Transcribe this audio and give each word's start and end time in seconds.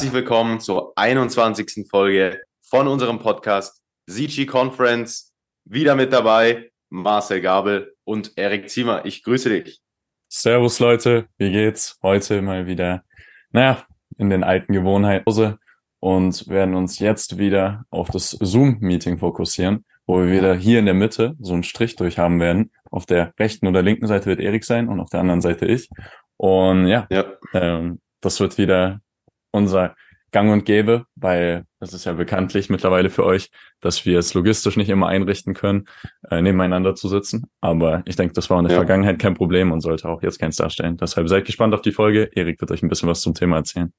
Herzlich 0.00 0.14
willkommen 0.14 0.60
zur 0.60 0.94
21. 0.96 1.86
Folge 1.86 2.40
von 2.62 2.88
unserem 2.88 3.18
Podcast 3.18 3.82
Zichi 4.08 4.46
Conference. 4.46 5.34
Wieder 5.66 5.94
mit 5.94 6.10
dabei 6.10 6.70
Marcel 6.88 7.42
Gabel 7.42 7.94
und 8.04 8.32
Erik 8.36 8.70
Ziemer. 8.70 9.04
Ich 9.04 9.22
grüße 9.22 9.50
dich. 9.50 9.82
Servus 10.26 10.78
Leute, 10.78 11.26
wie 11.36 11.52
geht's? 11.52 11.98
Heute 12.02 12.40
mal 12.40 12.66
wieder, 12.66 13.04
naja, 13.50 13.84
in 14.16 14.30
den 14.30 14.42
alten 14.42 14.72
Gewohnheiten 14.72 15.58
und 15.98 16.48
werden 16.48 16.76
uns 16.76 16.98
jetzt 16.98 17.36
wieder 17.36 17.84
auf 17.90 18.08
das 18.08 18.30
Zoom-Meeting 18.30 19.18
fokussieren, 19.18 19.84
wo 20.06 20.20
wir 20.20 20.32
wieder 20.32 20.54
hier 20.54 20.78
in 20.78 20.86
der 20.86 20.94
Mitte 20.94 21.36
so 21.40 21.52
einen 21.52 21.62
Strich 21.62 21.96
durch 21.96 22.18
haben 22.18 22.40
werden. 22.40 22.72
Auf 22.90 23.04
der 23.04 23.34
rechten 23.38 23.66
oder 23.66 23.82
linken 23.82 24.06
Seite 24.06 24.24
wird 24.24 24.40
Erik 24.40 24.64
sein 24.64 24.88
und 24.88 24.98
auf 24.98 25.10
der 25.10 25.20
anderen 25.20 25.42
Seite 25.42 25.66
ich. 25.66 25.90
Und 26.38 26.86
ja, 26.86 27.06
ja. 27.10 27.34
Ähm, 27.52 28.00
das 28.22 28.40
wird 28.40 28.56
wieder 28.56 29.02
unser 29.50 29.96
Gang 30.32 30.52
und 30.52 30.64
Gäbe, 30.64 31.06
weil 31.16 31.64
das 31.80 31.92
ist 31.92 32.04
ja 32.04 32.12
bekanntlich 32.12 32.70
mittlerweile 32.70 33.10
für 33.10 33.24
euch, 33.24 33.50
dass 33.80 34.06
wir 34.06 34.18
es 34.18 34.32
logistisch 34.34 34.76
nicht 34.76 34.88
immer 34.88 35.08
einrichten 35.08 35.54
können, 35.54 35.88
äh, 36.30 36.40
nebeneinander 36.40 36.94
zu 36.94 37.08
sitzen. 37.08 37.50
Aber 37.60 38.02
ich 38.06 38.16
denke, 38.16 38.34
das 38.34 38.48
war 38.48 38.58
in 38.58 38.64
der 38.64 38.74
ja. 38.74 38.78
Vergangenheit 38.78 39.18
kein 39.18 39.34
Problem 39.34 39.72
und 39.72 39.80
sollte 39.80 40.08
auch 40.08 40.22
jetzt 40.22 40.38
keins 40.38 40.56
darstellen. 40.56 40.96
Deshalb 40.96 41.28
seid 41.28 41.46
gespannt 41.46 41.74
auf 41.74 41.82
die 41.82 41.92
Folge. 41.92 42.30
Erik 42.34 42.60
wird 42.60 42.70
euch 42.70 42.82
ein 42.82 42.88
bisschen 42.88 43.08
was 43.08 43.22
zum 43.22 43.34
Thema 43.34 43.56
erzählen. 43.56 43.92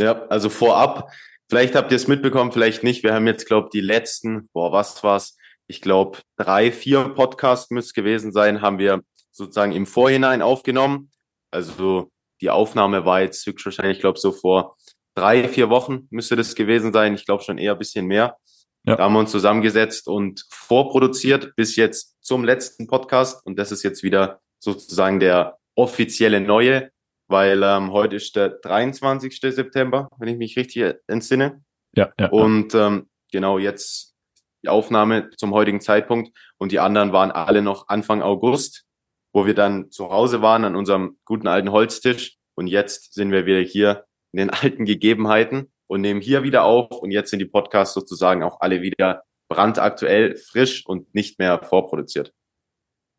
Ja, 0.00 0.26
also 0.26 0.50
vorab, 0.50 1.12
vielleicht 1.48 1.76
habt 1.76 1.92
ihr 1.92 1.96
es 1.96 2.08
mitbekommen, 2.08 2.50
vielleicht 2.50 2.82
nicht. 2.82 3.04
Wir 3.04 3.14
haben 3.14 3.28
jetzt, 3.28 3.46
glaube 3.46 3.68
die 3.72 3.80
letzten, 3.80 4.48
boah, 4.52 4.72
was 4.72 5.04
war's? 5.04 5.36
Ich 5.68 5.80
glaube, 5.80 6.18
drei, 6.36 6.72
vier 6.72 7.08
Podcasts 7.10 7.70
müsste 7.70 7.94
gewesen 7.94 8.32
sein, 8.32 8.60
haben 8.60 8.78
wir 8.78 9.02
sozusagen 9.30 9.72
im 9.72 9.86
Vorhinein 9.86 10.42
aufgenommen. 10.42 11.10
Also 11.50 12.10
die 12.40 12.50
Aufnahme 12.50 13.04
war 13.04 13.22
jetzt 13.22 13.46
höchstwahrscheinlich, 13.46 13.98
ich 13.98 14.00
glaube, 14.00 14.18
so 14.18 14.32
vor 14.32 14.76
drei, 15.14 15.48
vier 15.48 15.70
Wochen 15.70 16.06
müsste 16.10 16.36
das 16.36 16.54
gewesen 16.54 16.92
sein. 16.92 17.14
Ich 17.14 17.26
glaube 17.26 17.42
schon 17.42 17.58
eher 17.58 17.72
ein 17.72 17.78
bisschen 17.78 18.06
mehr. 18.06 18.36
Ja. 18.86 18.96
Da 18.96 19.04
haben 19.04 19.14
wir 19.14 19.20
uns 19.20 19.30
zusammengesetzt 19.30 20.08
und 20.08 20.44
vorproduziert 20.50 21.54
bis 21.56 21.76
jetzt 21.76 22.16
zum 22.22 22.44
letzten 22.44 22.86
Podcast. 22.86 23.44
Und 23.46 23.58
das 23.58 23.72
ist 23.72 23.82
jetzt 23.82 24.02
wieder 24.02 24.40
sozusagen 24.58 25.20
der 25.20 25.58
offizielle 25.74 26.40
neue, 26.40 26.90
weil 27.28 27.62
ähm, 27.62 27.92
heute 27.92 28.16
ist 28.16 28.36
der 28.36 28.50
23. 28.50 29.40
September, 29.40 30.08
wenn 30.18 30.28
ich 30.28 30.36
mich 30.36 30.56
richtig 30.56 30.96
entsinne. 31.06 31.62
Ja, 31.96 32.12
ja. 32.18 32.28
Und 32.28 32.74
ähm, 32.74 33.08
genau 33.32 33.58
jetzt 33.58 34.14
die 34.62 34.68
Aufnahme 34.68 35.30
zum 35.36 35.52
heutigen 35.52 35.80
Zeitpunkt. 35.80 36.36
Und 36.58 36.72
die 36.72 36.80
anderen 36.80 37.12
waren 37.12 37.30
alle 37.30 37.62
noch 37.62 37.88
Anfang 37.88 38.22
August, 38.22 38.84
wo 39.34 39.44
wir 39.44 39.54
dann 39.54 39.90
zu 39.90 40.10
Hause 40.10 40.40
waren 40.40 40.64
an 40.64 40.76
unserem 40.76 41.18
guten 41.24 41.48
alten 41.48 41.72
Holztisch. 41.72 42.38
Und 42.54 42.68
jetzt 42.68 43.12
sind 43.14 43.32
wir 43.32 43.44
wieder 43.44 43.60
hier 43.60 44.04
in 44.32 44.38
den 44.38 44.50
alten 44.50 44.84
Gegebenheiten 44.84 45.72
und 45.88 46.00
nehmen 46.00 46.20
hier 46.20 46.44
wieder 46.44 46.64
auf. 46.64 46.90
Und 46.92 47.10
jetzt 47.10 47.30
sind 47.30 47.40
die 47.40 47.44
Podcasts 47.44 47.94
sozusagen 47.94 48.44
auch 48.44 48.60
alle 48.60 48.80
wieder 48.80 49.24
brandaktuell, 49.48 50.36
frisch 50.36 50.86
und 50.86 51.12
nicht 51.14 51.38
mehr 51.38 51.62
vorproduziert. 51.62 52.32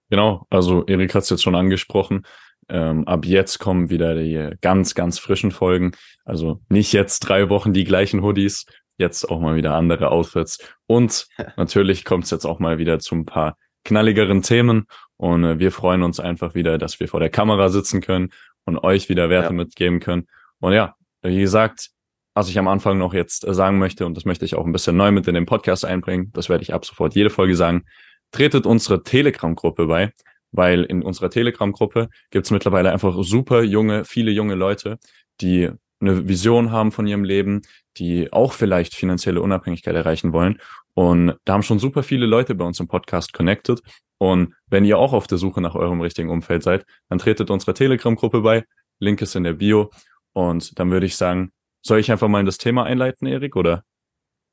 Genau, 0.10 0.46
also 0.50 0.86
Erik 0.86 1.14
hat 1.14 1.24
es 1.24 1.30
jetzt 1.30 1.44
schon 1.44 1.56
angesprochen. 1.56 2.26
Ähm, 2.70 3.08
ab 3.08 3.26
jetzt 3.26 3.60
kommen 3.60 3.90
wieder 3.90 4.16
die 4.16 4.52
ganz, 4.62 4.96
ganz 4.96 5.20
frischen 5.20 5.52
Folgen. 5.52 5.92
Also 6.24 6.62
nicht 6.70 6.94
jetzt 6.94 7.20
drei 7.20 7.50
Wochen 7.50 7.74
die 7.74 7.84
gleichen 7.84 8.24
Hoodies, 8.24 8.66
jetzt 8.98 9.26
auch 9.26 9.40
mal 9.40 9.56
wieder 9.56 9.76
andere 9.76 10.12
Outfits. 10.12 10.60
Und 10.88 11.28
natürlich 11.58 12.06
kommt 12.06 12.24
es 12.24 12.32
jetzt 12.32 12.46
auch 12.46 12.60
mal 12.60 12.78
wieder 12.78 13.00
zu 13.00 13.16
ein 13.16 13.26
paar 13.26 13.58
knalligeren 13.86 14.42
Themen. 14.42 14.88
Und 15.18 15.46
äh, 15.46 15.60
wir 15.60 15.72
freuen 15.72 16.04
uns 16.04 16.20
einfach 16.20 16.56
wieder, 16.56 16.78
dass 16.78 17.00
wir 17.00 17.08
vor 17.08 17.22
der 17.22 17.30
Kamera 17.30 17.70
sitzen 17.70 18.02
können 18.02 18.32
und 18.66 18.78
euch 18.80 19.08
wieder 19.08 19.30
Werte 19.30 19.50
ja. 19.50 19.54
mitgeben 19.54 20.00
können. 20.00 20.28
Und 20.60 20.74
ja, 20.74 20.96
wie 21.22 21.40
gesagt, 21.40 21.92
was 22.34 22.50
ich 22.50 22.60
am 22.60 22.68
Anfang 22.68 22.98
noch 22.98 23.14
jetzt 23.14 23.48
äh, 23.48 23.54
sagen 23.54 23.80
möchte, 23.80 24.06
und 24.06 24.18
das 24.18 24.26
möchte 24.26 24.44
ich 24.44 24.56
auch 24.56 24.66
ein 24.66 24.74
bisschen 24.74 24.98
neu 24.98 25.12
mit 25.12 25.28
in 25.28 25.36
den 25.36 25.46
Podcast 25.46 25.86
einbringen, 25.86 26.32
das 26.34 26.50
werde 26.50 26.64
ich 26.64 26.74
ab 26.74 26.86
sofort 26.86 27.16
jede 27.16 27.30
Folge 27.30 27.56
sagen, 27.56 27.86
tretet 28.32 28.66
unsere 28.66 29.04
Telegram-Gruppe 29.04 29.88
bei, 29.88 30.12
weil 30.52 30.84
in 30.84 31.02
unserer 31.02 31.30
Telegram-Gruppe 31.30 32.10
gibt 32.32 32.46
es 32.46 32.52
mittlerweile 32.52 32.92
einfach 32.92 33.16
super 33.22 33.64
junge, 33.64 34.04
viele 34.04 34.32
junge 34.32 34.56
Leute, 34.56 35.00
die 35.40 35.70
eine 36.02 36.28
Vision 36.28 36.72
haben 36.72 36.92
von 36.92 37.08
ihrem 37.08 37.24
Leben, 37.24 37.62
die 37.98 38.32
auch 38.32 38.54
vielleicht 38.54 38.96
finanzielle 38.96 39.42
Unabhängigkeit 39.42 39.96
erreichen 39.96 40.34
wollen. 40.34 40.60
Und 40.94 41.36
da 41.46 41.54
haben 41.54 41.64
schon 41.64 41.80
super 41.80 42.04
viele 42.04 42.26
Leute 42.26 42.56
bei 42.56 42.66
uns 42.66 42.80
im 42.80 42.88
Podcast 42.88 43.34
connected. 43.34 43.82
Und 44.18 44.54
wenn 44.68 44.86
ihr 44.86 44.98
auch 44.98 45.14
auf 45.14 45.28
der 45.28 45.38
Suche 45.38 45.62
nach 45.62 45.76
eurem 45.76 46.02
richtigen 46.02 46.30
Umfeld 46.30 46.64
seid, 46.64 46.86
dann 47.10 47.20
tretet 47.20 47.50
unserer 47.50 47.74
Telegram-Gruppe 47.74 48.42
bei. 48.42 48.66
Link 49.00 49.22
ist 49.22 49.36
in 49.36 49.44
der 49.44 49.54
Bio. 49.54 49.92
Und 50.34 50.80
dann 50.80 50.92
würde 50.92 51.06
ich 51.06 51.16
sagen, 51.18 51.52
soll 51.82 52.00
ich 52.00 52.12
einfach 52.12 52.28
mal 52.28 52.40
in 52.40 52.46
das 52.46 52.58
Thema 52.58 52.86
einleiten, 52.86 53.28
Erik, 53.28 53.56
oder? 53.56 53.84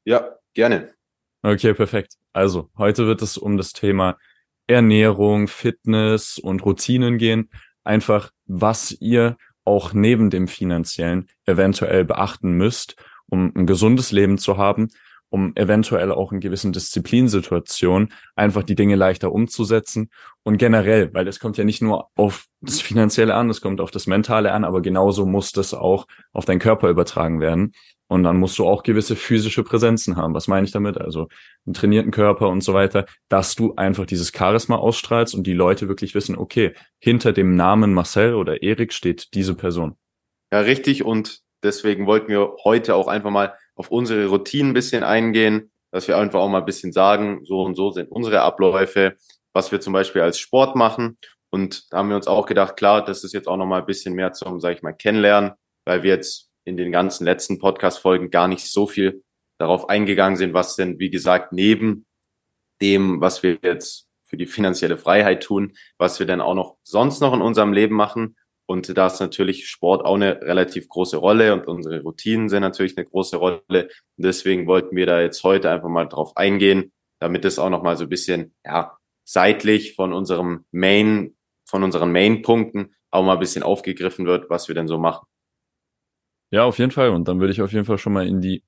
Ja, 0.05 0.37
gerne. 0.55 0.93
Okay, 1.43 1.75
perfekt. 1.75 2.15
Also, 2.33 2.71
heute 2.77 3.07
wird 3.07 3.23
es 3.23 3.39
um 3.39 3.57
das 3.57 3.73
Thema 3.73 4.19
Ernährung, 4.67 5.49
Fitness 5.49 6.39
und 6.39 6.65
Routinen 6.65 7.19
gehen. 7.19 7.51
Einfach, 7.85 8.31
was 8.47 8.93
ihr 9.01 9.37
auch 9.65 9.93
neben 9.93 10.31
dem 10.31 10.49
finanziellen 10.49 11.29
eventuell 11.47 12.05
beachten 12.05 12.53
müsst, 12.53 12.97
um 13.33 13.51
ein 13.57 13.67
gesundes 13.67 14.13
Leben 14.13 14.37
zu 14.37 14.59
haben 14.59 14.91
um 15.33 15.57
eventuell 15.57 16.13
auch 16.13 16.31
in 16.31 16.41
gewissen 16.41 16.73
Disziplinsituationen 16.73 18.13
einfach 18.37 18.63
die 18.63 18.75
Dinge 18.75 18.97
leichter 18.97 19.33
umzusetzen 19.33 20.11
und 20.43 20.59
generell, 20.59 21.13
weil 21.15 21.27
es 21.27 21.41
kommt 21.41 21.57
ja 21.57 21.65
nicht 21.65 21.81
nur 21.81 22.09
auf 22.17 22.45
das 22.61 22.83
Finanzielle 22.83 23.35
an, 23.35 23.49
es 23.49 23.63
kommt 23.63 23.81
auf 23.81 23.91
das 23.91 24.07
Mentale 24.07 24.53
an, 24.53 24.65
aber 24.65 24.83
genauso 24.83 25.25
muss 25.25 25.53
das 25.53 25.73
auch 25.73 26.07
auf 26.33 26.45
deinen 26.45 26.59
Körper 26.59 26.91
übertragen 26.91 27.41
werden. 27.41 27.73
Und 28.09 28.25
dann 28.25 28.37
musst 28.37 28.59
du 28.59 28.67
auch 28.67 28.83
gewisse 28.83 29.17
physische 29.17 29.63
Präsenzen 29.63 30.17
haben. 30.17 30.35
Was 30.35 30.49
meine 30.49 30.67
ich 30.67 30.73
damit? 30.73 31.01
Also 31.01 31.29
einen 31.65 31.73
trainierten 31.73 32.11
Körper 32.11 32.51
und 32.51 32.63
so 32.63 32.75
weiter, 32.75 33.07
dass 33.31 33.55
du 33.55 33.73
einfach 33.77 34.05
dieses 34.05 34.33
Charisma 34.37 34.77
ausstrahlst 34.77 35.35
und 35.35 35.47
die 35.47 35.55
Leute 35.55 35.89
wirklich 35.89 36.15
wissen, 36.15 36.37
okay, 36.37 36.75
hinter 36.99 37.33
dem 37.33 37.57
Namen 37.57 37.95
Marcel 37.95 38.35
oder 38.35 38.63
Erik 38.63 38.93
steht 38.93 39.33
diese 39.33 39.55
Person. 39.55 39.97
Ja, 40.53 40.61
richtig. 40.61 41.05
Und 41.05 41.42
deswegen 41.63 42.07
wollten 42.07 42.29
wir 42.29 42.57
heute 42.65 42.95
auch 42.95 43.09
einfach 43.09 43.31
mal 43.31 43.55
auf 43.75 43.91
unsere 43.91 44.27
Routinen 44.27 44.71
ein 44.71 44.75
bisschen 44.75 45.05
eingehen, 45.05 45.71
dass 45.91 46.09
wir 46.09 46.17
einfach 46.17 46.41
auch 46.41 46.49
mal 46.49 46.59
ein 46.59 46.65
bisschen 46.65 46.93
sagen, 46.93 47.45
so 47.45 47.63
und 47.63 47.75
so 47.75 47.91
sind 47.91 48.11
unsere 48.11 48.41
Abläufe, 48.41 49.17
was 49.53 49.73
wir 49.73 49.81
zum 49.81 49.93
Beispiel 49.93 50.23
als 50.23 50.39
Sport 50.39 50.77
machen. 50.77 51.19
Und 51.51 51.93
da 51.93 51.99
haben 51.99 52.09
wir 52.09 52.17
uns 52.17 52.27
auch 52.27 52.47
gedacht, 52.47 52.77
klar, 52.77 53.05
das 53.05 53.25
ist 53.25 53.35
jetzt 53.35 53.47
auch 53.47 53.59
nochmal 53.59 53.81
ein 53.81 53.87
bisschen 53.87 54.15
mehr 54.15 54.33
zum, 54.33 54.61
sage 54.61 54.77
ich 54.77 54.83
mal, 54.83 54.93
Kennenlernen, 54.93 55.53
weil 55.85 56.03
wir 56.03 56.11
jetzt 56.11 56.49
in 56.65 56.77
den 56.77 56.93
ganzen 56.93 57.25
letzten 57.25 57.59
Podcast-Folgen 57.59 58.31
gar 58.31 58.49
nicht 58.49 58.71
so 58.71 58.87
viel 58.87 59.23
darauf 59.59 59.89
eingegangen 59.89 60.37
sind, 60.37 60.55
was 60.55 60.77
denn, 60.77 60.99
wie 60.99 61.11
gesagt, 61.11 61.53
neben 61.53 62.07
dem, 62.81 63.21
was 63.21 63.43
wir 63.43 63.59
jetzt 63.63 64.09
für 64.25 64.37
die 64.37 64.47
finanzielle 64.47 64.97
Freiheit 64.97 65.43
tun, 65.43 65.75
was 65.99 66.19
wir 66.19 66.27
dann 66.27 66.41
auch 66.41 66.55
noch 66.55 66.79
sonst 66.83 67.21
noch 67.21 67.35
in 67.35 67.43
unserem 67.43 67.73
Leben 67.75 67.95
machen, 67.95 68.37
und 68.67 68.97
da 68.97 69.07
ist 69.07 69.21
natürlich 69.21 69.69
Sport 69.69 70.05
auch 70.05 70.15
eine 70.15 70.41
relativ 70.43 70.89
große 70.89 71.17
Rolle 71.17 71.53
und 71.53 71.67
unsere 71.67 72.01
Routinen 72.03 72.49
sind 72.49 72.63
natürlich 72.63 72.97
eine 72.97 73.07
große 73.07 73.37
Rolle. 73.37 73.61
Und 73.69 73.91
deswegen 74.17 74.67
wollten 74.67 74.97
wir 74.97 75.07
da 75.07 75.21
jetzt 75.21 75.43
heute 75.45 75.71
einfach 75.71 75.89
mal 75.89 76.07
drauf 76.07 76.37
eingehen, 76.37 76.93
damit 77.21 77.45
es 77.45 77.59
auch 77.59 77.71
noch 77.71 77.83
mal 77.83 77.97
so 77.97 78.05
ein 78.05 78.09
bisschen, 78.09 78.55
ja, 78.65 78.97
seitlich 79.25 79.95
von 79.95 80.13
unserem 80.13 80.65
Main, 80.71 81.37
von 81.69 81.83
unseren 81.83 82.13
Main-Punkten 82.13 82.95
auch 83.11 83.25
mal 83.25 83.35
ein 83.35 83.41
bisschen 83.41 83.63
aufgegriffen 83.63 84.27
wird, 84.27 84.49
was 84.49 84.69
wir 84.69 84.75
denn 84.75 84.89
so 84.89 84.99
machen. 84.99 85.27
Ja, 86.51 86.65
auf 86.65 86.79
jeden 86.79 86.91
Fall. 86.91 87.11
Und 87.11 87.29
dann 87.29 87.41
würde 87.41 87.53
ich 87.53 87.63
auf 87.63 87.73
jeden 87.73 87.85
Fall 87.85 87.99
schon 87.99 88.13
mal 88.13 88.27
in 88.27 88.41
die, 88.41 88.65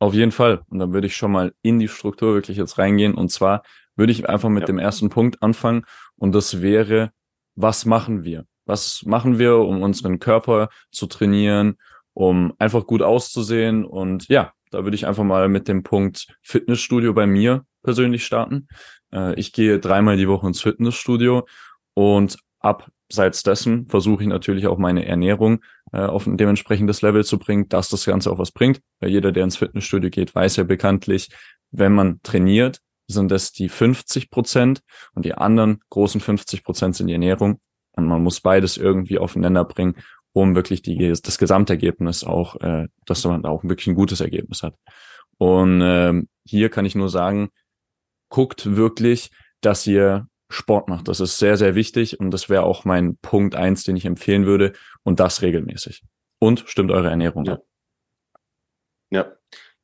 auf 0.00 0.14
jeden 0.14 0.32
Fall. 0.32 0.62
Und 0.68 0.78
dann 0.78 0.92
würde 0.92 1.06
ich 1.06 1.16
schon 1.16 1.32
mal 1.32 1.54
in 1.62 1.78
die 1.78 1.88
Struktur 1.88 2.34
wirklich 2.34 2.56
jetzt 2.56 2.78
reingehen. 2.78 3.14
Und 3.14 3.30
zwar 3.30 3.62
würde 3.96 4.12
ich 4.12 4.28
einfach 4.28 4.48
mit 4.48 4.62
ja. 4.62 4.66
dem 4.66 4.78
ersten 4.78 5.08
Punkt 5.08 5.42
anfangen. 5.42 5.84
Und 6.16 6.34
das 6.34 6.62
wäre, 6.62 7.12
was 7.54 7.84
machen 7.84 8.24
wir? 8.24 8.46
Was 8.68 9.02
machen 9.06 9.38
wir, 9.38 9.56
um 9.56 9.82
unseren 9.82 10.18
Körper 10.18 10.68
zu 10.92 11.06
trainieren, 11.06 11.78
um 12.12 12.52
einfach 12.58 12.86
gut 12.86 13.02
auszusehen? 13.02 13.84
Und 13.84 14.28
ja, 14.28 14.52
da 14.70 14.84
würde 14.84 14.94
ich 14.94 15.06
einfach 15.06 15.24
mal 15.24 15.48
mit 15.48 15.68
dem 15.68 15.82
Punkt 15.82 16.28
Fitnessstudio 16.42 17.14
bei 17.14 17.26
mir 17.26 17.64
persönlich 17.82 18.26
starten. 18.26 18.68
Äh, 19.12 19.34
ich 19.40 19.52
gehe 19.52 19.78
dreimal 19.78 20.18
die 20.18 20.28
Woche 20.28 20.46
ins 20.46 20.60
Fitnessstudio 20.60 21.46
und 21.94 22.36
abseits 22.60 23.42
dessen 23.42 23.88
versuche 23.88 24.22
ich 24.22 24.28
natürlich 24.28 24.66
auch 24.66 24.76
meine 24.76 25.06
Ernährung 25.06 25.64
äh, 25.92 26.00
auf 26.00 26.26
ein 26.26 26.36
dementsprechendes 26.36 27.00
Level 27.00 27.24
zu 27.24 27.38
bringen, 27.38 27.68
dass 27.68 27.88
das 27.88 28.04
Ganze 28.04 28.30
auch 28.30 28.38
was 28.38 28.52
bringt. 28.52 28.80
Weil 29.00 29.10
jeder, 29.10 29.32
der 29.32 29.44
ins 29.44 29.56
Fitnessstudio 29.56 30.10
geht, 30.10 30.34
weiß 30.34 30.56
ja 30.56 30.64
bekanntlich, 30.64 31.30
wenn 31.70 31.94
man 31.94 32.20
trainiert, 32.22 32.80
sind 33.06 33.30
das 33.30 33.52
die 33.52 33.70
50 33.70 34.30
Prozent 34.30 34.82
und 35.14 35.24
die 35.24 35.32
anderen 35.32 35.80
großen 35.88 36.20
50 36.20 36.62
Prozent 36.62 36.96
sind 36.96 37.06
die 37.06 37.14
Ernährung. 37.14 37.60
Und 37.98 38.06
man 38.06 38.22
muss 38.22 38.40
beides 38.40 38.76
irgendwie 38.76 39.18
aufeinander 39.18 39.64
bringen, 39.64 39.96
um 40.32 40.54
wirklich 40.54 40.82
die, 40.82 40.96
das 40.96 41.38
Gesamtergebnis 41.38 42.24
auch, 42.24 42.60
äh, 42.60 42.86
dass 43.06 43.24
man 43.24 43.44
auch 43.44 43.64
wirklich 43.64 43.88
ein 43.88 43.94
gutes 43.94 44.20
Ergebnis 44.20 44.62
hat. 44.62 44.74
Und 45.38 45.80
ähm, 45.82 46.28
hier 46.44 46.68
kann 46.68 46.84
ich 46.84 46.94
nur 46.94 47.08
sagen, 47.08 47.50
guckt 48.28 48.76
wirklich, 48.76 49.30
dass 49.60 49.86
ihr 49.86 50.28
Sport 50.50 50.88
macht. 50.88 51.08
Das 51.08 51.20
ist 51.20 51.38
sehr, 51.38 51.56
sehr 51.56 51.74
wichtig 51.74 52.20
und 52.20 52.30
das 52.30 52.48
wäre 52.48 52.62
auch 52.62 52.84
mein 52.84 53.16
Punkt 53.18 53.54
eins, 53.54 53.84
den 53.84 53.96
ich 53.96 54.04
empfehlen 54.04 54.46
würde 54.46 54.72
und 55.02 55.20
das 55.20 55.42
regelmäßig. 55.42 56.02
und 56.38 56.64
stimmt 56.66 56.90
eure 56.92 57.10
Ernährung 57.10 57.44
ja. 57.44 57.54
Ja. 57.54 57.58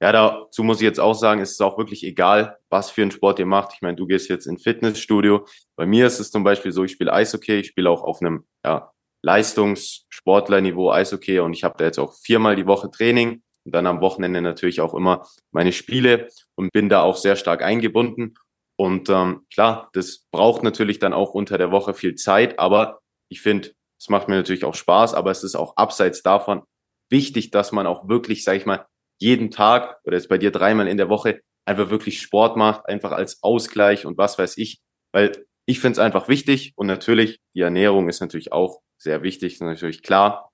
Ja, 0.01 0.13
dazu 0.13 0.63
muss 0.63 0.81
ich 0.81 0.85
jetzt 0.85 1.01
auch 1.01 1.15
sagen, 1.15 1.41
es 1.41 1.53
ist 1.53 1.63
auch 1.63 1.79
wirklich 1.79 2.05
egal, 2.05 2.59
was 2.69 2.91
für 2.91 3.03
einen 3.03 3.11
Sport 3.11 3.39
ihr 3.39 3.47
macht. 3.47 3.73
Ich 3.75 3.83
meine, 3.83 3.97
du 3.97 4.07
gehst 4.07 4.29
jetzt 4.29 4.47
in 4.47 4.59
Fitnessstudio. 4.59 5.47
Bei 5.77 5.87
mir 5.87 6.07
ist 6.07 6.21
es 6.21 6.31
zum 6.31 6.45
Beispiel 6.45 6.73
so, 6.73 6.85
ich 6.85 6.93
spiele 6.93 7.13
Eishockey, 7.13 7.61
ich 7.61 7.69
spiele 7.69 7.89
auch 7.89 8.03
auf 8.03 8.21
einem 8.21 8.45
ja, 8.65 8.93
Leistungssportlerniveau 9.23 10.91
Eishockey 10.91 11.39
und 11.39 11.55
ich 11.55 11.65
habe 11.65 11.77
da 11.79 11.85
jetzt 11.85 11.99
auch 11.99 12.15
viermal 12.23 12.57
die 12.57 12.67
Woche 12.67 12.91
Training 12.91 13.43
und 13.65 13.75
dann 13.75 13.87
am 13.87 14.01
Wochenende 14.01 14.43
natürlich 14.43 14.81
auch 14.81 14.95
immer 14.95 15.27
meine 15.53 15.73
Spiele 15.73 16.29
und 16.55 16.73
bin 16.73 16.89
da 16.89 17.03
auch 17.03 17.17
sehr 17.17 17.37
stark 17.37 17.63
eingebunden. 17.63 18.35
Und 18.77 19.09
ähm, 19.09 19.47
klar, 19.53 19.89
das 19.93 20.27
braucht 20.31 20.63
natürlich 20.63 20.99
dann 20.99 21.13
auch 21.13 21.33
unter 21.33 21.57
der 21.57 21.71
Woche 21.71 21.95
viel 21.95 22.17
Zeit, 22.17 22.59
aber 22.59 23.01
ich 23.31 23.41
finde, 23.41 23.71
es 23.99 24.09
macht 24.09 24.29
mir 24.29 24.37
natürlich 24.37 24.65
auch 24.65 24.75
Spaß, 24.75 25.15
aber 25.15 25.31
es 25.31 25.45
ist 25.45 25.55
auch 25.55 25.77
abseits 25.77 26.23
davon 26.23 26.63
wichtig, 27.11 27.51
dass 27.51 27.73
man 27.73 27.87
auch 27.87 28.09
wirklich, 28.09 28.45
sag 28.45 28.57
ich 28.57 28.67
mal, 28.67 28.87
jeden 29.25 29.51
Tag 29.51 30.01
oder 30.05 30.17
jetzt 30.17 30.29
bei 30.29 30.37
dir 30.37 30.51
dreimal 30.51 30.87
in 30.87 30.99
der 30.99 31.09
Woche 31.09 31.41
einfach 31.67 31.89
wirklich 31.89 32.21
Sport 32.21 32.59
macht, 32.59 32.87
einfach 32.87 33.13
als 33.13 33.43
Ausgleich 33.43 34.05
und 34.05 34.19
was 34.19 34.39
weiß 34.39 34.59
ich, 34.59 34.83
weil 35.13 35.47
ich 35.67 35.81
finde 35.81 35.93
es 35.93 35.99
einfach 35.99 36.29
wichtig 36.29 36.75
und 36.77 36.87
natürlich, 36.87 37.41
die 37.55 37.63
Ernährung 37.63 38.11
ist 38.11 38.21
natürlich 38.21 38.53
auch 38.53 38.83
sehr 38.99 39.23
wichtig, 39.23 39.55
ist 39.55 39.63
natürlich 39.63 40.03
klar, 40.03 40.53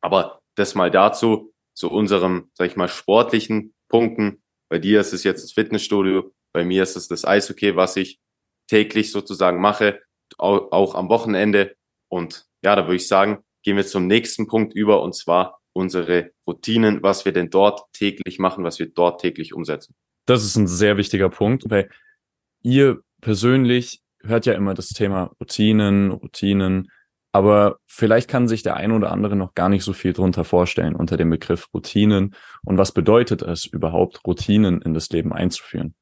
aber 0.00 0.40
das 0.56 0.74
mal 0.74 0.90
dazu, 0.90 1.52
zu 1.74 1.90
unserem, 1.90 2.50
sag 2.54 2.66
ich 2.66 2.76
mal, 2.76 2.88
sportlichen 2.88 3.74
Punkten. 3.88 4.42
Bei 4.70 4.78
dir 4.78 5.00
ist 5.00 5.12
es 5.12 5.24
jetzt 5.24 5.42
das 5.42 5.52
Fitnessstudio, 5.52 6.32
bei 6.54 6.64
mir 6.64 6.82
ist 6.82 6.96
es 6.96 7.08
das 7.08 7.24
Eishockey, 7.24 7.76
was 7.76 7.96
ich 7.96 8.20
täglich 8.68 9.10
sozusagen 9.10 9.60
mache, 9.60 10.00
auch, 10.38 10.72
auch 10.72 10.94
am 10.94 11.08
Wochenende. 11.08 11.76
Und 12.10 12.46
ja, 12.64 12.74
da 12.74 12.84
würde 12.84 12.96
ich 12.96 13.08
sagen, 13.08 13.42
gehen 13.62 13.76
wir 13.76 13.86
zum 13.86 14.06
nächsten 14.06 14.46
Punkt 14.46 14.74
über 14.74 15.02
und 15.02 15.14
zwar 15.14 15.61
unsere 15.72 16.30
Routinen, 16.46 17.02
was 17.02 17.24
wir 17.24 17.32
denn 17.32 17.50
dort 17.50 17.92
täglich 17.92 18.38
machen, 18.38 18.64
was 18.64 18.78
wir 18.78 18.86
dort 18.86 19.20
täglich 19.20 19.54
umsetzen. 19.54 19.94
Das 20.26 20.44
ist 20.44 20.56
ein 20.56 20.66
sehr 20.66 20.96
wichtiger 20.96 21.28
Punkt, 21.28 21.64
weil 21.68 21.88
ihr 22.62 23.00
persönlich 23.20 24.00
hört 24.22 24.46
ja 24.46 24.54
immer 24.54 24.74
das 24.74 24.88
Thema 24.88 25.32
Routinen, 25.40 26.12
Routinen, 26.12 26.88
aber 27.32 27.78
vielleicht 27.86 28.28
kann 28.28 28.46
sich 28.46 28.62
der 28.62 28.76
ein 28.76 28.92
oder 28.92 29.10
andere 29.10 29.36
noch 29.36 29.54
gar 29.54 29.68
nicht 29.68 29.84
so 29.84 29.94
viel 29.94 30.12
drunter 30.12 30.44
vorstellen 30.44 30.94
unter 30.94 31.16
dem 31.16 31.30
Begriff 31.30 31.68
Routinen 31.72 32.34
und 32.64 32.76
was 32.76 32.92
bedeutet 32.92 33.42
es 33.42 33.64
überhaupt, 33.64 34.20
Routinen 34.26 34.82
in 34.82 34.92
das 34.92 35.08
Leben 35.10 35.32
einzuführen. 35.32 35.94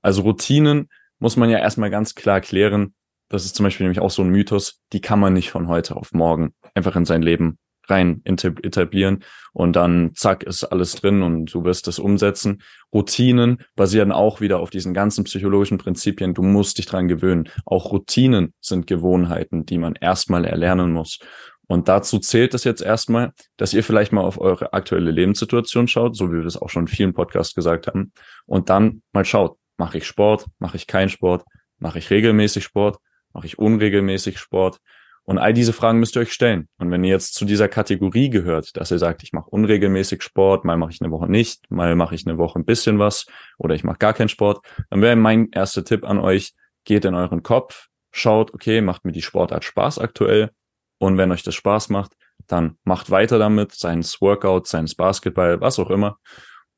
Also 0.00 0.22
Routinen 0.22 0.88
muss 1.18 1.36
man 1.36 1.50
ja 1.50 1.58
erstmal 1.58 1.90
ganz 1.90 2.14
klar 2.14 2.40
klären. 2.40 2.94
Das 3.28 3.44
ist 3.44 3.54
zum 3.54 3.64
Beispiel 3.64 3.84
nämlich 3.84 4.00
auch 4.00 4.10
so 4.10 4.22
ein 4.22 4.30
Mythos, 4.30 4.80
die 4.92 5.02
kann 5.02 5.20
man 5.20 5.34
nicht 5.34 5.50
von 5.50 5.68
heute 5.68 5.96
auf 5.96 6.12
morgen 6.12 6.54
einfach 6.74 6.96
in 6.96 7.04
sein 7.04 7.22
Leben 7.22 7.58
rein 7.90 8.22
etablieren 8.24 9.24
und 9.52 9.74
dann 9.76 10.12
zack 10.14 10.42
ist 10.44 10.64
alles 10.64 10.94
drin 10.94 11.22
und 11.22 11.52
du 11.52 11.64
wirst 11.64 11.86
das 11.86 11.98
umsetzen. 11.98 12.62
Routinen 12.92 13.58
basieren 13.76 14.12
auch 14.12 14.40
wieder 14.40 14.60
auf 14.60 14.70
diesen 14.70 14.94
ganzen 14.94 15.24
psychologischen 15.24 15.78
Prinzipien. 15.78 16.34
Du 16.34 16.42
musst 16.42 16.78
dich 16.78 16.86
dran 16.86 17.08
gewöhnen. 17.08 17.48
Auch 17.64 17.92
Routinen 17.92 18.54
sind 18.60 18.86
Gewohnheiten, 18.86 19.66
die 19.66 19.78
man 19.78 19.94
erstmal 19.94 20.44
erlernen 20.44 20.92
muss. 20.92 21.18
Und 21.66 21.86
dazu 21.86 22.18
zählt 22.18 22.54
es 22.54 22.64
jetzt 22.64 22.82
erstmal, 22.82 23.32
dass 23.56 23.72
ihr 23.74 23.84
vielleicht 23.84 24.10
mal 24.10 24.22
auf 24.22 24.40
eure 24.40 24.72
aktuelle 24.72 25.12
Lebenssituation 25.12 25.86
schaut, 25.86 26.16
so 26.16 26.32
wie 26.32 26.38
wir 26.38 26.42
das 26.42 26.56
auch 26.56 26.68
schon 26.68 26.82
in 26.82 26.88
vielen 26.88 27.14
Podcasts 27.14 27.54
gesagt 27.54 27.86
haben, 27.86 28.12
und 28.46 28.70
dann 28.70 29.02
mal 29.12 29.24
schaut, 29.24 29.56
mache 29.76 29.98
ich 29.98 30.06
Sport, 30.06 30.46
mache 30.58 30.76
ich 30.76 30.88
keinen 30.88 31.10
Sport, 31.10 31.44
mache 31.78 32.00
ich 32.00 32.10
regelmäßig 32.10 32.64
Sport, 32.64 32.98
mache 33.32 33.46
ich 33.46 33.58
unregelmäßig 33.60 34.38
Sport 34.38 34.80
und 35.30 35.38
all 35.38 35.52
diese 35.52 35.72
Fragen 35.72 36.00
müsst 36.00 36.16
ihr 36.16 36.22
euch 36.22 36.32
stellen. 36.32 36.68
Und 36.78 36.90
wenn 36.90 37.04
ihr 37.04 37.12
jetzt 37.12 37.34
zu 37.34 37.44
dieser 37.44 37.68
Kategorie 37.68 38.30
gehört, 38.30 38.76
dass 38.76 38.90
ihr 38.90 38.98
sagt, 38.98 39.22
ich 39.22 39.32
mache 39.32 39.48
unregelmäßig 39.48 40.24
Sport, 40.24 40.64
mal 40.64 40.76
mache 40.76 40.90
ich 40.90 41.00
eine 41.00 41.12
Woche 41.12 41.30
nicht, 41.30 41.70
mal 41.70 41.94
mache 41.94 42.16
ich 42.16 42.26
eine 42.26 42.36
Woche 42.36 42.58
ein 42.58 42.64
bisschen 42.64 42.98
was 42.98 43.26
oder 43.56 43.76
ich 43.76 43.84
mache 43.84 43.98
gar 43.98 44.12
keinen 44.12 44.28
Sport, 44.28 44.66
dann 44.90 45.02
wäre 45.02 45.14
mein 45.14 45.48
erster 45.52 45.84
Tipp 45.84 46.02
an 46.02 46.18
euch, 46.18 46.54
geht 46.82 47.04
in 47.04 47.14
euren 47.14 47.44
Kopf, 47.44 47.86
schaut, 48.10 48.52
okay, 48.54 48.80
macht 48.80 49.04
mir 49.04 49.12
die 49.12 49.22
Sportart 49.22 49.62
Spaß 49.62 50.00
aktuell. 50.00 50.50
Und 50.98 51.16
wenn 51.16 51.30
euch 51.30 51.44
das 51.44 51.54
Spaß 51.54 51.90
macht, 51.90 52.14
dann 52.48 52.76
macht 52.82 53.12
weiter 53.12 53.38
damit, 53.38 53.70
seines 53.70 54.20
Workout, 54.20 54.66
seines 54.66 54.96
Basketball, 54.96 55.60
was 55.60 55.78
auch 55.78 55.90
immer 55.90 56.18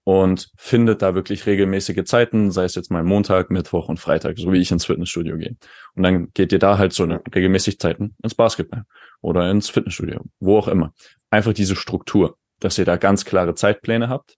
und 0.04 0.50
findet 0.56 1.02
da 1.02 1.14
wirklich 1.14 1.46
regelmäßige 1.46 2.04
Zeiten, 2.04 2.50
sei 2.50 2.64
es 2.64 2.75
jetzt 2.75 2.90
mal 2.90 3.04
Montag, 3.04 3.50
Mittwoch 3.50 3.88
und 3.88 4.00
Freitag, 4.00 4.38
so 4.38 4.52
wie 4.52 4.58
ich 4.58 4.70
ins 4.70 4.87
Fitnessstudio 4.87 5.37
gehe. 5.37 5.56
Und 5.94 6.02
dann 6.02 6.32
geht 6.34 6.52
ihr 6.52 6.58
da 6.58 6.78
halt 6.78 6.93
so 6.93 7.04
regelmäßig 7.04 7.78
Zeiten 7.78 8.16
ins 8.22 8.34
Basketball 8.34 8.84
oder 9.20 9.50
ins 9.50 9.70
Fitnessstudio, 9.70 10.22
wo 10.40 10.58
auch 10.58 10.69
immer. 10.69 10.93
Einfach 11.30 11.52
diese 11.52 11.76
Struktur, 11.76 12.37
dass 12.59 12.78
ihr 12.78 12.85
da 12.85 12.97
ganz 12.97 13.25
klare 13.25 13.54
Zeitpläne 13.54 14.09
habt 14.09 14.37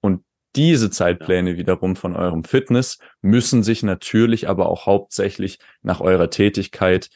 und 0.00 0.24
diese 0.56 0.90
Zeitpläne 0.90 1.56
wiederum 1.56 1.96
von 1.96 2.16
eurem 2.16 2.44
Fitness 2.44 2.98
müssen 3.22 3.62
sich 3.62 3.82
natürlich 3.82 4.48
aber 4.48 4.68
auch 4.68 4.86
hauptsächlich 4.86 5.58
nach 5.82 6.00
eurer 6.00 6.30
Tätigkeit, 6.30 7.08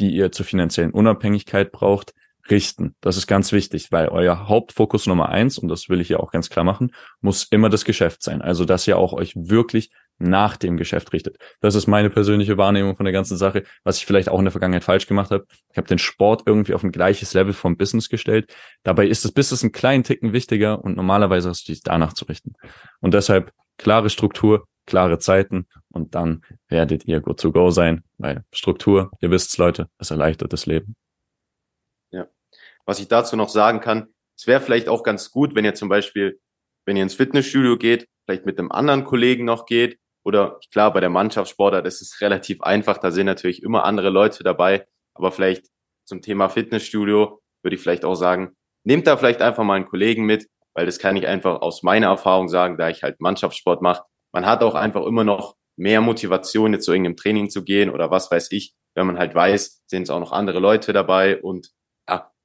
die 0.00 0.10
ihr 0.14 0.32
zur 0.32 0.46
finanziellen 0.46 0.92
Unabhängigkeit 0.92 1.70
braucht, 1.70 2.14
richten. 2.50 2.94
Das 3.00 3.16
ist 3.16 3.26
ganz 3.26 3.52
wichtig, 3.52 3.90
weil 3.90 4.08
euer 4.08 4.48
Hauptfokus 4.48 5.06
Nummer 5.06 5.28
eins, 5.30 5.58
und 5.58 5.68
das 5.68 5.88
will 5.88 6.00
ich 6.00 6.10
ja 6.10 6.18
auch 6.18 6.30
ganz 6.30 6.50
klar 6.50 6.64
machen, 6.64 6.92
muss 7.20 7.44
immer 7.44 7.68
das 7.68 7.84
Geschäft 7.84 8.22
sein. 8.22 8.42
Also, 8.42 8.64
dass 8.64 8.86
ihr 8.86 8.98
auch 8.98 9.12
euch 9.12 9.34
wirklich 9.36 9.90
nach 10.18 10.56
dem 10.56 10.76
Geschäft 10.76 11.12
richtet. 11.12 11.38
Das 11.60 11.74
ist 11.74 11.86
meine 11.86 12.08
persönliche 12.08 12.56
Wahrnehmung 12.56 12.96
von 12.96 13.04
der 13.04 13.12
ganzen 13.12 13.36
Sache, 13.36 13.64
was 13.82 13.98
ich 13.98 14.06
vielleicht 14.06 14.28
auch 14.28 14.38
in 14.38 14.44
der 14.44 14.52
Vergangenheit 14.52 14.84
falsch 14.84 15.06
gemacht 15.06 15.30
habe. 15.30 15.46
Ich 15.72 15.76
habe 15.76 15.88
den 15.88 15.98
Sport 15.98 16.42
irgendwie 16.46 16.74
auf 16.74 16.84
ein 16.84 16.92
gleiches 16.92 17.34
Level 17.34 17.52
vom 17.52 17.76
Business 17.76 18.08
gestellt. 18.08 18.54
Dabei 18.84 19.06
ist 19.06 19.24
das 19.24 19.32
Business 19.32 19.62
einen 19.62 19.72
kleinen 19.72 20.04
Ticken 20.04 20.32
wichtiger 20.32 20.82
und 20.84 20.96
normalerweise 20.96 21.48
hast 21.48 21.66
du 21.66 21.72
dich 21.72 21.82
danach 21.82 22.12
zu 22.12 22.26
richten. 22.26 22.52
Und 23.00 23.14
deshalb 23.14 23.52
klare 23.76 24.08
Struktur, 24.08 24.68
klare 24.86 25.18
Zeiten 25.18 25.66
und 25.90 26.14
dann 26.14 26.42
werdet 26.68 27.06
ihr 27.06 27.20
good 27.20 27.40
to 27.40 27.50
go 27.50 27.70
sein, 27.70 28.04
weil 28.18 28.44
Struktur, 28.52 29.10
ihr 29.20 29.30
wisst's 29.30 29.58
Leute, 29.58 29.88
es 29.98 30.10
erleichtert 30.10 30.52
das 30.52 30.66
Leben. 30.66 30.94
Was 32.86 33.00
ich 33.00 33.08
dazu 33.08 33.36
noch 33.36 33.48
sagen 33.48 33.80
kann, 33.80 34.08
es 34.36 34.46
wäre 34.46 34.60
vielleicht 34.60 34.88
auch 34.88 35.02
ganz 35.02 35.30
gut, 35.30 35.54
wenn 35.54 35.64
ihr 35.64 35.74
zum 35.74 35.88
Beispiel, 35.88 36.40
wenn 36.86 36.96
ihr 36.96 37.02
ins 37.02 37.14
Fitnessstudio 37.14 37.78
geht, 37.78 38.06
vielleicht 38.26 38.46
mit 38.46 38.58
einem 38.58 38.72
anderen 38.72 39.04
Kollegen 39.04 39.44
noch 39.44 39.66
geht. 39.66 39.98
Oder 40.24 40.58
klar, 40.72 40.92
bei 40.92 41.00
der 41.00 41.10
Mannschaftssportart 41.10 41.86
ist 41.86 42.00
es 42.00 42.20
relativ 42.20 42.62
einfach, 42.62 42.98
da 42.98 43.10
sind 43.10 43.26
natürlich 43.26 43.62
immer 43.62 43.84
andere 43.84 44.08
Leute 44.08 44.42
dabei, 44.42 44.86
aber 45.14 45.30
vielleicht 45.32 45.66
zum 46.06 46.22
Thema 46.22 46.48
Fitnessstudio 46.48 47.40
würde 47.62 47.76
ich 47.76 47.82
vielleicht 47.82 48.04
auch 48.04 48.14
sagen, 48.14 48.56
nehmt 48.84 49.06
da 49.06 49.16
vielleicht 49.16 49.42
einfach 49.42 49.64
mal 49.64 49.74
einen 49.74 49.86
Kollegen 49.86 50.24
mit, 50.24 50.48
weil 50.74 50.86
das 50.86 50.98
kann 50.98 51.16
ich 51.16 51.26
einfach 51.26 51.60
aus 51.60 51.82
meiner 51.82 52.08
Erfahrung 52.08 52.48
sagen, 52.48 52.78
da 52.78 52.88
ich 52.88 53.02
halt 53.02 53.20
Mannschaftssport 53.20 53.82
mache. 53.82 54.04
Man 54.32 54.46
hat 54.46 54.62
auch 54.62 54.74
einfach 54.74 55.04
immer 55.04 55.24
noch 55.24 55.56
mehr 55.76 56.00
Motivation, 56.00 56.72
jetzt 56.72 56.84
zu 56.84 56.92
irgendeinem 56.92 57.16
Training 57.16 57.50
zu 57.50 57.62
gehen 57.62 57.90
oder 57.90 58.10
was 58.10 58.30
weiß 58.30 58.50
ich, 58.52 58.74
wenn 58.94 59.06
man 59.06 59.18
halt 59.18 59.34
weiß, 59.34 59.82
sind 59.86 60.04
es 60.04 60.10
auch 60.10 60.20
noch 60.20 60.32
andere 60.32 60.60
Leute 60.60 60.92
dabei 60.92 61.40
und 61.40 61.70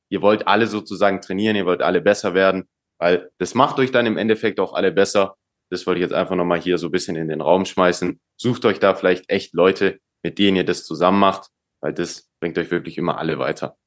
ihr 0.10 0.22
wollt 0.22 0.48
alle 0.48 0.68
sozusagen 0.68 1.22
trainieren, 1.22 1.56
ihr 1.56 1.66
wollt 1.66 1.82
alle 1.82 2.02
besser 2.02 2.34
werden, 2.34 2.68
weil 3.00 3.30
das 3.38 3.56
macht 3.56 3.80
euch 3.80 3.92
dann 3.92 4.06
im 4.06 4.18
Endeffekt 4.18 4.60
auch 4.60 4.74
alle 4.74 4.92
besser. 4.92 5.36
Das 5.72 5.86
wollte 5.86 6.00
ich 6.00 6.04
jetzt 6.04 6.14
einfach 6.14 6.36
nochmal 6.36 6.60
hier 6.60 6.78
so 6.78 6.88
ein 6.88 6.92
bisschen 6.92 7.16
in 7.16 7.28
den 7.28 7.42
Raum 7.42 7.66
schmeißen. 7.66 8.20
Sucht 8.38 8.66
euch 8.66 8.80
da 8.80 8.96
vielleicht 8.96 9.30
echt 9.30 9.54
Leute, 9.54 10.00
mit 10.24 10.40
denen 10.40 10.58
ihr 10.58 10.66
das 10.66 10.84
zusammen 10.84 11.20
macht, 11.20 11.50
weil 11.82 11.94
das 11.94 12.28
bringt 12.40 12.58
euch 12.58 12.72
wirklich 12.72 12.98
immer 12.98 13.18
alle 13.18 13.38
weiter. 13.40 13.78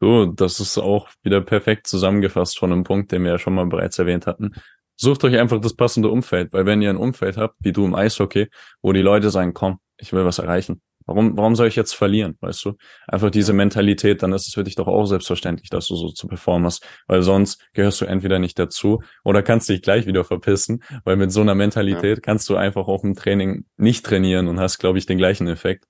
So, 0.00 0.26
das 0.26 0.60
ist 0.60 0.76
auch 0.78 1.08
wieder 1.22 1.40
perfekt 1.40 1.86
zusammengefasst 1.86 2.58
von 2.58 2.72
einem 2.72 2.84
Punkt, 2.84 3.12
den 3.12 3.22
wir 3.22 3.32
ja 3.32 3.38
schon 3.38 3.54
mal 3.54 3.66
bereits 3.66 3.98
erwähnt 3.98 4.26
hatten. 4.26 4.52
Sucht 4.96 5.24
euch 5.24 5.38
einfach 5.38 5.60
das 5.60 5.74
passende 5.74 6.08
Umfeld, 6.08 6.52
weil 6.52 6.66
wenn 6.66 6.82
ihr 6.82 6.90
ein 6.90 6.96
Umfeld 6.96 7.36
habt, 7.36 7.56
wie 7.60 7.72
du 7.72 7.84
im 7.84 7.94
Eishockey, 7.94 8.48
wo 8.82 8.92
die 8.92 9.02
Leute 9.02 9.30
sagen, 9.30 9.54
komm, 9.54 9.78
ich 9.96 10.12
will 10.12 10.24
was 10.24 10.38
erreichen, 10.38 10.82
Warum, 11.06 11.36
warum 11.36 11.54
soll 11.54 11.68
ich 11.68 11.76
jetzt 11.76 11.94
verlieren, 11.94 12.36
weißt 12.40 12.64
du? 12.64 12.74
Einfach 13.06 13.30
diese 13.30 13.52
Mentalität, 13.52 14.22
dann 14.22 14.32
ist 14.32 14.46
es 14.48 14.54
für 14.54 14.64
dich 14.64 14.74
doch 14.74 14.86
auch 14.86 15.04
selbstverständlich, 15.04 15.68
dass 15.68 15.86
du 15.86 15.96
so 15.96 16.08
zu 16.08 16.26
performen 16.26 16.66
hast, 16.66 16.86
weil 17.06 17.22
sonst 17.22 17.62
gehörst 17.74 18.00
du 18.00 18.06
entweder 18.06 18.38
nicht 18.38 18.58
dazu 18.58 19.02
oder 19.22 19.42
kannst 19.42 19.68
dich 19.68 19.82
gleich 19.82 20.06
wieder 20.06 20.24
verpissen, 20.24 20.82
weil 21.04 21.16
mit 21.16 21.30
so 21.30 21.42
einer 21.42 21.54
Mentalität 21.54 22.18
ja. 22.18 22.22
kannst 22.22 22.48
du 22.48 22.56
einfach 22.56 22.86
auf 22.86 23.02
dem 23.02 23.14
Training 23.14 23.66
nicht 23.76 24.06
trainieren 24.06 24.48
und 24.48 24.60
hast, 24.60 24.78
glaube 24.78 24.98
ich, 24.98 25.04
den 25.04 25.18
gleichen 25.18 25.46
Effekt. 25.46 25.84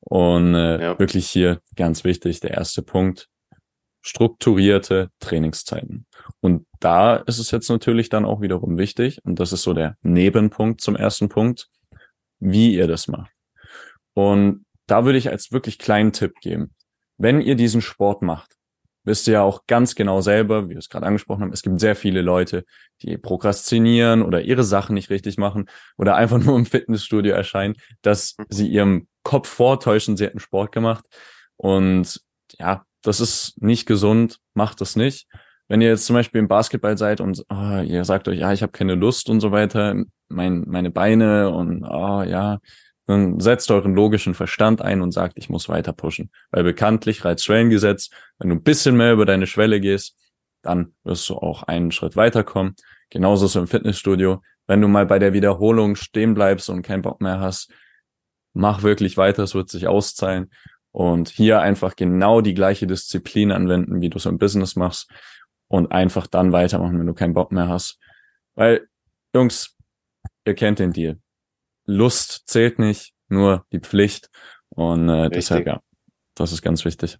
Und 0.00 0.54
äh, 0.54 0.80
ja. 0.80 0.98
wirklich 0.98 1.28
hier 1.28 1.60
ganz 1.76 2.04
wichtig, 2.04 2.40
der 2.40 2.52
erste 2.52 2.82
Punkt, 2.82 3.28
strukturierte 4.02 5.10
Trainingszeiten. 5.18 6.06
Und 6.40 6.66
da 6.80 7.16
ist 7.16 7.38
es 7.38 7.50
jetzt 7.50 7.70
natürlich 7.70 8.10
dann 8.10 8.26
auch 8.26 8.42
wiederum 8.42 8.76
wichtig, 8.76 9.20
und 9.24 9.40
das 9.40 9.52
ist 9.52 9.62
so 9.62 9.72
der 9.72 9.96
Nebenpunkt 10.02 10.82
zum 10.82 10.94
ersten 10.94 11.30
Punkt, 11.30 11.68
wie 12.38 12.74
ihr 12.74 12.86
das 12.86 13.08
macht. 13.08 13.33
Und 14.14 14.64
da 14.86 15.04
würde 15.04 15.18
ich 15.18 15.30
als 15.30 15.52
wirklich 15.52 15.78
kleinen 15.78 16.12
Tipp 16.12 16.40
geben. 16.40 16.74
Wenn 17.18 17.40
ihr 17.40 17.54
diesen 17.54 17.80
Sport 17.80 18.22
macht, 18.22 18.56
wisst 19.04 19.26
ihr 19.28 19.34
ja 19.34 19.42
auch 19.42 19.66
ganz 19.66 19.94
genau 19.94 20.20
selber, 20.20 20.66
wie 20.66 20.70
wir 20.70 20.78
es 20.78 20.88
gerade 20.88 21.06
angesprochen 21.06 21.42
haben, 21.42 21.52
es 21.52 21.62
gibt 21.62 21.78
sehr 21.78 21.94
viele 21.94 22.22
Leute, 22.22 22.64
die 23.02 23.18
prokrastinieren 23.18 24.22
oder 24.22 24.42
ihre 24.42 24.64
Sachen 24.64 24.94
nicht 24.94 25.10
richtig 25.10 25.36
machen 25.36 25.66
oder 25.96 26.16
einfach 26.16 26.38
nur 26.42 26.56
im 26.56 26.66
Fitnessstudio 26.66 27.34
erscheinen, 27.34 27.74
dass 28.02 28.36
sie 28.48 28.68
ihrem 28.68 29.06
Kopf 29.22 29.48
vortäuschen, 29.48 30.16
sie 30.16 30.24
hätten 30.24 30.40
Sport 30.40 30.72
gemacht. 30.72 31.04
Und 31.56 32.20
ja, 32.58 32.84
das 33.02 33.20
ist 33.20 33.60
nicht 33.62 33.86
gesund, 33.86 34.38
macht 34.54 34.80
das 34.80 34.96
nicht. 34.96 35.26
Wenn 35.68 35.80
ihr 35.80 35.88
jetzt 35.88 36.06
zum 36.06 36.14
Beispiel 36.14 36.40
im 36.40 36.48
Basketball 36.48 36.98
seid 36.98 37.20
und 37.20 37.42
oh, 37.48 37.80
ihr 37.80 38.04
sagt 38.04 38.28
euch, 38.28 38.38
ja, 38.38 38.52
ich 38.52 38.62
habe 38.62 38.72
keine 38.72 38.94
Lust 38.94 39.30
und 39.30 39.40
so 39.40 39.50
weiter, 39.50 39.94
mein, 40.28 40.64
meine 40.66 40.90
Beine 40.90 41.50
und 41.50 41.84
oh, 41.84 42.22
ja, 42.22 42.58
dann 43.06 43.38
setzt 43.40 43.70
euren 43.70 43.94
logischen 43.94 44.34
Verstand 44.34 44.80
ein 44.80 45.02
und 45.02 45.12
sagt, 45.12 45.36
ich 45.36 45.50
muss 45.50 45.68
weiter 45.68 45.92
pushen. 45.92 46.30
Weil 46.50 46.64
bekanntlich 46.64 47.24
Reiz-Schwellengesetz, 47.24 48.10
wenn 48.38 48.48
du 48.48 48.56
ein 48.56 48.62
bisschen 48.62 48.96
mehr 48.96 49.12
über 49.12 49.26
deine 49.26 49.46
Schwelle 49.46 49.80
gehst, 49.80 50.16
dann 50.62 50.94
wirst 51.04 51.28
du 51.28 51.34
auch 51.34 51.64
einen 51.64 51.92
Schritt 51.92 52.16
weiterkommen. 52.16 52.74
Genauso 53.10 53.46
so 53.46 53.60
im 53.60 53.66
Fitnessstudio. 53.66 54.42
Wenn 54.66 54.80
du 54.80 54.88
mal 54.88 55.04
bei 55.04 55.18
der 55.18 55.34
Wiederholung 55.34 55.96
stehen 55.96 56.32
bleibst 56.32 56.70
und 56.70 56.82
keinen 56.82 57.02
Bock 57.02 57.20
mehr 57.20 57.40
hast, 57.40 57.70
mach 58.54 58.82
wirklich 58.82 59.18
weiter, 59.18 59.42
es 59.42 59.54
wird 59.54 59.68
sich 59.68 59.86
auszahlen. 59.86 60.50
Und 60.90 61.28
hier 61.28 61.60
einfach 61.60 61.96
genau 61.96 62.40
die 62.40 62.54
gleiche 62.54 62.86
Disziplin 62.86 63.52
anwenden, 63.52 64.00
wie 64.00 64.08
du 64.08 64.16
es 64.16 64.26
im 64.26 64.38
Business 64.38 64.76
machst 64.76 65.10
und 65.68 65.92
einfach 65.92 66.26
dann 66.26 66.52
weitermachen, 66.52 66.98
wenn 66.98 67.06
du 67.06 67.14
keinen 67.14 67.34
Bock 67.34 67.52
mehr 67.52 67.68
hast. 67.68 67.98
Weil, 68.54 68.86
Jungs, 69.34 69.76
ihr 70.46 70.54
kennt 70.54 70.78
den 70.78 70.92
Deal. 70.92 71.18
Lust 71.86 72.44
zählt 72.46 72.78
nicht, 72.78 73.14
nur 73.28 73.66
die 73.72 73.80
Pflicht. 73.80 74.30
Und 74.70 75.08
äh, 75.08 75.30
deshalb, 75.30 75.66
ja, 75.66 75.80
das 76.34 76.52
ist 76.52 76.62
ganz 76.62 76.84
wichtig. 76.84 77.18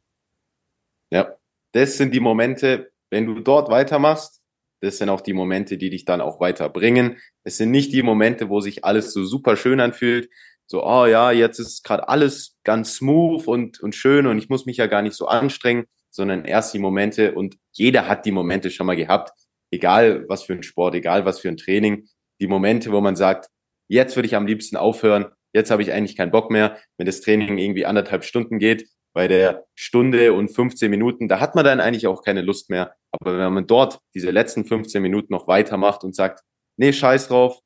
Ja, 1.11 1.35
das 1.73 1.97
sind 1.97 2.15
die 2.15 2.21
Momente, 2.21 2.93
wenn 3.11 3.27
du 3.27 3.41
dort 3.41 3.71
weitermachst, 3.71 4.41
das 4.81 4.99
sind 4.99 5.09
auch 5.09 5.21
die 5.21 5.33
Momente, 5.33 5.79
die 5.79 5.91
dich 5.91 6.05
dann 6.05 6.21
auch 6.21 6.41
weiterbringen. 6.41 7.19
Es 7.43 7.57
sind 7.57 7.71
nicht 7.71 7.93
die 7.93 8.03
Momente, 8.03 8.49
wo 8.49 8.61
sich 8.61 8.85
alles 8.85 9.13
so 9.13 9.25
super 9.25 9.57
schön 9.57 9.81
anfühlt, 9.81 10.29
so, 10.67 10.85
oh 10.85 11.07
ja, 11.07 11.31
jetzt 11.31 11.59
ist 11.59 11.85
gerade 11.85 12.09
alles 12.09 12.57
ganz 12.65 12.95
smooth 12.95 13.47
und, 13.47 13.81
und 13.81 13.95
schön 13.95 14.27
und 14.27 14.39
ich 14.39 14.49
muss 14.49 14.67
mich 14.67 14.79
ja 14.79 14.87
gar 14.87 15.03
nicht 15.03 15.15
so 15.15 15.27
anstrengen, 15.27 15.85
sondern 16.11 16.45
erst 16.45 16.73
die 16.73 16.79
Momente 16.79 17.35
und 17.35 17.57
jeder 17.73 18.09
hat 18.09 18.25
die 18.25 18.33
Momente 18.33 18.71
schon 18.71 18.87
mal 18.87 18.97
gehabt, 18.97 19.33
egal 19.71 20.25
was 20.29 20.45
für 20.45 20.55
ein 20.55 20.63
Sport, 20.63 20.95
egal 20.95 21.25
was 21.25 21.41
für 21.41 21.49
ein 21.49 21.57
Training, 21.57 22.09
die 22.41 22.47
Momente, 22.47 22.93
wo 22.93 23.01
man 23.01 23.17
sagt, 23.17 23.49
jetzt 23.89 24.17
würde 24.17 24.27
ich 24.27 24.37
am 24.37 24.47
liebsten 24.47 24.77
aufhören, 24.77 25.27
jetzt 25.53 25.71
habe 25.71 25.83
ich 25.83 25.93
eigentlich 25.93 26.17
keinen 26.17 26.31
Bock 26.31 26.51
mehr, 26.51 26.79
wenn 26.99 27.07
das 27.07 27.21
Training 27.21 27.59
irgendwie 27.59 27.87
anderthalb 27.87 28.25
Stunden 28.25 28.59
geht, 28.59 28.89
bei 29.15 29.29
der 29.29 29.65
Stunde 29.77 30.33
und 30.33 30.49
15 30.49 30.91
Minuten, 30.91 31.29
da 31.29 31.39
hat 31.39 31.55
man 31.55 31.65
dann 31.65 31.81
eigentlich 31.81 32.09
auch 32.09 32.23
keine 32.23 32.43
Lust 32.43 32.69
mehr. 32.69 32.97
Aber 33.13 33.39
wenn 33.39 33.53
man 33.53 33.67
dort 33.67 34.01
diese 34.13 34.31
letzten 34.31 34.65
15 34.65 35.01
Minuten 35.01 35.33
noch 35.33 35.47
weitermacht 35.47 36.03
und 36.03 36.17
sagt, 36.17 36.43
nee, 36.77 36.93
scheiß 36.93 37.29
drauf, 37.29 37.61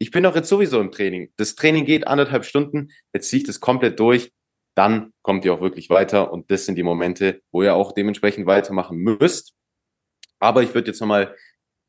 ich 0.00 0.10
bin 0.10 0.22
doch 0.22 0.34
jetzt 0.34 0.48
sowieso 0.48 0.80
im 0.80 0.90
Training. 0.90 1.30
Das 1.36 1.56
Training 1.56 1.84
geht 1.84 2.06
anderthalb 2.06 2.44
Stunden, 2.44 2.88
jetzt 3.12 3.28
ziehe 3.28 3.42
ich 3.42 3.46
das 3.46 3.60
komplett 3.60 4.00
durch, 4.00 4.32
dann 4.74 5.12
kommt 5.22 5.44
ihr 5.44 5.52
auch 5.52 5.60
wirklich 5.60 5.90
weiter 5.90 6.32
und 6.32 6.50
das 6.50 6.64
sind 6.64 6.76
die 6.76 6.82
Momente, 6.82 7.42
wo 7.52 7.62
ihr 7.62 7.74
auch 7.74 7.92
dementsprechend 7.92 8.46
weitermachen 8.46 8.96
müsst. 8.96 9.54
Aber 10.38 10.62
ich 10.62 10.72
würde 10.72 10.88
jetzt 10.88 11.00
nochmal 11.00 11.34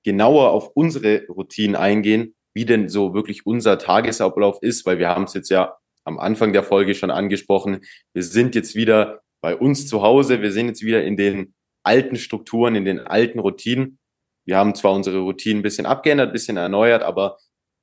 genauer 0.03 0.49
auf 0.51 0.71
unsere 0.73 1.25
Routinen 1.27 1.75
eingehen, 1.75 2.35
wie 2.53 2.65
denn 2.65 2.89
so 2.89 3.13
wirklich 3.13 3.45
unser 3.45 3.77
Tagesablauf 3.77 4.59
ist, 4.61 4.85
weil 4.85 4.99
wir 4.99 5.09
haben 5.09 5.25
es 5.25 5.33
jetzt 5.33 5.49
ja 5.49 5.77
am 6.03 6.19
Anfang 6.19 6.53
der 6.53 6.63
Folge 6.63 6.95
schon 6.95 7.11
angesprochen. 7.11 7.81
Wir 8.13 8.23
sind 8.23 8.55
jetzt 8.55 8.75
wieder 8.75 9.21
bei 9.41 9.55
uns 9.55 9.87
zu 9.87 10.01
Hause, 10.01 10.41
wir 10.41 10.51
sind 10.51 10.67
jetzt 10.67 10.83
wieder 10.83 11.03
in 11.03 11.17
den 11.17 11.53
alten 11.83 12.17
Strukturen, 12.17 12.75
in 12.75 12.85
den 12.85 12.99
alten 12.99 13.39
Routinen. 13.39 13.99
Wir 14.45 14.57
haben 14.57 14.75
zwar 14.75 14.93
unsere 14.93 15.19
Routinen 15.19 15.59
ein 15.59 15.63
bisschen 15.63 15.85
abgeändert, 15.85 16.29
ein 16.29 16.33
bisschen 16.33 16.57
erneuert, 16.57 17.03
aber 17.03 17.37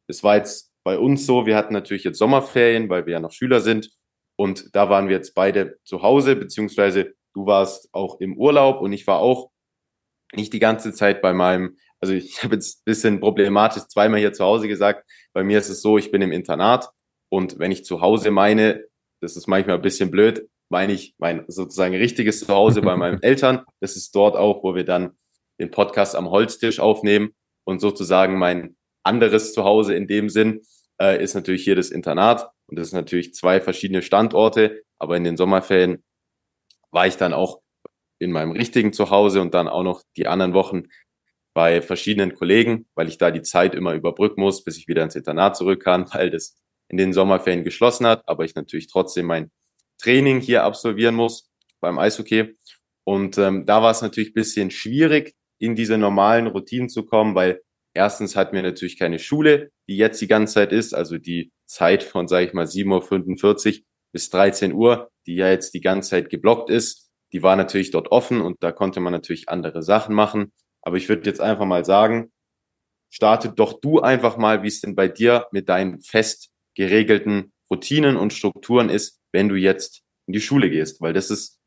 es 0.08 0.22
war 0.22 0.36
jetzt 0.36 0.72
bei 0.84 0.98
uns 0.98 1.26
so, 1.26 1.46
wir 1.46 1.56
hatten 1.56 1.72
natürlich 1.72 2.04
jetzt 2.04 2.18
Sommerferien, 2.18 2.88
weil 2.88 3.06
wir 3.06 3.14
ja 3.14 3.20
noch 3.20 3.32
Schüler 3.32 3.60
sind. 3.60 3.90
Und 4.36 4.74
da 4.74 4.90
waren 4.90 5.08
wir 5.08 5.16
jetzt 5.16 5.34
beide 5.34 5.78
zu 5.84 6.02
Hause, 6.02 6.36
beziehungsweise 6.36 7.14
du 7.34 7.46
warst 7.46 7.88
auch 7.92 8.20
im 8.20 8.36
Urlaub 8.36 8.80
und 8.80 8.92
ich 8.92 9.06
war 9.06 9.18
auch 9.18 9.50
nicht 10.34 10.52
die 10.52 10.58
ganze 10.58 10.92
Zeit 10.92 11.22
bei 11.22 11.32
meinem, 11.32 11.78
also 12.00 12.14
ich 12.14 12.42
habe 12.42 12.54
jetzt 12.54 12.78
ein 12.78 12.82
bisschen 12.84 13.20
problematisch 13.20 13.84
zweimal 13.84 14.20
hier 14.20 14.32
zu 14.32 14.44
Hause 14.44 14.68
gesagt, 14.68 15.08
bei 15.32 15.44
mir 15.44 15.58
ist 15.58 15.68
es 15.68 15.82
so, 15.82 15.98
ich 15.98 16.10
bin 16.10 16.22
im 16.22 16.32
Internat 16.32 16.90
und 17.28 17.58
wenn 17.58 17.72
ich 17.72 17.84
zu 17.84 18.00
Hause 18.00 18.30
meine, 18.30 18.84
das 19.20 19.36
ist 19.36 19.46
manchmal 19.46 19.76
ein 19.76 19.82
bisschen 19.82 20.10
blöd, 20.10 20.48
meine 20.68 20.92
ich 20.92 21.14
mein 21.18 21.44
sozusagen 21.48 21.94
richtiges 21.94 22.40
Zuhause 22.40 22.82
bei 22.82 22.96
meinen 22.96 23.22
Eltern. 23.22 23.64
Das 23.80 23.96
ist 23.96 24.14
dort 24.14 24.36
auch, 24.36 24.62
wo 24.64 24.74
wir 24.74 24.84
dann 24.84 25.16
den 25.60 25.70
Podcast 25.70 26.16
am 26.16 26.30
Holztisch 26.30 26.80
aufnehmen 26.80 27.34
und 27.64 27.80
sozusagen 27.80 28.38
mein 28.38 28.76
anderes 29.04 29.52
Zuhause 29.52 29.94
in 29.94 30.06
dem 30.06 30.28
Sinn 30.28 30.62
äh, 31.00 31.22
ist 31.22 31.34
natürlich 31.34 31.64
hier 31.64 31.76
das 31.76 31.90
Internat 31.90 32.50
und 32.66 32.78
das 32.78 32.88
ist 32.88 32.94
natürlich 32.94 33.34
zwei 33.34 33.60
verschiedene 33.60 34.02
Standorte, 34.02 34.82
aber 34.98 35.16
in 35.16 35.24
den 35.24 35.36
Sommerferien 35.36 36.02
war 36.90 37.06
ich 37.06 37.16
dann 37.16 37.32
auch 37.32 37.60
in 38.18 38.32
meinem 38.32 38.52
richtigen 38.52 38.92
Zuhause 38.92 39.40
und 39.40 39.54
dann 39.54 39.68
auch 39.68 39.82
noch 39.82 40.02
die 40.16 40.26
anderen 40.26 40.54
Wochen 40.54 40.84
bei 41.56 41.80
verschiedenen 41.80 42.34
Kollegen, 42.34 42.84
weil 42.94 43.08
ich 43.08 43.16
da 43.16 43.30
die 43.30 43.40
Zeit 43.40 43.74
immer 43.74 43.94
überbrücken 43.94 44.42
muss, 44.42 44.62
bis 44.62 44.76
ich 44.76 44.88
wieder 44.88 45.02
ins 45.02 45.16
Internat 45.16 45.56
zurück 45.56 45.82
kann, 45.82 46.04
weil 46.12 46.30
das 46.30 46.58
in 46.88 46.98
den 46.98 47.14
Sommerferien 47.14 47.64
geschlossen 47.64 48.06
hat, 48.06 48.22
aber 48.28 48.44
ich 48.44 48.54
natürlich 48.54 48.88
trotzdem 48.88 49.24
mein 49.24 49.50
Training 49.98 50.40
hier 50.40 50.64
absolvieren 50.64 51.14
muss 51.14 51.50
beim 51.80 51.98
Eishockey. 51.98 52.56
Und 53.04 53.38
ähm, 53.38 53.64
da 53.64 53.82
war 53.82 53.90
es 53.90 54.02
natürlich 54.02 54.34
bisschen 54.34 54.70
schwierig, 54.70 55.34
in 55.58 55.74
diese 55.74 55.96
normalen 55.96 56.46
Routinen 56.46 56.90
zu 56.90 57.06
kommen, 57.06 57.34
weil 57.34 57.62
Erstens 57.96 58.36
hatten 58.36 58.54
wir 58.54 58.62
natürlich 58.62 58.98
keine 58.98 59.18
Schule, 59.18 59.70
die 59.88 59.96
jetzt 59.96 60.20
die 60.20 60.26
ganze 60.26 60.52
Zeit 60.52 60.70
ist, 60.70 60.92
also 60.92 61.16
die 61.16 61.50
Zeit 61.64 62.02
von, 62.02 62.28
sage 62.28 62.44
ich 62.44 62.52
mal, 62.52 62.66
7.45 62.66 63.78
Uhr 63.78 63.84
bis 64.12 64.28
13 64.28 64.74
Uhr, 64.74 65.10
die 65.26 65.36
ja 65.36 65.48
jetzt 65.48 65.72
die 65.72 65.80
ganze 65.80 66.10
Zeit 66.10 66.28
geblockt 66.28 66.68
ist, 66.68 67.10
die 67.32 67.42
war 67.42 67.56
natürlich 67.56 67.92
dort 67.92 68.12
offen 68.12 68.42
und 68.42 68.62
da 68.62 68.70
konnte 68.70 69.00
man 69.00 69.14
natürlich 69.14 69.48
andere 69.48 69.82
Sachen 69.82 70.14
machen. 70.14 70.52
Aber 70.86 70.98
ich 70.98 71.08
würde 71.08 71.28
jetzt 71.28 71.40
einfach 71.40 71.66
mal 71.66 71.84
sagen, 71.84 72.30
starte 73.10 73.50
doch 73.50 73.80
du 73.80 73.98
einfach 73.98 74.36
mal, 74.36 74.62
wie 74.62 74.68
es 74.68 74.80
denn 74.80 74.94
bei 74.94 75.08
dir 75.08 75.48
mit 75.50 75.68
deinen 75.68 76.00
fest 76.00 76.50
geregelten 76.76 77.52
Routinen 77.68 78.16
und 78.16 78.32
Strukturen 78.32 78.88
ist, 78.88 79.20
wenn 79.32 79.48
du 79.48 79.56
jetzt 79.56 80.02
in 80.28 80.32
die 80.32 80.40
Schule 80.40 80.70
gehst, 80.70 81.00
weil 81.00 81.12
das 81.12 81.32
ist, 81.32 81.58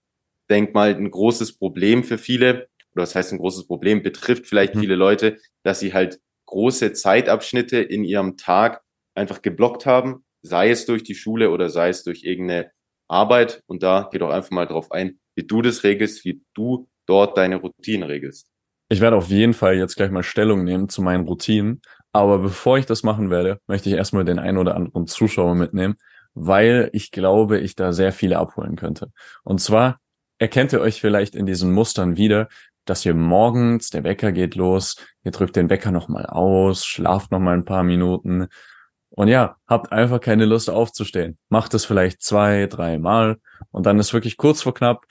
denk 0.50 0.74
mal, 0.74 0.96
ein 0.96 1.12
großes 1.12 1.58
Problem 1.58 2.06
für 2.06 2.18
viele, 2.18 2.70
oder 2.94 3.04
das 3.04 3.14
heißt 3.14 3.34
ein 3.34 3.40
großes 3.40 3.68
Problem, 3.68 4.04
betrifft 4.04 4.48
vielleicht 4.48 4.76
mhm. 4.76 4.80
viele 4.80 4.96
Leute, 4.96 5.38
dass 5.64 5.82
sie 5.82 5.94
halt 5.94 6.22
große 6.46 6.94
Zeitabschnitte 6.94 7.78
in 7.78 8.06
ihrem 8.06 8.38
Tag 8.38 8.82
einfach 9.16 9.42
geblockt 9.42 9.86
haben, 9.86 10.24
sei 10.44 10.70
es 10.70 10.86
durch 10.86 11.04
die 11.04 11.16
Schule 11.16 11.52
oder 11.52 11.70
sei 11.70 11.90
es 11.90 12.06
durch 12.06 12.24
irgendeine 12.24 12.72
Arbeit. 13.10 13.64
Und 13.68 13.84
da 13.84 14.08
geh 14.14 14.18
doch 14.18 14.30
einfach 14.30 14.52
mal 14.52 14.66
drauf 14.66 14.94
ein, 14.94 15.20
wie 15.36 15.44
du 15.46 15.62
das 15.62 15.84
regelst, 15.84 16.24
wie 16.24 16.42
du 16.54 16.88
dort 17.06 17.38
deine 17.38 17.58
Routinen 17.58 18.10
regelst. 18.10 18.49
Ich 18.90 19.02
werde 19.02 19.16
auf 19.18 19.30
jeden 19.30 19.54
Fall 19.54 19.76
jetzt 19.76 19.96
gleich 19.96 20.10
mal 20.10 20.24
Stellung 20.24 20.64
nehmen 20.64 20.90
zu 20.90 21.02
meinen 21.02 21.26
Routinen. 21.26 21.82
Aber 22.12 22.40
bevor 22.40 22.80
ich 22.80 22.88
das 22.88 23.04
machen 23.04 23.30
werde, 23.30 23.60
möchte 23.68 23.90
ich 23.90 23.96
erstmal 23.96 24.26
den 24.26 24.40
einen 24.40 24.58
oder 24.58 24.76
anderen 24.76 25.06
Zuschauer 25.06 25.54
mitnehmen, 25.54 25.96
weil 26.34 26.90
ich 26.94 27.12
glaube, 27.12 27.60
ich 27.60 27.76
da 27.76 27.94
sehr 27.94 28.12
viele 28.12 28.40
abholen 28.40 28.76
könnte. 28.76 29.12
Und 29.44 29.62
zwar 29.62 30.00
erkennt 30.40 30.74
ihr 30.74 30.82
euch 30.82 31.00
vielleicht 31.00 31.36
in 31.36 31.46
diesen 31.46 31.72
Mustern 31.72 32.18
wieder, 32.18 32.50
dass 32.86 33.06
ihr 33.06 33.14
morgens, 33.14 33.92
der 33.92 34.04
Wecker 34.04 34.32
geht 34.32 34.56
los, 34.56 34.96
ihr 35.24 35.32
drückt 35.32 35.56
den 35.56 35.70
Wecker 35.70 35.92
nochmal 35.92 36.26
aus, 36.26 36.84
schlaft 36.86 37.32
nochmal 37.32 37.54
ein 37.54 37.66
paar 37.66 37.84
Minuten 37.84 38.48
und 39.10 39.28
ja, 39.28 39.58
habt 39.68 39.92
einfach 39.92 40.20
keine 40.20 40.46
Lust 40.46 40.70
aufzustehen. 40.70 41.38
Macht 41.50 41.76
es 41.76 41.86
vielleicht 41.86 42.24
zwei, 42.24 42.66
drei 42.66 42.98
Mal 42.98 43.38
und 43.70 43.86
dann 43.86 44.00
ist 44.00 44.14
wirklich 44.14 44.38
kurz 44.38 44.64
vor 44.64 44.74
knapp, 44.74 45.06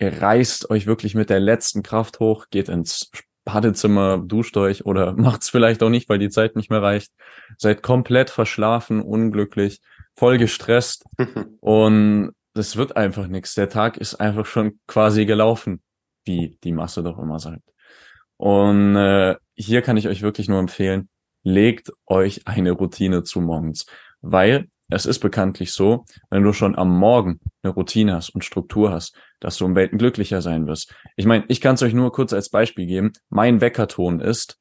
ihr 0.00 0.20
reißt 0.20 0.70
euch 0.70 0.86
wirklich 0.86 1.14
mit 1.14 1.30
der 1.30 1.40
letzten 1.40 1.82
Kraft 1.82 2.20
hoch, 2.20 2.46
geht 2.50 2.68
ins 2.68 3.10
Badezimmer, 3.44 4.18
duscht 4.18 4.56
euch 4.56 4.84
oder 4.84 5.12
macht 5.16 5.42
es 5.42 5.50
vielleicht 5.50 5.82
auch 5.82 5.90
nicht, 5.90 6.08
weil 6.08 6.18
die 6.18 6.30
Zeit 6.30 6.56
nicht 6.56 6.70
mehr 6.70 6.82
reicht. 6.82 7.12
Seid 7.58 7.82
komplett 7.82 8.30
verschlafen, 8.30 9.00
unglücklich, 9.02 9.80
voll 10.16 10.38
gestresst 10.38 11.04
und 11.60 12.32
das 12.54 12.76
wird 12.76 12.96
einfach 12.96 13.28
nichts. 13.28 13.54
Der 13.54 13.68
Tag 13.68 13.96
ist 13.96 14.16
einfach 14.16 14.46
schon 14.46 14.80
quasi 14.86 15.24
gelaufen 15.24 15.80
wie 16.24 16.58
die 16.62 16.72
Masse 16.72 17.02
doch 17.02 17.18
immer 17.18 17.38
sagt. 17.38 17.62
Und 18.36 18.96
äh, 18.96 19.36
hier 19.54 19.82
kann 19.82 19.96
ich 19.96 20.08
euch 20.08 20.22
wirklich 20.22 20.48
nur 20.48 20.58
empfehlen, 20.58 21.08
legt 21.42 21.92
euch 22.06 22.46
eine 22.46 22.72
Routine 22.72 23.22
zu 23.22 23.40
morgens, 23.40 23.86
weil 24.20 24.68
es 24.90 25.06
ist 25.06 25.20
bekanntlich 25.20 25.72
so, 25.72 26.04
wenn 26.30 26.42
du 26.42 26.52
schon 26.52 26.76
am 26.76 26.96
Morgen 26.96 27.40
eine 27.62 27.72
Routine 27.72 28.14
hast 28.14 28.30
und 28.30 28.44
Struktur 28.44 28.90
hast, 28.90 29.16
dass 29.38 29.56
du 29.56 29.64
um 29.64 29.74
Welten 29.74 29.98
glücklicher 29.98 30.42
sein 30.42 30.66
wirst. 30.66 30.94
Ich 31.16 31.26
meine, 31.26 31.44
ich 31.48 31.60
kann 31.60 31.76
es 31.76 31.82
euch 31.82 31.94
nur 31.94 32.12
kurz 32.12 32.32
als 32.32 32.50
Beispiel 32.50 32.86
geben. 32.86 33.12
Mein 33.28 33.60
Weckerton 33.60 34.20
ist, 34.20 34.58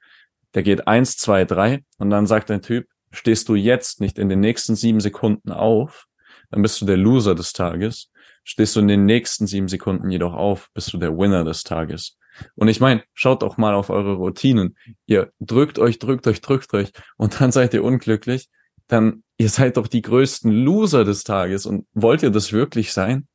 der 0.54 0.64
geht 0.64 0.88
eins, 0.88 1.18
zwei, 1.18 1.46
drei 1.46 1.84
und 1.98 2.10
dann 2.10 2.28
sagt 2.28 2.52
ein 2.52 2.62
Typ, 2.62 2.88
stehst 3.12 3.50
du 3.50 3.56
jetzt 3.56 4.02
nicht 4.02 4.20
in 4.20 4.30
den 4.30 4.40
nächsten 4.40 4.76
sieben 4.76 5.00
Sekunden 5.00 5.52
auf, 5.52 6.06
dann 6.52 6.62
bist 6.62 6.80
du 6.82 6.86
der 6.86 6.98
Loser 6.98 7.36
des 7.36 7.54
Tages. 7.54 8.12
Stehst 8.44 8.76
du 8.76 8.80
in 8.80 8.88
den 8.88 9.06
nächsten 9.06 9.46
sieben 9.48 9.68
Sekunden 9.68 10.10
jedoch 10.10 10.34
auf, 10.34 10.70
bist 10.74 10.92
du 10.94 10.98
der 10.98 11.16
Winner 11.18 11.44
des 11.44 11.64
Tages. 11.64 12.18
Und 12.56 12.68
ich 12.68 12.80
meine, 12.80 13.04
schaut 13.14 13.44
doch 13.44 13.58
mal 13.58 13.74
auf 13.74 13.90
eure 13.90 14.14
Routinen. 14.14 14.78
Ihr 15.06 15.32
drückt 15.40 15.78
euch, 15.78 16.00
drückt 16.00 16.26
euch, 16.26 16.42
drückt 16.42 16.74
euch 16.74 16.92
und 17.18 17.40
dann 17.40 17.52
seid 17.52 17.74
ihr 17.74 17.84
unglücklich. 17.84 18.50
Dann, 18.90 19.24
ihr 19.38 19.48
seid 19.48 19.78
doch 19.78 19.88
die 19.88 20.02
größten 20.02 20.52
Loser 20.52 21.06
des 21.06 21.24
Tages. 21.24 21.66
Und 21.66 21.88
wollt 21.94 22.22
ihr 22.22 22.32
das 22.32 22.52
wirklich 22.52 22.92
sein? 22.92 23.28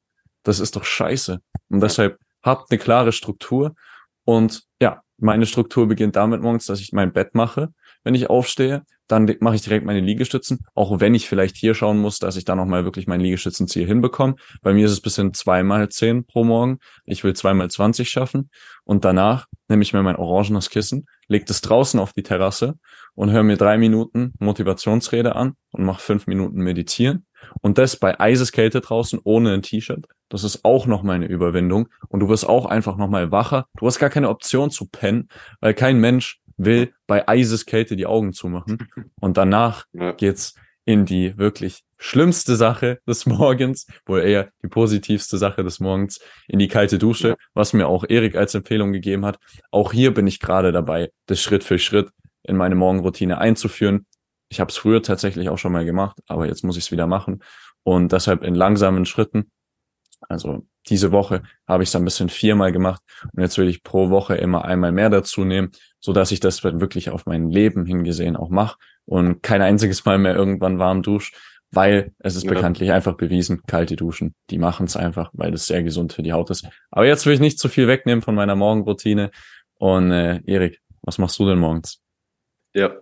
Das 0.43 0.61
ist 0.61 0.77
doch 0.77 0.85
scheiße. 0.85 1.41
Und 1.71 1.81
deshalb 1.81 2.19
habe 2.43 2.65
eine 2.69 2.79
klare 2.79 3.13
Struktur 3.13 3.75
und 4.27 4.65
ja, 4.83 5.01
meine 5.17 5.47
Struktur 5.47 5.87
beginnt 5.87 6.17
damit 6.17 6.43
morgens, 6.43 6.67
dass 6.67 6.81
ich 6.81 6.93
mein 6.93 7.13
Bett 7.13 7.35
mache, 7.35 7.73
wenn 8.03 8.15
ich 8.15 8.29
aufstehe. 8.29 8.83
Dann 9.07 9.33
mache 9.41 9.55
ich 9.55 9.63
direkt 9.63 9.85
meine 9.85 10.01
Liegestützen, 10.01 10.61
auch 10.75 10.99
wenn 10.99 11.15
ich 11.15 11.29
vielleicht 11.29 11.57
hier 11.57 11.75
schauen 11.75 11.99
muss, 11.99 12.19
dass 12.19 12.37
ich 12.37 12.45
da 12.45 12.55
nochmal 12.55 12.85
wirklich 12.85 13.07
mein 13.07 13.21
Liegestützenziel 13.21 13.87
hinbekomme. 13.87 14.35
Bei 14.63 14.73
mir 14.73 14.87
ist 14.87 14.93
es 14.93 15.01
bis 15.01 15.17
hin 15.17 15.35
zweimal 15.35 15.91
zehn 15.91 16.25
pro 16.25 16.43
Morgen. 16.43 16.79
Ich 17.05 17.23
will 17.23 17.35
zweimal 17.35 17.71
zwanzig 17.71 18.11
schaffen. 18.11 18.51
Und 18.85 19.05
danach 19.05 19.47
nehme 19.69 19.83
ich 19.83 19.93
mir 19.93 20.03
mein 20.03 20.17
orangenes 20.17 20.71
Kissen, 20.71 21.07
lege 21.29 21.45
es 21.49 21.61
draußen 21.61 21.99
auf 22.01 22.13
die 22.13 22.23
Terrasse 22.23 22.79
und 23.15 23.31
höre 23.31 23.43
mir 23.43 23.57
drei 23.57 23.79
Minuten 23.79 24.33
Motivationsrede 24.39 25.37
an 25.37 25.55
und 25.73 25.85
mache 25.85 26.01
fünf 26.01 26.27
Minuten 26.27 26.61
Meditieren. 26.61 27.27
Und 27.61 27.79
das 27.79 27.97
bei 27.97 28.19
Eiseskälte 28.19 28.81
draußen 28.81 29.21
ohne 29.23 29.53
ein 29.53 29.63
T-Shirt. 29.63 30.07
Das 30.29 30.45
ist 30.45 30.65
auch 30.65 30.87
noch 30.87 31.03
mal 31.03 31.15
eine 31.15 31.27
Überwindung. 31.27 31.89
Und 32.09 32.21
du 32.21 32.29
wirst 32.29 32.49
auch 32.49 32.67
einfach 32.67 32.97
noch 32.97 33.09
mal 33.09 33.31
wacher. 33.31 33.67
Du 33.79 33.87
hast 33.87 33.99
gar 33.99 34.11
keine 34.11 34.31
Option 34.31 34.71
zu 34.71 34.87
pennen, 34.87 35.29
weil 35.61 35.75
kein 35.75 35.99
Mensch 35.99 36.41
will 36.57 36.93
bei 37.07 37.29
Eiseskälte 37.29 37.97
die 37.97 38.07
Augen 38.07 38.33
zumachen. 38.33 38.89
Und 39.21 39.37
danach 39.37 39.85
ja. 39.93 40.13
geht's 40.13 40.55
in 40.85 41.07
die 41.07 41.37
wirklich 41.39 41.83
schlimmste 41.99 42.57
Sache 42.57 43.01
des 43.07 43.27
Morgens, 43.27 43.87
wohl 44.07 44.21
eher 44.21 44.51
die 44.63 44.69
positivste 44.69 45.39
Sache 45.39 45.65
des 45.65 45.81
Morgens, 45.81 46.21
in 46.49 46.59
die 46.59 46.69
kalte 46.69 46.99
Dusche, 46.99 47.29
ja. 47.29 47.37
was 47.55 47.73
mir 47.73 47.89
auch 47.89 48.05
Erik 48.09 48.37
als 48.37 48.55
Empfehlung 48.55 48.93
gegeben 48.93 49.25
hat. 49.25 49.39
Auch 49.71 49.93
hier 49.93 50.13
bin 50.13 50.27
ich 50.27 50.41
gerade 50.41 50.73
dabei, 50.73 51.11
das 51.27 51.41
Schritt 51.41 51.65
für 51.65 51.79
Schritt 51.79 52.11
in 52.43 52.57
meine 52.57 52.75
Morgenroutine 52.75 53.39
einzuführen. 53.39 54.07
Ich 54.51 54.61
habe 54.61 54.71
es 54.71 54.77
früher 54.77 55.03
tatsächlich 55.03 55.49
auch 55.49 55.59
schon 55.59 55.73
mal 55.73 55.85
gemacht, 55.85 56.19
aber 56.29 56.47
jetzt 56.47 56.63
muss 56.63 56.77
ich 56.77 56.85
es 56.85 56.93
wieder 56.93 57.07
machen. 57.07 57.43
Und 57.83 58.13
deshalb 58.13 58.43
in 58.45 58.55
langsamen 58.55 59.05
Schritten. 59.05 59.51
Also 60.29 60.67
diese 60.89 61.13
Woche 61.13 61.43
habe 61.67 61.83
ich 61.83 61.89
es 61.89 61.97
ein 61.97 62.05
bisschen 62.05 62.29
viermal 62.29 62.73
gemacht 62.73 63.03
und 63.33 63.43
jetzt 63.43 63.59
will 63.59 63.69
ich 63.69 63.83
pro 63.83 64.11
Woche 64.11 64.37
immer 64.37 64.65
einmal 64.65 64.93
mehr 64.93 65.11
dazu 65.11 65.45
nehmen, 65.45 65.73
so 66.01 66.13
dass 66.13 66.33
ich 66.33 66.41
das 66.41 66.63
wirklich 66.65 67.11
auf 67.11 67.27
mein 67.27 67.51
Leben 67.51 67.87
hingesehen 67.87 68.37
auch 68.37 68.51
mache 68.51 68.79
und 69.05 69.43
kein 69.43 69.63
einziges 69.63 70.05
Mal 70.05 70.19
mehr 70.19 70.35
irgendwann 70.35 70.79
warm 70.79 71.03
dusch, 71.03 71.33
weil 71.71 72.13
es 72.19 72.37
ist 72.37 72.45
ja. 72.45 72.53
bekanntlich 72.53 72.93
einfach 72.93 73.17
bewiesen, 73.17 73.63
kalte 73.67 73.97
Duschen, 73.97 74.35
die 74.51 74.59
machen 74.59 74.87
es 74.87 74.97
einfach, 74.97 75.31
weil 75.33 75.51
das 75.51 75.67
sehr 75.67 75.83
gesund 75.83 76.13
für 76.13 76.23
die 76.23 76.33
Haut 76.33 76.51
ist. 76.51 76.69
Aber 76.91 77.07
jetzt 77.07 77.27
will 77.27 77.35
ich 77.35 77.41
nicht 77.41 77.59
zu 77.59 77.69
viel 77.69 77.89
wegnehmen 77.89 78.23
von 78.23 78.35
meiner 78.35 78.55
Morgenroutine. 78.55 79.31
Und 79.79 80.13
äh, 80.13 80.41
Erik, 80.47 80.81
was 81.03 81.19
machst 81.19 81.39
du 81.39 81.47
denn 81.47 81.59
morgens? 81.59 82.01
Ja, 82.75 82.93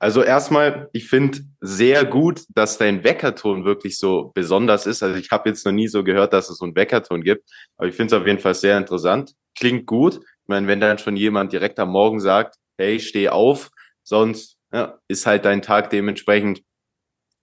also 0.00 0.22
erstmal, 0.22 0.88
ich 0.94 1.08
finde 1.10 1.40
sehr 1.60 2.06
gut, 2.06 2.44
dass 2.54 2.78
dein 2.78 3.04
Weckerton 3.04 3.66
wirklich 3.66 3.98
so 3.98 4.32
besonders 4.34 4.86
ist. 4.86 5.02
Also 5.02 5.18
ich 5.18 5.30
habe 5.30 5.50
jetzt 5.50 5.66
noch 5.66 5.72
nie 5.72 5.88
so 5.88 6.02
gehört, 6.02 6.32
dass 6.32 6.48
es 6.48 6.56
so 6.56 6.64
einen 6.64 6.74
Weckerton 6.74 7.22
gibt, 7.22 7.50
aber 7.76 7.86
ich 7.86 7.94
finde 7.94 8.16
es 8.16 8.20
auf 8.20 8.26
jeden 8.26 8.38
Fall 8.38 8.54
sehr 8.54 8.78
interessant. 8.78 9.34
Klingt 9.54 9.84
gut. 9.84 10.16
Ich 10.16 10.48
meine, 10.48 10.66
wenn 10.66 10.80
dann 10.80 10.96
schon 10.96 11.16
jemand 11.16 11.52
direkt 11.52 11.78
am 11.78 11.90
Morgen 11.90 12.18
sagt, 12.18 12.56
hey, 12.78 12.98
steh 12.98 13.28
auf, 13.28 13.70
sonst 14.02 14.56
ja, 14.72 14.98
ist 15.06 15.26
halt 15.26 15.44
dein 15.44 15.60
Tag 15.60 15.90
dementsprechend 15.90 16.62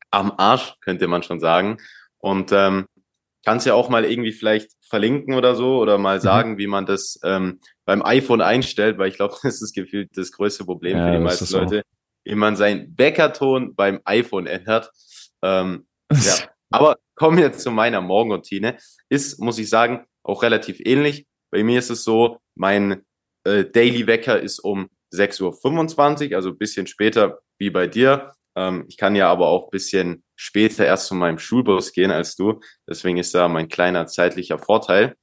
am 0.10 0.34
Arsch, 0.38 0.74
könnte 0.82 1.08
man 1.08 1.22
schon 1.22 1.39
sagen. 1.39 1.78
Und 2.17 2.52
ähm, 2.52 2.88
kannst 3.46 3.67
ja 3.67 3.76
auch 3.76 3.89
mal 3.89 4.04
irgendwie 4.04 4.32
vielleicht 4.32 4.72
verlinken 4.82 5.36
oder 5.36 5.54
so 5.54 5.78
oder 5.78 6.00
mal 6.00 6.17
mhm. 6.17 6.22
sagen, 6.22 6.58
wie 6.58 6.65
man 6.65 6.88
das 6.88 7.20
ähm, 7.24 7.60
beim 7.86 8.02
iPhone 8.02 8.41
einstellt, 8.41 8.98
weil 8.98 9.10
ich 9.10 9.17
glaube, 9.17 9.36
das 9.43 9.62
ist 9.62 9.76
gefühlt 9.76 10.10
das 10.15 10.32
größte 10.32 10.65
Problem 10.65 10.98
ja, 10.98 11.06
für 11.06 11.17
die 11.17 11.24
meisten 11.24 11.54
Leute. 11.54 11.84
Wie 12.27 12.35
man 12.35 12.57
seinen 12.57 12.97
Weckerton 12.97 13.73
beim 13.73 14.01
iPhone 14.03 14.47
ändert. 14.47 14.91
Ähm, 15.41 15.87
ja. 16.11 16.33
Aber 16.69 16.97
kommen 17.15 17.37
wir 17.37 17.53
zu 17.53 17.71
meiner 17.71 18.01
Morgenroutine. 18.01 18.77
Ist, 19.07 19.39
muss 19.39 19.57
ich 19.57 19.69
sagen, 19.69 20.05
auch 20.23 20.43
relativ 20.43 20.81
ähnlich. 20.83 21.25
Bei 21.51 21.63
mir 21.63 21.79
ist 21.79 21.89
es 21.89 22.03
so, 22.03 22.39
mein 22.55 23.05
äh, 23.45 23.63
Daily 23.63 24.05
Wecker 24.07 24.39
ist 24.39 24.59
um 24.59 24.89
6.25 25.13 26.31
Uhr, 26.31 26.35
also 26.35 26.49
ein 26.49 26.57
bisschen 26.57 26.85
später 26.85 27.39
wie 27.57 27.69
bei 27.69 27.87
dir. 27.87 28.33
Ähm, 28.57 28.83
ich 28.89 28.97
kann 28.97 29.15
ja 29.15 29.31
aber 29.31 29.47
auch 29.47 29.67
ein 29.67 29.71
bisschen 29.71 30.23
später 30.35 30.85
erst 30.85 31.07
zu 31.07 31.15
meinem 31.15 31.39
Schulbus 31.39 31.93
gehen 31.93 32.11
als 32.11 32.35
du. 32.35 32.59
Deswegen 32.89 33.17
ist 33.17 33.33
da 33.33 33.47
mein 33.47 33.69
kleiner 33.69 34.05
zeitlicher 34.07 34.59
Vorteil. 34.59 35.15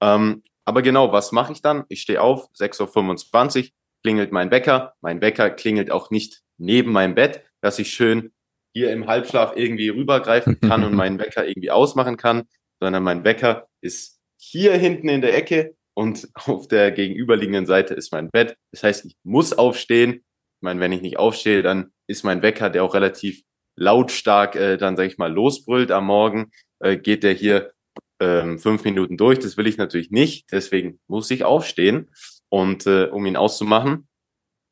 Ähm, 0.00 0.44
aber 0.64 0.82
genau, 0.82 1.10
was 1.10 1.32
mache 1.32 1.52
ich 1.52 1.60
dann? 1.60 1.84
Ich 1.88 2.02
stehe 2.02 2.20
auf, 2.20 2.46
6.25 2.58 3.64
Uhr, 3.64 3.70
klingelt 4.06 4.30
mein 4.30 4.52
Wecker. 4.52 4.94
Mein 5.00 5.20
Wecker 5.20 5.50
klingelt 5.50 5.90
auch 5.90 6.12
nicht 6.12 6.42
neben 6.58 6.92
meinem 6.92 7.16
Bett, 7.16 7.42
dass 7.60 7.80
ich 7.80 7.90
schön 7.90 8.30
hier 8.72 8.92
im 8.92 9.08
Halbschlaf 9.08 9.54
irgendwie 9.56 9.88
rübergreifen 9.88 10.60
kann 10.60 10.84
und 10.84 10.94
meinen 10.94 11.18
Wecker 11.18 11.44
irgendwie 11.44 11.72
ausmachen 11.72 12.16
kann, 12.16 12.44
sondern 12.78 13.02
mein 13.02 13.24
Wecker 13.24 13.66
ist 13.80 14.20
hier 14.38 14.74
hinten 14.74 15.08
in 15.08 15.22
der 15.22 15.36
Ecke 15.36 15.74
und 15.94 16.28
auf 16.34 16.68
der 16.68 16.92
gegenüberliegenden 16.92 17.66
Seite 17.66 17.94
ist 17.94 18.12
mein 18.12 18.30
Bett. 18.30 18.56
Das 18.70 18.84
heißt, 18.84 19.06
ich 19.06 19.16
muss 19.24 19.52
aufstehen. 19.52 20.12
Ich 20.12 20.62
meine, 20.62 20.78
wenn 20.78 20.92
ich 20.92 21.02
nicht 21.02 21.18
aufstehe, 21.18 21.62
dann 21.62 21.90
ist 22.06 22.22
mein 22.22 22.42
Wecker, 22.42 22.70
der 22.70 22.84
auch 22.84 22.94
relativ 22.94 23.42
lautstark 23.74 24.54
äh, 24.54 24.76
dann, 24.76 24.96
sage 24.96 25.08
ich 25.08 25.18
mal, 25.18 25.32
losbrüllt 25.32 25.90
am 25.90 26.06
Morgen, 26.06 26.52
äh, 26.78 26.96
geht 26.96 27.24
der 27.24 27.32
hier 27.32 27.72
ähm, 28.20 28.60
fünf 28.60 28.84
Minuten 28.84 29.16
durch. 29.16 29.40
Das 29.40 29.56
will 29.56 29.66
ich 29.66 29.78
natürlich 29.78 30.12
nicht. 30.12 30.52
Deswegen 30.52 31.00
muss 31.08 31.28
ich 31.32 31.42
aufstehen 31.42 32.08
und 32.56 32.86
äh, 32.86 33.04
um 33.04 33.26
ihn 33.26 33.36
auszumachen. 33.36 34.08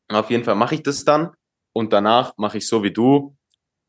Auf 0.08 0.30
jeden 0.30 0.42
Fall 0.42 0.54
mache 0.54 0.76
ich 0.76 0.82
das 0.82 1.04
dann 1.04 1.32
und 1.74 1.92
danach 1.92 2.32
mache 2.38 2.56
ich 2.56 2.66
so 2.66 2.82
wie 2.82 2.92
du 2.92 3.36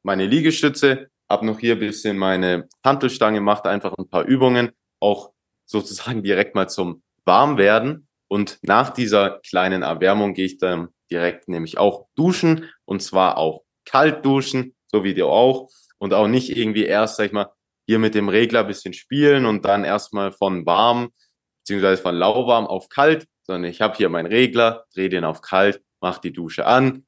meine 0.03 0.27
Liegestütze, 0.27 1.07
hab 1.29 1.43
noch 1.43 1.59
hier 1.59 1.79
bisschen 1.79 2.17
meine 2.17 2.67
Hantelstange, 2.83 3.39
macht 3.39 3.65
einfach 3.65 3.93
ein 3.97 4.09
paar 4.09 4.25
Übungen, 4.25 4.71
auch 4.99 5.31
sozusagen 5.65 6.23
direkt 6.29 6.55
mal 6.55 6.67
zum 6.67 7.03
Warmwerden 7.23 8.09
und 8.27 8.59
nach 8.63 8.89
dieser 8.89 9.39
kleinen 9.47 9.81
Erwärmung 9.81 10.33
gehe 10.33 10.45
ich 10.45 10.57
dann 10.57 10.89
direkt 11.09 11.47
nämlich 11.47 11.77
auch 11.77 12.07
duschen 12.15 12.69
und 12.83 13.01
zwar 13.01 13.37
auch 13.37 13.63
kalt 13.85 14.25
duschen, 14.25 14.75
so 14.87 15.05
wie 15.05 15.13
du 15.13 15.27
auch 15.27 15.69
und 15.99 16.13
auch 16.13 16.27
nicht 16.27 16.55
irgendwie 16.55 16.83
erst, 16.83 17.15
sag 17.15 17.27
ich 17.27 17.31
mal, 17.31 17.53
hier 17.87 17.99
mit 17.99 18.13
dem 18.13 18.27
Regler 18.27 18.65
bisschen 18.65 18.93
spielen 18.93 19.45
und 19.45 19.63
dann 19.63 19.85
erstmal 19.85 20.33
von 20.33 20.65
warm 20.65 21.13
beziehungsweise 21.61 22.01
von 22.01 22.15
lauwarm 22.15 22.67
auf 22.67 22.89
kalt, 22.89 23.25
sondern 23.45 23.69
ich 23.69 23.81
habe 23.81 23.95
hier 23.95 24.09
meinen 24.09 24.27
Regler, 24.27 24.85
drehe 24.93 25.09
den 25.09 25.23
auf 25.23 25.41
kalt, 25.41 25.81
mache 26.01 26.21
die 26.21 26.33
Dusche 26.33 26.65
an, 26.65 27.05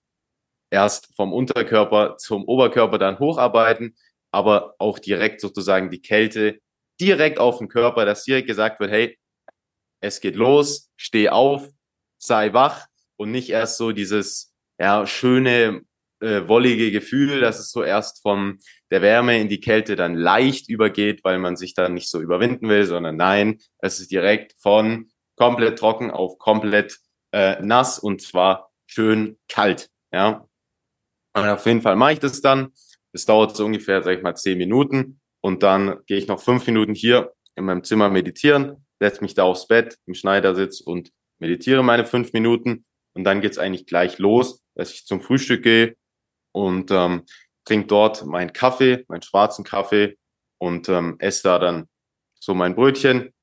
erst 0.70 1.16
vom 1.16 1.34
Unterkörper 1.34 2.18
zum 2.18 2.46
Oberkörper 2.46 2.98
dann 2.98 3.20
hocharbeiten, 3.20 3.96
aber 4.32 4.76
auch 4.80 5.00
direkt 5.00 5.42
sozusagen 5.42 5.90
die 5.90 6.02
Kälte 6.02 6.60
direkt 7.00 7.40
auf 7.40 7.60
den 7.60 7.68
Körper, 7.68 8.06
dass 8.06 8.24
direkt 8.24 8.48
gesagt 8.48 8.80
wird, 8.80 8.92
hey, 8.92 9.18
es 10.02 10.20
geht 10.20 10.36
los, 10.36 10.92
steh 10.96 11.30
auf, 11.30 11.70
sei 12.18 12.54
wach 12.54 12.86
und 13.18 13.32
nicht 13.32 13.50
erst 13.50 13.78
so 13.78 13.92
dieses 13.92 14.54
ja, 14.80 15.08
schöne, 15.08 15.82
äh, 16.20 16.48
wollige 16.48 16.92
Gefühl, 16.92 17.42
dass 17.42 17.60
es 17.60 17.72
so 17.72 17.84
erst 17.84 18.22
von 18.22 18.60
der 18.92 19.02
Wärme 19.02 19.40
in 19.40 19.50
die 19.50 19.60
Kälte 19.60 19.96
dann 19.96 20.16
leicht 20.16 20.70
übergeht, 20.70 21.24
weil 21.24 21.40
man 21.40 21.56
sich 21.56 21.74
dann 21.74 21.94
nicht 21.94 22.10
so 22.10 22.22
überwinden 22.22 22.70
will, 22.70 22.86
sondern 22.86 23.18
nein, 23.18 23.60
es 23.80 24.00
ist 24.00 24.12
direkt 24.12 24.56
von 24.60 25.10
komplett 25.38 25.80
trocken 25.80 26.12
auf 26.12 26.38
komplett 26.38 27.00
äh, 27.32 27.62
nass 27.62 28.00
und 28.00 28.22
zwar 28.22 28.72
schön 28.88 29.38
kalt. 29.48 29.90
Ja. 30.12 30.48
Und 31.34 31.48
auf 31.48 31.66
jeden 31.66 31.82
Fall 31.82 31.96
mache 31.96 32.14
ich 32.14 32.20
das 32.20 32.42
dann. 32.42 32.74
Es 33.14 33.26
dauert 33.26 33.56
so 33.56 33.66
ungefähr, 33.66 34.04
sag 34.04 34.18
ich 34.18 34.24
mal, 34.24 34.36
zehn 34.36 34.58
Minuten 34.58 35.22
und 35.42 35.64
dann 35.64 36.00
gehe 36.06 36.18
ich 36.18 36.28
noch 36.28 36.42
fünf 36.42 36.66
Minuten 36.68 36.94
hier 36.94 37.34
in 37.56 37.66
meinem 37.66 37.84
Zimmer 37.84 38.10
meditieren, 38.10 38.86
setze 39.00 39.22
mich 39.22 39.34
da 39.34 39.44
aufs 39.44 39.68
Bett 39.68 39.98
im 40.06 40.14
Schneidersitz 40.14 40.82
und 40.82 41.12
meditiere 41.40 41.84
meine 41.84 42.06
fünf 42.06 42.34
Minuten 42.34 42.86
und 43.14 43.24
dann 43.24 43.42
geht's 43.42 43.58
eigentlich 43.58 43.86
gleich 43.86 44.18
los, 44.18 44.64
dass 44.76 44.94
ich 44.94 45.06
zum 45.06 45.22
Frühstück 45.22 45.64
gehe 45.64 45.96
und 46.52 46.92
ähm, 46.92 47.24
trinke 47.66 47.88
dort 47.88 48.26
meinen 48.26 48.54
Kaffee, 48.54 49.06
meinen 49.08 49.22
schwarzen 49.22 49.64
Kaffee 49.64 50.18
und 50.60 50.90
ähm, 50.90 51.16
esse 51.20 51.44
da 51.44 51.60
dann 51.60 51.88
so 52.40 52.54
mein 52.54 52.76
Brötchen 52.76 53.34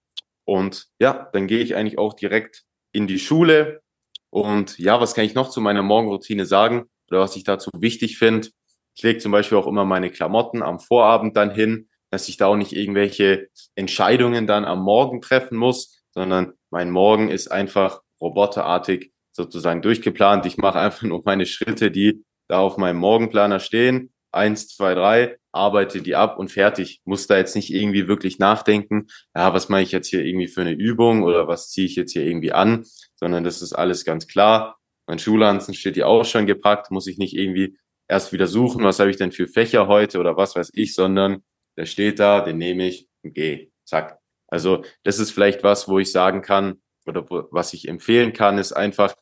und 0.44 0.86
ja, 1.00 1.28
dann 1.32 1.46
gehe 1.46 1.60
ich 1.60 1.74
eigentlich 1.76 1.98
auch 1.98 2.14
direkt 2.14 2.64
in 2.92 3.06
die 3.06 3.18
Schule. 3.18 3.82
Und 4.30 4.78
ja, 4.78 5.00
was 5.00 5.14
kann 5.14 5.24
ich 5.24 5.34
noch 5.34 5.50
zu 5.50 5.60
meiner 5.60 5.82
Morgenroutine 5.82 6.46
sagen 6.46 6.84
oder 7.10 7.20
was 7.20 7.36
ich 7.36 7.44
dazu 7.44 7.70
wichtig 7.76 8.18
finde? 8.18 8.48
Ich 8.96 9.02
lege 9.02 9.18
zum 9.18 9.32
Beispiel 9.32 9.58
auch 9.58 9.66
immer 9.66 9.84
meine 9.84 10.10
Klamotten 10.10 10.62
am 10.62 10.80
Vorabend 10.80 11.36
dann 11.36 11.50
hin, 11.50 11.88
dass 12.10 12.28
ich 12.28 12.36
da 12.36 12.46
auch 12.46 12.56
nicht 12.56 12.72
irgendwelche 12.72 13.48
Entscheidungen 13.74 14.46
dann 14.46 14.64
am 14.64 14.82
Morgen 14.82 15.20
treffen 15.20 15.58
muss, 15.58 16.04
sondern 16.12 16.54
mein 16.70 16.90
Morgen 16.90 17.28
ist 17.28 17.48
einfach 17.48 18.02
roboterartig 18.20 19.12
sozusagen 19.32 19.82
durchgeplant. 19.82 20.46
Ich 20.46 20.56
mache 20.56 20.78
einfach 20.78 21.02
nur 21.02 21.22
meine 21.24 21.46
Schritte, 21.46 21.90
die 21.90 22.24
da 22.48 22.60
auf 22.60 22.76
meinem 22.76 22.98
Morgenplaner 22.98 23.58
stehen. 23.58 24.13
Eins, 24.34 24.68
zwei, 24.68 24.94
drei 24.94 25.36
arbeite 25.52 26.02
die 26.02 26.16
ab 26.16 26.38
und 26.38 26.50
fertig. 26.50 27.00
Muss 27.04 27.26
da 27.26 27.36
jetzt 27.36 27.54
nicht 27.54 27.72
irgendwie 27.72 28.08
wirklich 28.08 28.38
nachdenken, 28.38 29.06
ja, 29.34 29.54
was 29.54 29.68
mache 29.68 29.82
ich 29.82 29.92
jetzt 29.92 30.08
hier 30.08 30.24
irgendwie 30.24 30.48
für 30.48 30.62
eine 30.62 30.72
Übung 30.72 31.22
oder 31.22 31.46
was 31.46 31.70
ziehe 31.70 31.86
ich 31.86 31.96
jetzt 31.96 32.12
hier 32.12 32.24
irgendwie 32.24 32.52
an, 32.52 32.84
sondern 33.14 33.44
das 33.44 33.62
ist 33.62 33.72
alles 33.72 34.04
ganz 34.04 34.26
klar. 34.26 34.78
Mein 35.06 35.18
Schulranzen 35.18 35.74
steht 35.74 35.94
hier 35.94 36.08
auch 36.08 36.24
schon 36.24 36.46
gepackt, 36.46 36.90
muss 36.90 37.06
ich 37.06 37.18
nicht 37.18 37.36
irgendwie 37.36 37.78
erst 38.08 38.32
wieder 38.32 38.46
suchen, 38.46 38.84
was 38.84 38.98
habe 38.98 39.10
ich 39.10 39.16
denn 39.16 39.32
für 39.32 39.46
Fächer 39.46 39.86
heute 39.86 40.18
oder 40.18 40.36
was 40.36 40.56
weiß 40.56 40.70
ich, 40.74 40.94
sondern 40.94 41.42
der 41.76 41.86
steht 41.86 42.18
da, 42.18 42.40
den 42.40 42.58
nehme 42.58 42.86
ich 42.86 43.08
und 43.22 43.34
gehe. 43.34 43.70
Zack. 43.84 44.18
Also 44.48 44.84
das 45.02 45.18
ist 45.18 45.30
vielleicht 45.30 45.62
was, 45.62 45.88
wo 45.88 45.98
ich 45.98 46.12
sagen 46.12 46.42
kann 46.42 46.82
oder 47.06 47.28
wo, 47.28 47.48
was 47.50 47.72
ich 47.74 47.88
empfehlen 47.88 48.32
kann, 48.32 48.58
ist 48.58 48.72
einfach, 48.72 49.14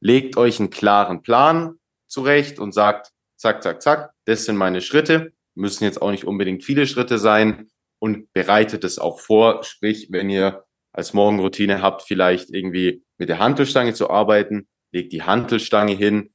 legt 0.00 0.36
euch 0.36 0.58
einen 0.58 0.70
klaren 0.70 1.22
Plan 1.22 1.76
zurecht 2.08 2.58
und 2.58 2.72
sagt, 2.72 3.12
zack, 3.36 3.62
zack, 3.62 3.82
zack, 3.82 4.11
das 4.26 4.44
sind 4.44 4.56
meine 4.56 4.80
Schritte, 4.80 5.32
müssen 5.54 5.84
jetzt 5.84 6.00
auch 6.00 6.10
nicht 6.10 6.24
unbedingt 6.24 6.64
viele 6.64 6.86
Schritte 6.86 7.18
sein 7.18 7.68
und 7.98 8.32
bereitet 8.32 8.84
es 8.84 8.98
auch 8.98 9.20
vor. 9.20 9.62
Sprich, 9.64 10.08
wenn 10.10 10.30
ihr 10.30 10.64
als 10.92 11.14
Morgenroutine 11.14 11.82
habt, 11.82 12.02
vielleicht 12.02 12.50
irgendwie 12.50 13.04
mit 13.18 13.28
der 13.28 13.38
Hantelstange 13.38 13.94
zu 13.94 14.10
arbeiten, 14.10 14.68
legt 14.92 15.12
die 15.12 15.22
Hantelstange 15.22 15.94
hin. 15.94 16.32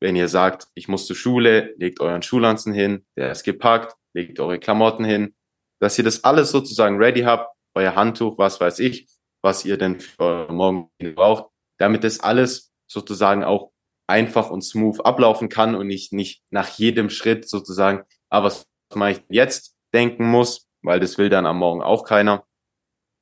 Wenn 0.00 0.14
ihr 0.16 0.28
sagt, 0.28 0.68
ich 0.74 0.88
muss 0.88 1.06
zur 1.06 1.16
Schule, 1.16 1.74
legt 1.78 2.00
euren 2.00 2.22
Schulanzen 2.22 2.72
hin, 2.72 3.06
der 3.16 3.32
ist 3.32 3.44
gepackt, 3.44 3.96
legt 4.14 4.38
eure 4.40 4.58
Klamotten 4.58 5.04
hin, 5.04 5.34
dass 5.80 5.98
ihr 5.98 6.04
das 6.04 6.24
alles 6.24 6.50
sozusagen 6.50 6.98
ready 6.98 7.22
habt, 7.22 7.54
euer 7.74 7.94
Handtuch, 7.94 8.38
was 8.38 8.60
weiß 8.60 8.78
ich, 8.80 9.08
was 9.42 9.64
ihr 9.64 9.76
denn 9.76 10.00
für 10.00 10.20
eure 10.20 10.52
Morgenroutine 10.52 11.12
braucht, 11.12 11.50
damit 11.78 12.04
das 12.04 12.20
alles 12.20 12.72
sozusagen 12.86 13.44
auch 13.44 13.72
einfach 14.06 14.50
und 14.50 14.62
smooth 14.62 15.00
ablaufen 15.04 15.48
kann 15.48 15.74
und 15.74 15.86
nicht, 15.86 16.12
nicht 16.12 16.42
nach 16.50 16.68
jedem 16.68 17.10
Schritt 17.10 17.48
sozusagen, 17.48 18.04
aber 18.28 18.46
ah, 18.46 18.50
was 18.50 18.66
mache 18.94 19.12
ich 19.12 19.22
jetzt 19.28 19.76
denken 19.92 20.28
muss, 20.28 20.68
weil 20.82 21.00
das 21.00 21.18
will 21.18 21.28
dann 21.28 21.46
am 21.46 21.58
Morgen 21.58 21.82
auch 21.82 22.04
keiner, 22.04 22.44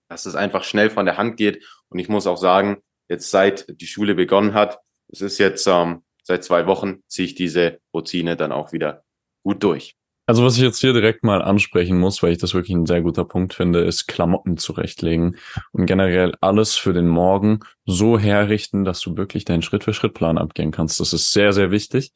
dass 0.09 0.27
es 0.27 0.35
einfach 0.35 0.65
schnell 0.65 0.91
von 0.91 1.07
der 1.07 1.17
Hand 1.17 1.37
geht. 1.37 1.65
Und 1.89 1.99
ich 1.99 2.09
muss 2.09 2.27
auch 2.27 2.37
sagen, 2.37 2.83
jetzt 3.09 3.31
seit 3.31 3.67
die 3.81 3.87
Schule 3.87 4.15
begonnen 4.15 4.55
hat, 4.55 4.81
es 5.09 5.21
ist 5.21 5.39
jetzt 5.39 5.67
ähm, 5.67 6.05
seit 6.23 6.45
zwei 6.45 6.67
Wochen, 6.67 7.03
ziehe 7.07 7.27
ich 7.27 7.35
diese 7.35 7.81
Routine 7.93 8.37
dann 8.37 8.53
auch 8.53 8.73
wieder 8.73 9.05
gut 9.43 9.63
durch. 9.63 9.97
Also 10.27 10.43
was 10.43 10.57
ich 10.57 10.63
jetzt 10.63 10.81
hier 10.81 10.95
direkt 10.95 11.23
mal 11.23 11.43
ansprechen 11.43 11.99
muss, 11.99 12.23
weil 12.23 12.33
ich 12.33 12.39
das 12.39 12.55
wirklich 12.55 12.75
ein 12.75 12.87
sehr 12.87 13.03
guter 13.03 13.27
Punkt 13.27 13.53
finde, 13.53 13.81
ist 13.81 14.07
Klamotten 14.07 14.57
zurechtlegen 14.57 15.37
und 15.73 15.85
generell 15.85 16.35
alles 16.41 16.77
für 16.77 16.95
den 16.95 17.09
Morgen 17.09 17.61
so 17.85 18.19
herrichten, 18.19 18.85
dass 18.85 19.01
du 19.01 19.19
wirklich 19.19 19.45
deinen 19.45 19.61
Schritt-für-Schritt-Plan 19.61 20.39
abgehen 20.39 20.71
kannst. 20.71 20.99
Das 20.99 21.13
ist 21.13 21.33
sehr, 21.33 21.53
sehr 21.53 21.71
wichtig, 21.71 22.13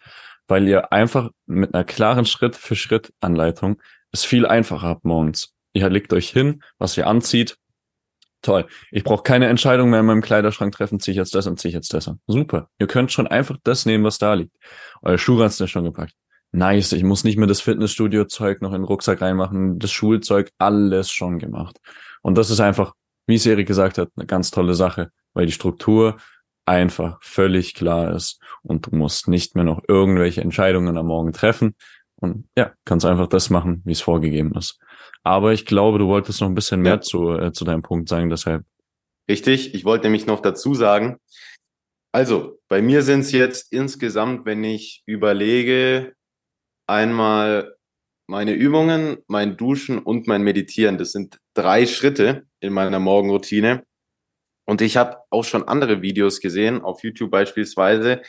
weil 0.47 0.67
ihr 0.67 0.91
einfach 0.91 1.29
mit 1.45 1.75
einer 1.75 1.85
klaren 1.85 2.25
Schritt-für-Schritt-Anleitung 2.25 3.79
es 4.11 4.25
viel 4.25 4.47
einfacher 4.47 4.89
habt 4.89 5.05
morgens. 5.05 5.53
Ihr 5.75 5.91
legt 5.91 6.15
euch 6.15 6.31
hin, 6.31 6.63
was 6.79 6.97
ihr 6.97 7.07
anzieht. 7.07 7.59
Toll. 8.41 8.67
Ich 8.91 9.05
brauche 9.05 9.23
keine 9.23 9.49
Entscheidung 9.49 9.91
mehr 9.91 10.01
in 10.01 10.07
meinem 10.07 10.23
Kleiderschrank 10.23 10.73
treffen, 10.73 10.99
ziehe 10.99 11.13
ich 11.13 11.19
jetzt 11.19 11.35
das 11.35 11.47
und 11.47 11.61
ziehe 11.61 11.71
ich 11.71 11.75
jetzt 11.75 11.93
das 11.93 12.09
an. 12.09 12.21
Super. 12.27 12.71
Ihr 12.79 12.87
könnt 12.87 13.13
schon 13.13 13.27
einfach 13.27 13.59
das 13.65 13.85
nehmen, 13.85 14.05
was 14.05 14.17
da 14.17 14.33
liegt. 14.33 14.57
Euer 15.03 15.19
Schuhranzen 15.19 15.65
ist 15.65 15.73
schon 15.73 15.85
gepackt 15.85 16.15
nice, 16.53 16.93
ich 16.93 17.05
muss 17.05 17.25
nicht 17.25 17.37
mehr 17.37 17.47
das 17.47 17.61
Fitnessstudio-Zeug 17.61 18.63
noch 18.63 18.73
in 18.73 18.83
den 18.83 18.85
Rucksack 18.85 19.21
reinmachen, 19.21 19.79
das 19.79 19.91
Schulzeug, 19.91 20.51
alles 20.59 21.11
schon 21.11 21.39
gemacht. 21.39 21.79
Und 22.23 22.37
das 22.37 22.51
ist 22.51 22.61
einfach, 22.61 22.95
wie 23.27 23.37
es 23.37 23.47
Erik 23.47 23.67
gesagt 23.67 23.99
hat, 23.99 24.11
eine 24.17 24.27
ganz 24.27 24.51
tolle 24.51 24.75
Sache, 24.75 25.11
weil 25.35 25.47
die 25.47 25.53
Struktur 25.53 26.17
einfach 26.67 27.19
völlig 27.23 27.75
klar 27.75 28.15
ist 28.15 28.41
und 28.63 28.87
du 28.87 28.97
musst 28.97 29.29
nicht 29.29 29.55
mehr 29.55 29.65
noch 29.65 29.83
irgendwelche 29.89 30.43
Entscheidungen 30.43 30.99
am 30.99 31.07
Morgen 31.07 31.33
treffen 31.33 31.75
und 32.17 32.47
ja, 32.57 32.73
kannst 32.85 33.07
einfach 33.07 33.29
das 33.29 33.49
machen, 33.49 33.83
wie 33.85 33.93
es 33.93 34.01
vorgegeben 34.01 34.55
ist. 34.55 34.79
Aber 35.23 35.53
ich 35.53 35.67
glaube, 35.67 35.99
du 35.99 36.09
wolltest 36.09 36.41
noch 36.41 36.49
ein 36.49 36.55
bisschen 36.55 36.81
mehr 36.81 36.95
ja. 36.95 37.01
zu, 37.01 37.33
äh, 37.33 37.53
zu 37.53 37.65
deinem 37.65 37.83
Punkt 37.83 38.09
sagen, 38.09 38.29
deshalb. 38.29 38.65
Richtig, 39.29 39.75
ich 39.75 39.85
wollte 39.85 40.07
nämlich 40.07 40.27
noch 40.27 40.41
dazu 40.41 40.75
sagen, 40.75 41.19
also 42.13 42.59
bei 42.69 42.83
mir 42.83 43.03
sind 43.03 43.21
es 43.21 43.33
jetzt 43.33 43.73
insgesamt, 43.73 44.47
wenn 44.47 44.65
ich 44.65 45.03
überlege, 45.07 46.15
einmal 46.89 47.77
meine 48.27 48.53
Übungen, 48.53 49.19
mein 49.27 49.57
Duschen 49.57 49.99
und 49.99 50.27
mein 50.27 50.43
Meditieren. 50.43 50.99
Das 50.99 51.13
sind 51.13 51.39
drei 51.55 51.87
Schritte 51.87 52.47
in 52.61 52.73
meiner 52.73 52.99
Morgenroutine. 52.99 53.85
Und 54.67 54.83
ich 54.83 54.97
habe 54.97 55.19
auch 55.31 55.45
schon 55.45 55.67
andere 55.67 56.03
Videos 56.03 56.41
gesehen, 56.41 56.83
auf 56.83 57.03
YouTube 57.03 57.31
beispielsweise, 57.31 58.21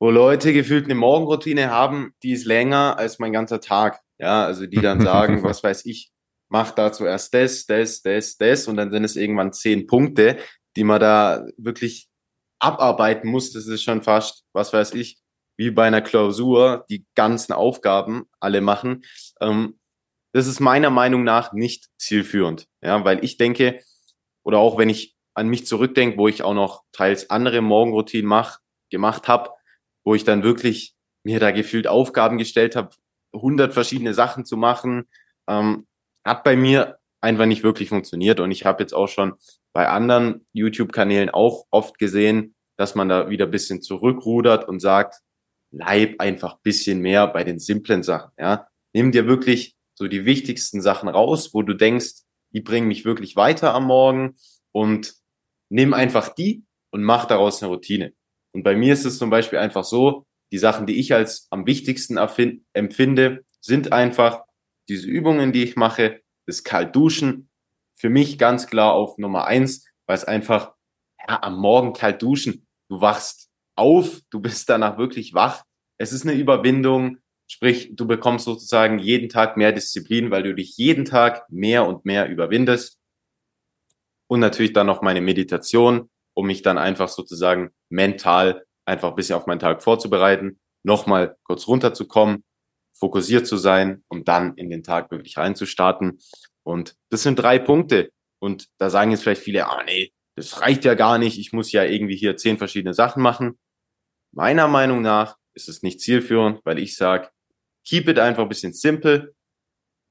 wo 0.00 0.10
Leute 0.10 0.52
gefühlt 0.52 0.84
eine 0.84 0.94
Morgenroutine 0.94 1.70
haben, 1.70 2.12
die 2.22 2.32
ist 2.32 2.44
länger 2.44 2.96
als 2.98 3.18
mein 3.18 3.32
ganzer 3.32 3.60
Tag. 3.60 4.00
Ja, 4.18 4.44
also 4.44 4.66
die 4.66 4.80
dann 4.80 5.00
sagen, 5.00 5.42
was 5.42 5.64
weiß 5.64 5.84
ich, 5.86 6.12
mach 6.48 6.70
da 6.70 6.92
zuerst 6.92 7.34
das, 7.34 7.66
das, 7.66 8.02
das, 8.02 8.36
das 8.36 8.68
und 8.68 8.76
dann 8.76 8.92
sind 8.92 9.04
es 9.04 9.16
irgendwann 9.16 9.52
zehn 9.52 9.86
Punkte, 9.86 10.38
die 10.76 10.84
man 10.84 11.00
da 11.00 11.44
wirklich 11.56 12.08
abarbeiten 12.60 13.28
muss. 13.28 13.52
Das 13.52 13.66
ist 13.66 13.82
schon 13.82 14.02
fast, 14.02 14.44
was 14.52 14.72
weiß 14.72 14.94
ich, 14.94 15.18
wie 15.58 15.70
bei 15.70 15.86
einer 15.86 16.00
Klausur 16.00 16.86
die 16.88 17.04
ganzen 17.14 17.52
Aufgaben 17.52 18.26
alle 18.40 18.62
machen. 18.62 19.04
Ähm, 19.40 19.78
das 20.32 20.46
ist 20.46 20.60
meiner 20.60 20.90
Meinung 20.90 21.24
nach 21.24 21.52
nicht 21.52 21.88
zielführend. 21.98 22.66
Ja, 22.80 23.04
weil 23.04 23.24
ich 23.24 23.36
denke, 23.36 23.82
oder 24.44 24.58
auch 24.58 24.78
wenn 24.78 24.88
ich 24.88 25.16
an 25.34 25.48
mich 25.48 25.66
zurückdenke, 25.66 26.16
wo 26.16 26.28
ich 26.28 26.42
auch 26.42 26.54
noch 26.54 26.84
teils 26.92 27.28
andere 27.30 27.60
Morgenroutinen 27.60 28.26
mach, 28.26 28.60
gemacht 28.90 29.28
habe, 29.28 29.50
wo 30.04 30.14
ich 30.14 30.24
dann 30.24 30.42
wirklich 30.42 30.94
mir 31.24 31.40
da 31.40 31.50
gefühlt 31.50 31.86
Aufgaben 31.86 32.38
gestellt 32.38 32.76
habe, 32.76 32.90
hundert 33.34 33.74
verschiedene 33.74 34.14
Sachen 34.14 34.44
zu 34.44 34.56
machen, 34.56 35.08
ähm, 35.48 35.86
hat 36.24 36.44
bei 36.44 36.56
mir 36.56 36.98
einfach 37.20 37.46
nicht 37.46 37.64
wirklich 37.64 37.88
funktioniert. 37.88 38.38
Und 38.40 38.52
ich 38.52 38.64
habe 38.64 38.82
jetzt 38.82 38.94
auch 38.94 39.08
schon 39.08 39.34
bei 39.72 39.88
anderen 39.88 40.46
YouTube-Kanälen 40.52 41.30
auch 41.30 41.66
oft 41.70 41.98
gesehen, 41.98 42.54
dass 42.76 42.94
man 42.94 43.08
da 43.08 43.28
wieder 43.28 43.46
bisschen 43.46 43.82
zurückrudert 43.82 44.68
und 44.68 44.80
sagt, 44.80 45.20
bleib 45.70 46.20
einfach 46.20 46.58
bisschen 46.60 47.00
mehr 47.00 47.26
bei 47.26 47.44
den 47.44 47.58
simplen 47.58 48.02
Sachen, 48.02 48.32
ja. 48.38 48.68
Nimm 48.94 49.12
dir 49.12 49.26
wirklich 49.26 49.76
so 49.94 50.08
die 50.08 50.24
wichtigsten 50.24 50.80
Sachen 50.80 51.08
raus, 51.08 51.52
wo 51.52 51.62
du 51.62 51.74
denkst, 51.74 52.22
die 52.52 52.60
bringen 52.60 52.88
mich 52.88 53.04
wirklich 53.04 53.36
weiter 53.36 53.74
am 53.74 53.84
Morgen 53.84 54.36
und 54.72 55.14
nimm 55.68 55.92
einfach 55.92 56.34
die 56.34 56.64
und 56.90 57.02
mach 57.02 57.26
daraus 57.26 57.62
eine 57.62 57.70
Routine. 57.70 58.12
Und 58.52 58.62
bei 58.62 58.74
mir 58.74 58.92
ist 58.92 59.04
es 59.04 59.18
zum 59.18 59.30
Beispiel 59.30 59.58
einfach 59.58 59.84
so, 59.84 60.26
die 60.52 60.58
Sachen, 60.58 60.86
die 60.86 60.98
ich 60.98 61.12
als 61.12 61.46
am 61.50 61.66
wichtigsten 61.66 62.16
empfinde, 62.72 63.44
sind 63.60 63.92
einfach 63.92 64.44
diese 64.88 65.06
Übungen, 65.06 65.52
die 65.52 65.62
ich 65.62 65.76
mache, 65.76 66.22
das 66.46 66.64
Kaltduschen. 66.64 67.50
Für 67.94 68.08
mich 68.08 68.38
ganz 68.38 68.66
klar 68.68 68.94
auf 68.94 69.18
Nummer 69.18 69.44
eins, 69.44 69.86
weil 70.06 70.16
es 70.16 70.24
einfach, 70.24 70.72
ja, 71.28 71.42
am 71.42 71.58
Morgen 71.58 71.92
kalt 71.92 72.22
duschen. 72.22 72.66
Du 72.88 73.00
wachst 73.00 73.47
auf, 73.78 74.20
du 74.30 74.40
bist 74.40 74.68
danach 74.68 74.98
wirklich 74.98 75.34
wach. 75.34 75.64
Es 75.98 76.12
ist 76.12 76.26
eine 76.26 76.34
Überwindung, 76.34 77.18
sprich, 77.46 77.90
du 77.94 78.06
bekommst 78.06 78.44
sozusagen 78.44 78.98
jeden 78.98 79.28
Tag 79.28 79.56
mehr 79.56 79.72
Disziplin, 79.72 80.30
weil 80.30 80.42
du 80.42 80.54
dich 80.54 80.76
jeden 80.76 81.04
Tag 81.04 81.50
mehr 81.50 81.86
und 81.86 82.04
mehr 82.04 82.28
überwindest. 82.28 82.98
Und 84.28 84.40
natürlich 84.40 84.74
dann 84.74 84.86
noch 84.86 85.00
meine 85.00 85.20
Meditation, 85.20 86.10
um 86.34 86.46
mich 86.46 86.62
dann 86.62 86.78
einfach 86.78 87.08
sozusagen 87.08 87.70
mental 87.88 88.64
einfach 88.84 89.10
ein 89.10 89.16
bisschen 89.16 89.36
auf 89.36 89.46
meinen 89.46 89.58
Tag 89.58 89.82
vorzubereiten, 89.82 90.60
nochmal 90.82 91.36
kurz 91.44 91.66
runterzukommen, 91.66 92.44
fokussiert 92.94 93.46
zu 93.46 93.56
sein, 93.56 94.04
um 94.08 94.24
dann 94.24 94.54
in 94.54 94.70
den 94.70 94.82
Tag 94.82 95.10
wirklich 95.10 95.36
reinzustarten. 95.36 96.18
Und 96.62 96.96
das 97.10 97.22
sind 97.22 97.38
drei 97.38 97.58
Punkte. 97.58 98.10
Und 98.40 98.68
da 98.78 98.90
sagen 98.90 99.10
jetzt 99.10 99.22
vielleicht 99.22 99.42
viele, 99.42 99.66
ah 99.66 99.82
nee, 99.84 100.12
das 100.36 100.60
reicht 100.60 100.84
ja 100.84 100.94
gar 100.94 101.18
nicht, 101.18 101.38
ich 101.38 101.52
muss 101.52 101.72
ja 101.72 101.84
irgendwie 101.84 102.16
hier 102.16 102.36
zehn 102.36 102.58
verschiedene 102.58 102.94
Sachen 102.94 103.22
machen. 103.22 103.58
Meiner 104.32 104.68
Meinung 104.68 105.02
nach 105.02 105.36
ist 105.54 105.68
es 105.68 105.82
nicht 105.82 106.00
zielführend, 106.00 106.60
weil 106.64 106.78
ich 106.78 106.96
sage, 106.96 107.30
keep 107.84 108.08
it 108.08 108.18
einfach 108.18 108.42
ein 108.42 108.48
bisschen 108.48 108.72
simple, 108.72 109.34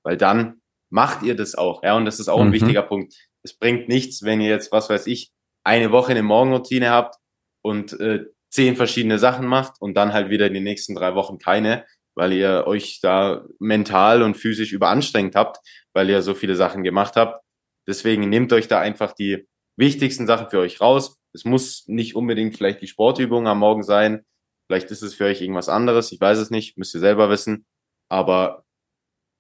weil 0.04 0.18
dann 0.18 0.62
macht 0.90 1.24
ihr 1.24 1.36
das 1.36 1.56
auch. 1.56 1.84
Ja, 1.84 1.96
und 1.96 2.06
das 2.06 2.20
ist 2.20 2.28
auch 2.28 2.42
ein 2.42 2.50
mhm. 2.50 2.54
wichtiger 2.54 2.82
Punkt. 2.82 3.16
Es 3.44 3.58
bringt 3.58 3.88
nichts, 3.88 4.24
wenn 4.24 4.42
ihr 4.42 4.50
jetzt, 4.50 4.72
was 4.72 4.90
weiß 4.90 5.08
ich, 5.08 5.32
eine 5.64 5.92
Woche 5.92 6.12
eine 6.12 6.24
Morgenroutine 6.24 6.90
habt 6.90 7.16
und 7.62 8.00
äh, 8.00 8.26
zehn 8.50 8.76
verschiedene 8.76 9.20
Sachen 9.20 9.46
macht 9.46 9.74
und 9.80 9.96
dann 9.96 10.14
halt 10.14 10.30
wieder 10.30 10.50
die 10.50 10.60
nächsten 10.60 10.96
drei 10.96 11.16
Wochen 11.16 11.38
keine, 11.38 11.86
weil 12.16 12.34
ihr 12.34 12.64
euch 12.66 13.00
da 13.02 13.46
mental 13.60 14.24
und 14.24 14.36
physisch 14.36 14.72
überanstrengt 14.72 15.36
habt, 15.36 15.60
weil 15.94 16.10
ihr 16.10 16.22
so 16.22 16.34
viele 16.34 16.56
Sachen 16.56 16.84
gemacht 16.84 17.16
habt. 17.16 17.44
Deswegen 17.88 18.30
nehmt 18.30 18.52
euch 18.54 18.68
da 18.68 18.80
einfach 18.80 19.14
die 19.14 19.48
wichtigsten 19.78 20.26
Sachen 20.26 20.50
für 20.50 20.60
euch 20.60 20.82
raus, 20.82 21.18
es 21.38 21.46
muss 21.46 21.88
nicht 21.88 22.16
unbedingt 22.16 22.58
vielleicht 22.58 22.82
die 22.82 22.88
Sportübung 22.88 23.48
am 23.48 23.60
Morgen 23.60 23.84
sein. 23.84 24.26
Vielleicht 24.66 24.90
ist 24.90 25.04
es 25.04 25.14
für 25.14 25.26
euch 25.26 25.40
irgendwas 25.40 25.70
anderes. 25.70 26.12
Ich 26.12 26.20
weiß 26.20 26.40
es 26.40 26.50
nicht. 26.50 26.78
Müsst 26.80 26.96
ihr 26.96 27.00
selber 27.00 27.30
wissen. 27.30 27.68
Aber 28.10 28.66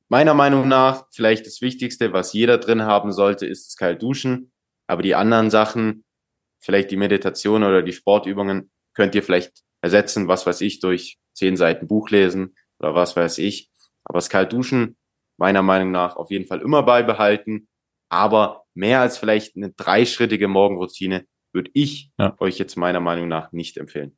meiner 0.10 0.36
Meinung 0.36 0.68
nach, 0.68 1.08
vielleicht 1.12 1.48
das 1.48 1.60
Wichtigste, 1.60 2.14
was 2.14 2.34
jeder 2.34 2.60
drin 2.60 2.84
haben 2.84 3.12
sollte, 3.12 3.48
ist 3.48 3.66
das 3.68 3.76
kalt 3.78 4.04
duschen. 4.04 4.52
Aber 4.86 5.02
die 5.02 5.16
anderen 5.16 5.50
Sachen, 5.50 6.06
vielleicht 6.60 6.92
die 6.92 6.98
Meditation 6.98 7.64
oder 7.64 7.82
die 7.82 7.94
Sportübungen, 7.94 8.72
könnt 8.94 9.16
ihr 9.16 9.24
vielleicht 9.24 9.64
ersetzen, 9.82 10.28
was 10.28 10.46
weiß 10.46 10.62
ich, 10.62 10.80
durch 10.80 11.18
zehn 11.34 11.58
Seiten 11.58 11.88
Buch 11.88 12.12
lesen 12.12 12.56
oder 12.80 12.94
was 12.94 13.16
weiß 13.16 13.40
ich. 13.40 13.72
Aber 14.04 14.18
das 14.18 14.30
kalt 14.30 14.54
duschen, 14.54 14.98
meiner 15.38 15.64
Meinung 15.64 15.90
nach, 15.90 16.16
auf 16.16 16.30
jeden 16.30 16.46
Fall 16.46 16.62
immer 16.62 16.84
beibehalten. 16.84 17.68
Aber 18.10 18.66
mehr 18.76 19.02
als 19.02 19.18
vielleicht 19.18 19.56
eine 19.56 19.72
dreischrittige 19.72 20.48
Morgenroutine 20.48 21.26
würde 21.58 21.72
ich 21.74 22.12
ja. 22.20 22.36
euch 22.39 22.60
jetzt 22.60 22.78
meiner 22.78 23.00
Meinung 23.00 23.28
nach 23.28 23.52
nicht 23.52 23.78
empfehlen. 23.78 24.15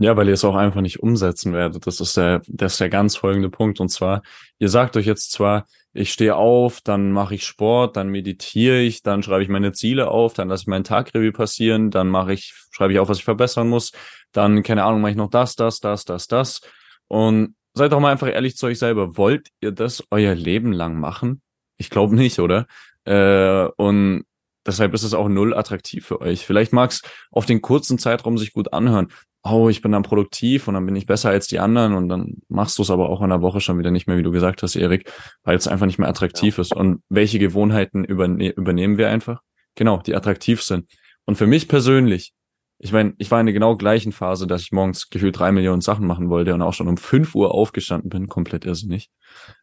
Ja, 0.00 0.16
weil 0.16 0.28
ihr 0.28 0.34
es 0.34 0.44
auch 0.44 0.54
einfach 0.54 0.80
nicht 0.80 1.00
umsetzen 1.00 1.52
werdet. 1.52 1.86
Das 1.86 2.00
ist 2.00 2.16
der, 2.16 2.40
das 2.46 2.72
ist 2.72 2.80
der 2.80 2.88
ganz 2.88 3.16
folgende 3.16 3.50
Punkt. 3.50 3.78
Und 3.80 3.90
zwar, 3.90 4.22
ihr 4.58 4.68
sagt 4.68 4.96
euch 4.96 5.06
jetzt 5.06 5.32
zwar, 5.32 5.66
ich 5.92 6.12
stehe 6.12 6.36
auf, 6.36 6.80
dann 6.80 7.12
mache 7.12 7.34
ich 7.34 7.44
Sport, 7.44 7.96
dann 7.96 8.08
meditiere 8.08 8.80
ich, 8.80 9.02
dann 9.02 9.22
schreibe 9.22 9.42
ich 9.42 9.48
meine 9.48 9.72
Ziele 9.72 10.08
auf, 10.08 10.34
dann 10.34 10.48
lasse 10.48 10.62
ich 10.62 10.66
meinen 10.68 10.84
Tagreview 10.84 11.32
passieren, 11.32 11.90
dann 11.90 12.08
mache 12.08 12.32
ich, 12.32 12.54
schreibe 12.70 12.92
ich 12.92 13.00
auf, 13.00 13.08
was 13.08 13.18
ich 13.18 13.24
verbessern 13.24 13.68
muss, 13.68 13.92
dann, 14.32 14.62
keine 14.62 14.84
Ahnung, 14.84 15.00
mache 15.00 15.10
ich 15.10 15.16
noch 15.16 15.30
das, 15.30 15.56
das, 15.56 15.80
das, 15.80 16.04
das, 16.04 16.26
das. 16.26 16.60
Und 17.08 17.56
seid 17.74 17.92
doch 17.92 18.00
mal 18.00 18.12
einfach 18.12 18.28
ehrlich 18.28 18.56
zu 18.56 18.66
euch 18.66 18.78
selber. 18.78 19.16
Wollt 19.16 19.48
ihr 19.60 19.72
das 19.72 20.04
euer 20.10 20.34
Leben 20.34 20.72
lang 20.72 20.98
machen? 20.98 21.42
Ich 21.76 21.90
glaube 21.90 22.14
nicht, 22.14 22.38
oder? 22.38 22.66
Äh, 23.04 23.68
und 23.76 24.24
deshalb 24.68 24.94
ist 24.94 25.02
es 25.02 25.14
auch 25.14 25.28
null 25.28 25.54
attraktiv 25.54 26.06
für 26.06 26.20
euch. 26.20 26.46
Vielleicht 26.46 26.72
mag 26.72 26.90
es 26.90 27.02
auf 27.32 27.46
den 27.46 27.60
kurzen 27.60 27.98
Zeitraum 27.98 28.38
sich 28.38 28.52
gut 28.52 28.72
anhören 28.72 29.08
oh, 29.42 29.68
ich 29.68 29.82
bin 29.82 29.92
dann 29.92 30.02
produktiv 30.02 30.68
und 30.68 30.74
dann 30.74 30.86
bin 30.86 30.96
ich 30.96 31.06
besser 31.06 31.30
als 31.30 31.46
die 31.46 31.58
anderen 31.58 31.94
und 31.94 32.08
dann 32.08 32.38
machst 32.48 32.78
du 32.78 32.82
es 32.82 32.90
aber 32.90 33.08
auch 33.08 33.22
in 33.22 33.30
der 33.30 33.42
Woche 33.42 33.60
schon 33.60 33.78
wieder 33.78 33.90
nicht 33.90 34.06
mehr, 34.06 34.16
wie 34.16 34.22
du 34.22 34.30
gesagt 34.30 34.62
hast, 34.62 34.76
Erik, 34.76 35.10
weil 35.42 35.56
es 35.56 35.68
einfach 35.68 35.86
nicht 35.86 35.98
mehr 35.98 36.08
attraktiv 36.08 36.56
ja. 36.56 36.62
ist. 36.62 36.74
Und 36.74 37.02
welche 37.08 37.38
Gewohnheiten 37.38 38.04
überne 38.04 38.50
übernehmen 38.50 38.98
wir 38.98 39.08
einfach? 39.08 39.40
Genau, 39.74 39.98
die 39.98 40.14
attraktiv 40.14 40.62
sind. 40.62 40.90
Und 41.24 41.36
für 41.36 41.46
mich 41.46 41.68
persönlich, 41.68 42.32
ich 42.78 42.92
meine, 42.92 43.14
ich 43.18 43.30
war 43.30 43.40
in 43.40 43.46
der 43.46 43.52
genau 43.52 43.76
gleichen 43.76 44.12
Phase, 44.12 44.46
dass 44.46 44.62
ich 44.62 44.72
morgens 44.72 45.08
gefühlt 45.08 45.38
drei 45.38 45.52
Millionen 45.52 45.80
Sachen 45.80 46.06
machen 46.06 46.30
wollte 46.30 46.54
und 46.54 46.62
auch 46.62 46.74
schon 46.74 46.88
um 46.88 46.96
fünf 46.96 47.34
Uhr 47.34 47.52
aufgestanden 47.52 48.08
bin, 48.08 48.28
komplett 48.28 48.64
irrsinnig. 48.64 49.10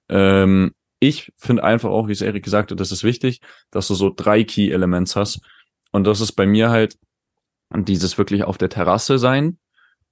Ähm, 0.09 0.71
ich 0.99 1.31
finde 1.37 1.63
einfach 1.63 1.89
auch, 1.89 2.07
wie 2.07 2.13
es 2.13 2.21
Erik 2.21 2.43
gesagt 2.43 2.71
hat, 2.71 2.79
das 2.79 2.91
ist 2.91 3.03
wichtig, 3.03 3.41
dass 3.71 3.87
du 3.87 3.95
so 3.95 4.11
drei 4.15 4.43
Key-Elements 4.43 5.15
hast. 5.15 5.41
Und 5.91 6.05
das 6.05 6.21
ist 6.21 6.33
bei 6.33 6.45
mir 6.45 6.69
halt 6.69 6.97
dieses 7.73 8.17
wirklich 8.17 8.43
auf 8.43 8.57
der 8.57 8.69
Terrasse 8.69 9.17
sein, 9.17 9.57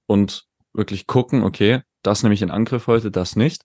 und 0.06 0.46
wirklich 0.72 1.06
gucken, 1.06 1.42
okay, 1.42 1.82
das 2.02 2.22
nehme 2.22 2.34
ich 2.34 2.42
in 2.42 2.50
Angriff 2.50 2.86
heute, 2.86 3.10
das 3.10 3.36
nicht. 3.36 3.62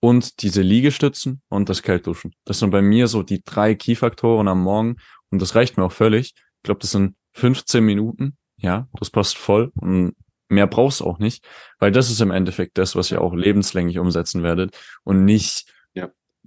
Und 0.00 0.42
diese 0.42 0.62
Liegestützen 0.62 1.42
und 1.48 1.68
das 1.68 1.82
Kaltduschen. 1.82 2.34
Das 2.44 2.58
sind 2.58 2.70
bei 2.70 2.82
mir 2.82 3.08
so 3.08 3.22
die 3.22 3.42
drei 3.42 3.74
Key-Faktoren 3.74 4.48
am 4.48 4.62
Morgen 4.62 4.96
und 5.30 5.40
das 5.40 5.54
reicht 5.54 5.76
mir 5.76 5.84
auch 5.84 5.92
völlig. 5.92 6.34
Ich 6.36 6.62
glaube, 6.62 6.80
das 6.80 6.90
sind 6.90 7.16
15 7.34 7.84
Minuten. 7.84 8.36
Ja, 8.58 8.88
das 8.98 9.10
passt 9.10 9.36
voll 9.36 9.72
und 9.74 10.14
mehr 10.48 10.66
brauchst 10.66 11.02
auch 11.02 11.18
nicht, 11.18 11.46
weil 11.78 11.92
das 11.92 12.10
ist 12.10 12.20
im 12.20 12.30
Endeffekt 12.30 12.78
das, 12.78 12.94
was 12.94 13.10
ihr 13.10 13.20
auch 13.20 13.34
lebenslänglich 13.34 13.98
umsetzen 13.98 14.42
werdet 14.42 14.76
und 15.04 15.24
nicht. 15.24 15.72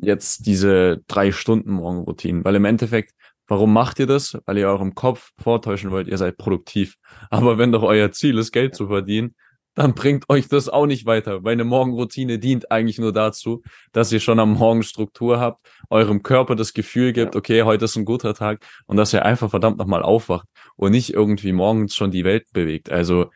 Jetzt 0.01 0.45
diese 0.45 1.01
drei 1.07 1.31
Stunden 1.31 1.71
Morgenroutinen, 1.71 2.43
weil 2.43 2.55
im 2.55 2.65
Endeffekt 2.65 3.13
Warum 3.49 3.73
macht 3.73 3.97
ihr 3.97 4.05
das? 4.05 4.37
Weil 4.45 4.59
ihr 4.59 4.67
eurem 4.67 4.93
Kopf 4.93 5.31
vortäuschen 5.41 5.89
wollt, 5.89 6.07
ihr 6.07 6.19
seid 6.19 6.37
produktiv. 6.37 6.97
Aber 7.31 7.57
wenn 7.57 7.71
doch 7.71 7.81
euer 7.81 8.11
Ziel 8.11 8.37
ist, 8.37 8.51
Geld 8.51 8.75
zu 8.75 8.85
verdienen, 8.85 9.33
dann 9.73 9.95
bringt 9.95 10.29
euch 10.29 10.47
das 10.47 10.69
auch 10.69 10.85
nicht 10.85 11.05
weiter, 11.05 11.43
weil 11.43 11.53
eine 11.53 11.63
Morgenroutine 11.63 12.37
dient 12.37 12.71
eigentlich 12.71 12.99
nur 12.99 13.13
dazu, 13.13 13.63
dass 13.91 14.11
ihr 14.11 14.19
schon 14.19 14.39
am 14.39 14.53
Morgen 14.53 14.83
Struktur 14.83 15.39
habt, 15.39 15.65
eurem 15.89 16.21
Körper 16.21 16.55
das 16.55 16.73
Gefühl 16.73 17.13
gibt, 17.13 17.35
okay, 17.35 17.63
heute 17.63 17.85
ist 17.85 17.95
ein 17.95 18.05
guter 18.05 18.33
Tag 18.33 18.65
und 18.85 18.97
dass 18.97 19.13
ihr 19.13 19.25
einfach 19.25 19.49
verdammt 19.49 19.77
nochmal 19.77 20.03
aufwacht 20.03 20.47
und 20.75 20.91
nicht 20.91 21.13
irgendwie 21.13 21.53
morgens 21.53 21.95
schon 21.95 22.11
die 22.11 22.25
Welt 22.25 22.45
bewegt. 22.51 22.91
Also, 22.91 23.31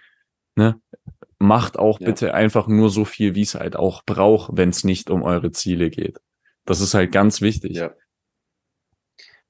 ne, 0.56 0.80
macht 1.39 1.80
auch 1.80 1.99
ja. 1.99 2.08
bitte 2.08 2.34
einfach 2.34 2.67
nur 2.67 2.89
so 2.89 3.06
viel, 3.06 3.36
wie 3.36 3.43
es 3.43 3.56
halt 3.56 3.76
auch 3.76 4.04
braucht, 4.06 4.52
wenn 4.54 4.69
es 4.69 4.84
nicht 4.84 5.10
um 5.10 5.23
eure 5.23 5.52
Ziele 5.52 5.89
geht. 5.89 6.19
Das 6.65 6.82
ist 6.82 6.93
halt 6.93 7.12
ganz 7.12 7.41
wichtig. 7.41 7.76
Ja. 7.76 7.93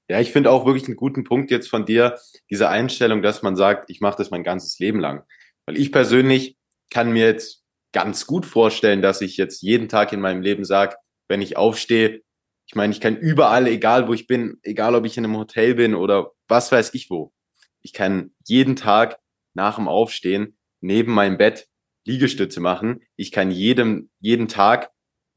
Ja, 0.09 0.19
ich 0.19 0.31
finde 0.31 0.51
auch 0.51 0.65
wirklich 0.65 0.87
einen 0.87 0.97
guten 0.97 1.23
Punkt 1.23 1.49
jetzt 1.49 1.69
von 1.69 1.85
dir, 1.85 2.19
diese 2.49 2.69
Einstellung, 2.69 3.21
dass 3.21 3.41
man 3.41 3.55
sagt, 3.55 3.89
ich 3.89 4.01
mache 4.01 4.17
das 4.17 4.31
mein 4.31 4.43
ganzes 4.43 4.77
Leben 4.79 4.99
lang. 4.99 5.23
Weil 5.65 5.77
ich 5.77 5.91
persönlich 5.91 6.57
kann 6.89 7.13
mir 7.13 7.25
jetzt 7.25 7.63
ganz 7.93 8.27
gut 8.27 8.45
vorstellen, 8.45 9.01
dass 9.01 9.21
ich 9.21 9.37
jetzt 9.37 9.61
jeden 9.61 9.87
Tag 9.87 10.11
in 10.11 10.19
meinem 10.19 10.41
Leben 10.41 10.65
sage, 10.65 10.97
wenn 11.29 11.41
ich 11.41 11.55
aufstehe, 11.55 12.21
ich 12.65 12.75
meine, 12.75 12.93
ich 12.93 13.01
kann 13.01 13.17
überall, 13.17 13.67
egal 13.67 14.07
wo 14.07 14.13
ich 14.13 14.27
bin, 14.27 14.59
egal 14.63 14.95
ob 14.95 15.05
ich 15.05 15.17
in 15.17 15.25
einem 15.25 15.37
Hotel 15.37 15.75
bin 15.75 15.95
oder 15.95 16.31
was 16.47 16.71
weiß 16.71 16.93
ich 16.93 17.09
wo, 17.09 17.33
ich 17.81 17.93
kann 17.93 18.33
jeden 18.45 18.75
Tag 18.75 19.19
nach 19.53 19.75
dem 19.75 19.87
Aufstehen 19.87 20.57
neben 20.81 21.13
meinem 21.13 21.37
Bett 21.37 21.67
Liegestütze 22.05 22.59
machen. 22.59 23.01
Ich 23.15 23.31
kann 23.31 23.51
jedem, 23.51 24.09
jeden 24.19 24.47
Tag 24.47 24.91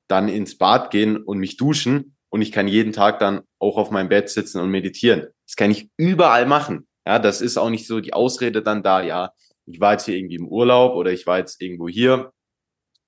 dann 0.09 0.29
ins 0.29 0.59
Bad 0.59 0.91
gehen 0.91 1.17
und 1.17 1.39
mich 1.39 1.57
duschen 1.57 2.17
und 2.31 2.43
ich 2.43 2.53
kann 2.53 2.69
jeden 2.69 2.93
Tag 2.93 3.19
dann 3.19 3.43
auch 3.59 3.77
auf 3.77 3.91
meinem 3.91 4.09
Bett 4.09 4.29
sitzen 4.29 4.61
und 4.61 4.71
meditieren. 4.71 5.29
Das 5.47 5.57
kann 5.57 5.71
ich 5.71 5.91
überall 5.97 6.47
machen. 6.47 6.87
Ja, 7.07 7.19
das 7.19 7.41
ist 7.41 7.57
auch 7.57 7.71
nicht 7.71 7.87
so 7.87 8.01
die 8.01 8.13
Ausrede 8.13 8.63
dann 8.63 8.83
da, 8.83 9.03
ja, 9.03 9.33
ich 9.67 9.81
war 9.81 9.93
jetzt 9.93 10.05
hier 10.05 10.17
irgendwie 10.17 10.37
im 10.37 10.49
Urlaub 10.49 10.95
oder 10.95 11.13
ich 11.13 11.27
war 11.27 11.39
jetzt 11.39 11.61
irgendwo 11.61 11.89
hier, 11.89 12.33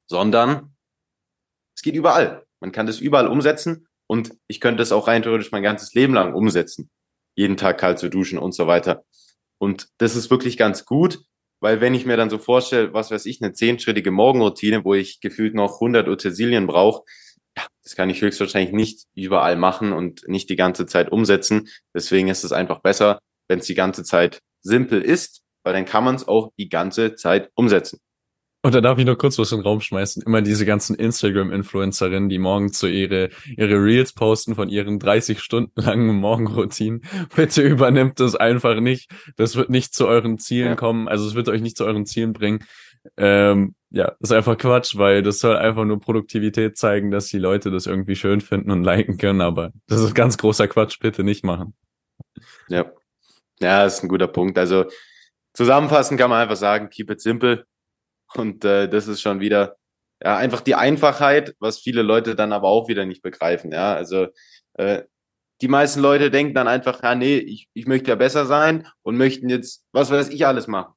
sondern 0.06 0.74
es 1.76 1.82
geht 1.82 1.94
überall. 1.94 2.44
Man 2.60 2.72
kann 2.72 2.86
das 2.86 3.00
überall 3.00 3.28
umsetzen 3.28 3.86
und 4.06 4.34
ich 4.48 4.60
könnte 4.60 4.78
das 4.78 4.92
auch 4.92 5.06
rein 5.06 5.22
theoretisch 5.22 5.52
mein 5.52 5.62
ganzes 5.62 5.94
Leben 5.94 6.14
lang 6.14 6.34
umsetzen. 6.34 6.90
Jeden 7.36 7.56
Tag 7.56 7.78
kalt 7.78 7.98
zu 7.98 8.08
duschen 8.08 8.38
und 8.38 8.52
so 8.52 8.66
weiter. 8.66 9.04
Und 9.58 9.88
das 9.98 10.16
ist 10.16 10.30
wirklich 10.30 10.56
ganz 10.56 10.84
gut, 10.84 11.20
weil 11.60 11.80
wenn 11.80 11.94
ich 11.94 12.06
mir 12.06 12.16
dann 12.16 12.30
so 12.30 12.38
vorstelle, 12.38 12.92
was 12.92 13.10
weiß 13.10 13.26
ich, 13.26 13.42
eine 13.42 13.52
zehnschrittige 13.52 14.10
Morgenroutine, 14.10 14.84
wo 14.84 14.94
ich 14.94 15.20
gefühlt 15.20 15.54
noch 15.54 15.74
100 15.74 16.08
Utensilien 16.08 16.66
brauche, 16.66 17.02
das 17.82 17.96
kann 17.96 18.10
ich 18.10 18.20
höchstwahrscheinlich 18.20 18.72
nicht 18.72 19.06
überall 19.14 19.56
machen 19.56 19.92
und 19.92 20.26
nicht 20.28 20.48
die 20.50 20.56
ganze 20.56 20.86
Zeit 20.86 21.10
umsetzen. 21.10 21.68
Deswegen 21.94 22.28
ist 22.28 22.44
es 22.44 22.52
einfach 22.52 22.80
besser, 22.80 23.18
wenn 23.48 23.58
es 23.58 23.66
die 23.66 23.74
ganze 23.74 24.04
Zeit 24.04 24.40
simpel 24.62 25.02
ist, 25.02 25.42
weil 25.64 25.72
dann 25.72 25.84
kann 25.84 26.04
man 26.04 26.14
es 26.14 26.28
auch 26.28 26.52
die 26.58 26.68
ganze 26.68 27.14
Zeit 27.14 27.50
umsetzen. 27.54 27.98
Und 28.62 28.74
da 28.74 28.80
darf 28.80 28.98
ich 28.98 29.04
noch 29.04 29.16
kurz 29.16 29.38
was 29.38 29.52
in 29.52 29.58
den 29.58 29.64
Raum 29.64 29.80
schmeißen. 29.80 30.22
Immer 30.26 30.42
diese 30.42 30.66
ganzen 30.66 30.96
Instagram-Influencerinnen, 30.96 32.28
die 32.28 32.38
morgen 32.38 32.72
zu 32.72 32.88
ihre, 32.88 33.30
ihre 33.56 33.82
Reels 33.82 34.12
posten 34.12 34.56
von 34.56 34.68
ihren 34.68 34.98
30 34.98 35.40
Stunden 35.40 35.80
langen 35.80 36.16
Morgenroutinen. 36.16 37.02
Bitte 37.36 37.62
übernimmt 37.62 38.18
das 38.18 38.34
einfach 38.34 38.80
nicht. 38.80 39.10
Das 39.36 39.54
wird 39.54 39.70
nicht 39.70 39.94
zu 39.94 40.08
euren 40.08 40.38
Zielen 40.38 40.70
ja. 40.70 40.74
kommen. 40.74 41.06
Also 41.06 41.26
es 41.28 41.36
wird 41.36 41.48
euch 41.48 41.60
nicht 41.60 41.76
zu 41.76 41.84
euren 41.84 42.04
Zielen 42.04 42.32
bringen. 42.32 42.64
Ähm, 43.16 43.76
ja, 43.90 44.12
ist 44.20 44.32
einfach 44.32 44.58
Quatsch, 44.58 44.96
weil 44.96 45.22
das 45.22 45.38
soll 45.38 45.56
einfach 45.56 45.84
nur 45.84 46.00
Produktivität 46.00 46.76
zeigen, 46.76 47.10
dass 47.10 47.28
die 47.28 47.38
Leute 47.38 47.70
das 47.70 47.86
irgendwie 47.86 48.16
schön 48.16 48.40
finden 48.40 48.70
und 48.70 48.84
liken 48.84 49.18
können, 49.18 49.40
aber 49.40 49.72
das 49.86 50.00
ist 50.00 50.14
ganz 50.14 50.36
großer 50.36 50.68
Quatsch, 50.68 50.98
bitte 51.00 51.24
nicht 51.24 51.44
machen. 51.44 51.74
Ja. 52.68 52.92
Ja, 53.60 53.84
ist 53.86 54.02
ein 54.02 54.08
guter 54.08 54.28
Punkt. 54.28 54.58
Also 54.58 54.86
zusammenfassend 55.54 56.20
kann 56.20 56.30
man 56.30 56.42
einfach 56.42 56.56
sagen, 56.56 56.90
keep 56.90 57.10
it 57.10 57.20
simple. 57.20 57.64
Und 58.34 58.64
äh, 58.64 58.88
das 58.88 59.08
ist 59.08 59.20
schon 59.20 59.40
wieder 59.40 59.76
ja 60.22 60.36
einfach 60.36 60.60
die 60.60 60.74
Einfachheit, 60.74 61.54
was 61.60 61.78
viele 61.78 62.02
Leute 62.02 62.34
dann 62.34 62.52
aber 62.52 62.68
auch 62.68 62.88
wieder 62.88 63.06
nicht 63.06 63.22
begreifen. 63.22 63.72
Ja, 63.72 63.94
also 63.94 64.28
äh, 64.74 65.02
die 65.60 65.68
meisten 65.68 66.00
Leute 66.00 66.30
denken 66.30 66.54
dann 66.54 66.68
einfach, 66.68 67.02
ja, 67.02 67.14
nee, 67.14 67.36
ich, 67.38 67.68
ich 67.74 67.86
möchte 67.86 68.10
ja 68.10 68.16
besser 68.16 68.46
sein 68.46 68.86
und 69.02 69.16
möchten 69.16 69.48
jetzt, 69.48 69.84
was 69.92 70.10
weiß 70.10 70.28
ich, 70.28 70.46
alles 70.46 70.66
machen. 70.66 70.94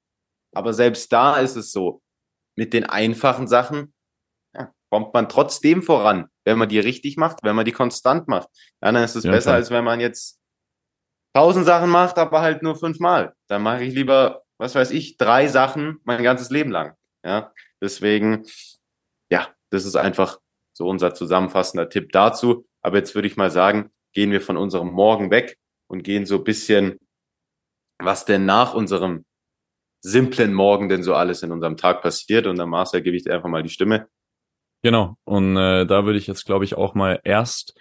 Aber 0.53 0.73
selbst 0.73 1.11
da 1.11 1.37
ist 1.37 1.55
es 1.55 1.71
so, 1.71 2.01
mit 2.55 2.73
den 2.73 2.85
einfachen 2.85 3.47
Sachen 3.47 3.93
ja, 4.53 4.71
kommt 4.89 5.13
man 5.13 5.29
trotzdem 5.29 5.81
voran, 5.81 6.27
wenn 6.43 6.57
man 6.57 6.69
die 6.69 6.79
richtig 6.79 7.17
macht, 7.17 7.37
wenn 7.43 7.55
man 7.55 7.65
die 7.65 7.71
konstant 7.71 8.27
macht. 8.27 8.49
Ja, 8.81 8.91
dann 8.91 9.03
ist 9.03 9.15
es 9.15 9.23
ja, 9.23 9.31
besser, 9.31 9.51
klar. 9.51 9.55
als 9.55 9.71
wenn 9.71 9.83
man 9.83 9.99
jetzt 9.99 10.39
tausend 11.33 11.65
Sachen 11.65 11.89
macht, 11.89 12.17
aber 12.17 12.41
halt 12.41 12.61
nur 12.61 12.75
fünfmal. 12.75 13.33
Dann 13.47 13.63
mache 13.63 13.83
ich 13.83 13.93
lieber, 13.93 14.43
was 14.57 14.75
weiß 14.75 14.91
ich, 14.91 15.17
drei 15.17 15.47
Sachen 15.47 15.99
mein 16.03 16.21
ganzes 16.21 16.49
Leben 16.49 16.71
lang. 16.71 16.95
Ja, 17.23 17.53
deswegen, 17.81 18.45
ja, 19.29 19.47
das 19.69 19.85
ist 19.85 19.95
einfach 19.95 20.39
so 20.73 20.87
unser 20.87 21.13
zusammenfassender 21.13 21.89
Tipp 21.89 22.11
dazu. 22.11 22.65
Aber 22.81 22.97
jetzt 22.97 23.15
würde 23.15 23.27
ich 23.27 23.37
mal 23.37 23.51
sagen, 23.51 23.91
gehen 24.13 24.31
wir 24.31 24.41
von 24.41 24.57
unserem 24.57 24.91
Morgen 24.91 25.31
weg 25.31 25.57
und 25.87 26.03
gehen 26.03 26.25
so 26.25 26.37
ein 26.37 26.43
bisschen, 26.43 26.97
was 27.99 28.25
denn 28.25 28.45
nach 28.45 28.73
unserem 28.73 29.25
simplen 30.03 30.53
Morgen 30.53 30.89
denn 30.89 31.03
so 31.03 31.13
alles 31.13 31.43
in 31.43 31.51
unserem 31.51 31.77
Tag 31.77 32.01
passiert. 32.01 32.47
Und 32.47 32.57
dann 32.57 32.69
Marcel 32.69 33.01
gebe 33.01 33.15
ich 33.15 33.23
dir 33.23 33.35
einfach 33.35 33.49
mal 33.49 33.63
die 33.63 33.69
Stimme. 33.69 34.07
Genau. 34.83 35.15
Und 35.25 35.57
äh, 35.57 35.85
da 35.85 36.05
würde 36.05 36.17
ich 36.17 36.27
jetzt, 36.27 36.45
glaube 36.45 36.65
ich, 36.65 36.75
auch 36.75 36.95
mal 36.95 37.19
erst 37.23 37.79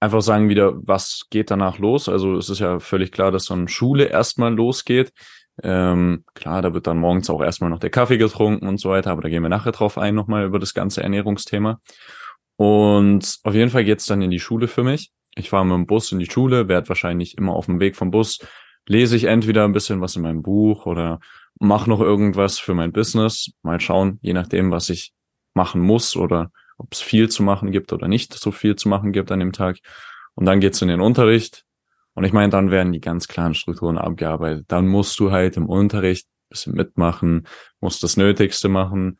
einfach 0.00 0.22
sagen 0.22 0.48
wieder, 0.48 0.74
was 0.86 1.26
geht 1.30 1.50
danach 1.50 1.78
los? 1.78 2.08
Also 2.08 2.36
es 2.36 2.48
ist 2.48 2.58
ja 2.58 2.80
völlig 2.80 3.12
klar, 3.12 3.30
dass 3.30 3.44
so 3.44 3.54
eine 3.54 3.68
Schule 3.68 4.06
erstmal 4.06 4.52
losgeht. 4.52 5.12
Ähm, 5.62 6.24
klar, 6.34 6.62
da 6.62 6.72
wird 6.72 6.86
dann 6.86 6.98
morgens 6.98 7.28
auch 7.28 7.42
erstmal 7.42 7.70
noch 7.70 7.78
der 7.78 7.90
Kaffee 7.90 8.18
getrunken 8.18 8.66
und 8.66 8.78
so 8.78 8.90
weiter, 8.90 9.10
aber 9.10 9.22
da 9.22 9.28
gehen 9.28 9.42
wir 9.42 9.48
nachher 9.48 9.72
drauf 9.72 9.98
ein, 9.98 10.14
nochmal 10.14 10.44
über 10.44 10.58
das 10.58 10.74
ganze 10.74 11.02
Ernährungsthema. 11.02 11.80
Und 12.56 13.38
auf 13.42 13.54
jeden 13.54 13.70
Fall 13.70 13.84
geht's 13.84 14.06
dann 14.06 14.22
in 14.22 14.30
die 14.30 14.40
Schule 14.40 14.68
für 14.68 14.84
mich. 14.84 15.10
Ich 15.34 15.50
fahre 15.50 15.64
mit 15.64 15.74
dem 15.74 15.86
Bus 15.86 16.12
in 16.12 16.18
die 16.18 16.30
Schule, 16.30 16.68
werde 16.68 16.88
wahrscheinlich 16.88 17.36
immer 17.38 17.54
auf 17.54 17.66
dem 17.66 17.80
Weg 17.80 17.96
vom 17.96 18.10
Bus, 18.10 18.38
lese 18.86 19.16
ich 19.16 19.24
entweder 19.24 19.64
ein 19.64 19.72
bisschen 19.72 20.00
was 20.00 20.16
in 20.16 20.22
meinem 20.22 20.42
Buch 20.42 20.86
oder 20.86 21.20
mache 21.58 21.88
noch 21.88 22.00
irgendwas 22.00 22.58
für 22.58 22.74
mein 22.74 22.92
Business. 22.92 23.50
Mal 23.62 23.80
schauen, 23.80 24.18
je 24.22 24.32
nachdem, 24.32 24.70
was 24.70 24.88
ich 24.90 25.12
machen 25.54 25.80
muss 25.80 26.16
oder 26.16 26.50
ob 26.78 26.92
es 26.92 27.00
viel 27.00 27.28
zu 27.28 27.42
machen 27.42 27.70
gibt 27.70 27.92
oder 27.92 28.08
nicht 28.08 28.34
so 28.34 28.50
viel 28.50 28.76
zu 28.76 28.88
machen 28.88 29.12
gibt 29.12 29.30
an 29.30 29.40
dem 29.40 29.52
Tag. 29.52 29.78
Und 30.34 30.46
dann 30.46 30.60
geht's 30.60 30.82
in 30.82 30.88
den 30.88 31.00
Unterricht. 31.00 31.64
Und 32.14 32.24
ich 32.24 32.32
meine, 32.32 32.50
dann 32.50 32.70
werden 32.70 32.92
die 32.92 33.00
ganz 33.00 33.28
klaren 33.28 33.54
Strukturen 33.54 33.98
abgearbeitet. 33.98 34.66
Dann 34.68 34.86
musst 34.86 35.18
du 35.18 35.30
halt 35.30 35.56
im 35.56 35.66
Unterricht 35.66 36.26
bisschen 36.52 36.74
mitmachen, 36.74 37.46
muss 37.80 37.98
das 37.98 38.16
Nötigste 38.16 38.68
machen. 38.68 39.18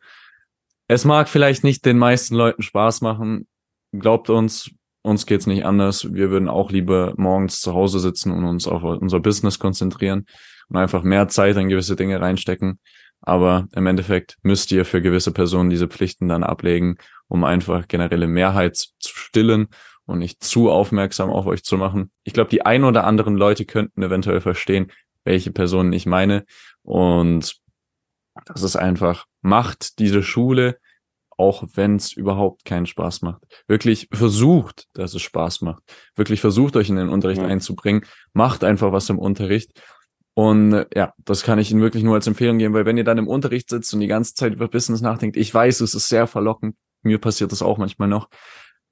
Es 0.87 1.03
mag 1.03 1.27
vielleicht 1.27 1.63
nicht 1.63 1.85
den 1.85 1.97
meisten 1.97 2.35
Leuten 2.35 2.61
Spaß 2.61 3.01
machen. 3.01 3.47
Glaubt 3.91 4.29
uns, 4.29 4.71
uns 5.01 5.25
geht's 5.25 5.47
nicht 5.47 5.65
anders. 5.65 6.13
Wir 6.13 6.29
würden 6.29 6.47
auch 6.47 6.71
lieber 6.71 7.13
morgens 7.17 7.59
zu 7.59 7.73
Hause 7.73 7.99
sitzen 7.99 8.31
und 8.31 8.45
uns 8.45 8.67
auf 8.67 8.83
unser 8.83 9.19
Business 9.19 9.59
konzentrieren 9.59 10.25
und 10.69 10.77
einfach 10.77 11.03
mehr 11.03 11.27
Zeit 11.27 11.57
in 11.57 11.69
gewisse 11.69 11.95
Dinge 11.95 12.21
reinstecken. 12.21 12.79
Aber 13.21 13.67
im 13.73 13.87
Endeffekt 13.87 14.37
müsst 14.43 14.71
ihr 14.71 14.85
für 14.85 15.01
gewisse 15.01 15.31
Personen 15.31 15.69
diese 15.69 15.87
Pflichten 15.87 16.27
dann 16.27 16.43
ablegen, 16.43 16.97
um 17.27 17.43
einfach 17.43 17.87
generelle 17.87 18.27
Mehrheit 18.27 18.75
zu 18.75 18.89
stillen 19.15 19.67
und 20.05 20.19
nicht 20.19 20.43
zu 20.43 20.69
aufmerksam 20.69 21.29
auf 21.29 21.45
euch 21.45 21.63
zu 21.63 21.77
machen. 21.77 22.11
Ich 22.23 22.33
glaube, 22.33 22.49
die 22.49 22.65
ein 22.65 22.83
oder 22.83 23.05
anderen 23.05 23.35
Leute 23.35 23.65
könnten 23.65 24.03
eventuell 24.03 24.41
verstehen, 24.41 24.91
welche 25.23 25.51
Personen 25.51 25.93
ich 25.93 26.05
meine. 26.05 26.45
Und 26.81 27.55
das 28.45 28.63
ist 28.63 28.75
einfach, 28.75 29.25
macht 29.41 29.99
diese 29.99 30.23
Schule, 30.23 30.77
auch 31.37 31.63
wenn 31.73 31.95
es 31.95 32.13
überhaupt 32.13 32.65
keinen 32.65 32.85
Spaß 32.85 33.21
macht. 33.21 33.43
Wirklich 33.67 34.07
versucht, 34.11 34.87
dass 34.93 35.13
es 35.13 35.21
Spaß 35.21 35.61
macht. 35.61 35.83
Wirklich 36.15 36.41
versucht, 36.41 36.75
euch 36.75 36.89
in 36.89 36.95
den 36.95 37.09
Unterricht 37.09 37.41
ja. 37.41 37.47
einzubringen. 37.47 38.05
Macht 38.33 38.63
einfach 38.63 38.91
was 38.91 39.09
im 39.09 39.19
Unterricht. 39.19 39.81
Und 40.35 40.73
äh, 40.73 40.85
ja, 40.95 41.13
das 41.17 41.43
kann 41.43 41.59
ich 41.59 41.71
Ihnen 41.71 41.81
wirklich 41.81 42.03
nur 42.03 42.15
als 42.15 42.27
Empfehlung 42.27 42.57
geben, 42.57 42.73
weil 42.73 42.85
wenn 42.85 42.97
ihr 42.97 43.03
dann 43.03 43.17
im 43.17 43.27
Unterricht 43.27 43.69
sitzt 43.69 43.93
und 43.93 43.99
die 43.99 44.07
ganze 44.07 44.33
Zeit 44.33 44.53
über 44.53 44.67
Business 44.67 45.01
nachdenkt, 45.01 45.37
ich 45.37 45.53
weiß, 45.53 45.81
es 45.81 45.93
ist 45.93 46.07
sehr 46.07 46.27
verlockend. 46.27 46.75
Mir 47.03 47.19
passiert 47.19 47.51
das 47.51 47.61
auch 47.61 47.77
manchmal 47.77 48.07
noch 48.07 48.29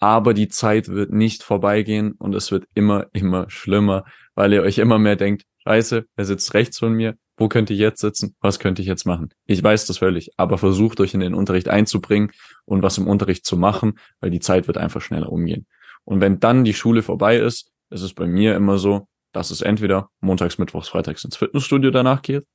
aber 0.02 0.34
die 0.34 0.48
Zeit 0.48 0.90
wird 0.90 1.12
nicht 1.14 1.44
vorbeigehen 1.44 2.14
und 2.14 2.34
es 2.34 2.52
wird 2.52 2.66
immer, 2.74 3.06
immer 3.14 3.50
schlimmer, 3.50 4.04
weil 4.34 4.52
ihr 4.52 4.64
euch 4.64 4.80
immer 4.80 4.98
mehr 4.98 5.16
denkt, 5.16 5.44
scheiße, 5.64 6.06
er 6.16 6.26
sitzt 6.26 6.56
rechts 6.56 6.80
von 6.80 6.94
mir, 6.94 7.16
wo 7.38 7.48
könnte 7.48 7.74
ich 7.74 7.80
jetzt 7.80 8.02
sitzen, 8.02 8.36
was 8.42 8.58
könnte 8.58 8.82
ich 8.82 8.88
jetzt 8.88 9.06
machen? 9.06 9.30
Ich 9.46 9.64
weiß 9.64 9.86
das 9.86 10.00
völlig, 10.00 10.32
aber 10.38 10.58
versucht 10.58 11.00
euch 11.00 11.14
in 11.14 11.20
den 11.20 11.36
Unterricht 11.36 11.70
einzubringen 11.70 12.32
und 12.66 12.82
was 12.82 12.98
im 12.98 13.08
Unterricht 13.08 13.46
zu 13.46 13.58
machen, 13.58 14.00
weil 14.20 14.32
die 14.32 14.40
Zeit 14.40 14.66
wird 14.66 14.80
einfach 14.80 15.02
schneller 15.02 15.32
umgehen. 15.32 15.68
Und 16.04 16.20
wenn 16.20 16.40
dann 16.40 16.64
die 16.64 16.74
Schule 16.74 17.04
vorbei 17.04 17.38
ist, 17.38 17.72
ist 17.92 18.02
es 18.02 18.16
bei 18.16 18.26
mir 18.26 18.56
immer 18.56 18.80
so, 18.80 19.08
dass 19.34 19.52
es 19.52 19.62
entweder 19.62 20.10
montags, 20.20 20.58
mittwochs, 20.58 20.90
freitags 20.90 21.24
ins 21.24 21.38
Fitnessstudio 21.38 21.92
danach 21.92 22.24
geht 22.24 22.46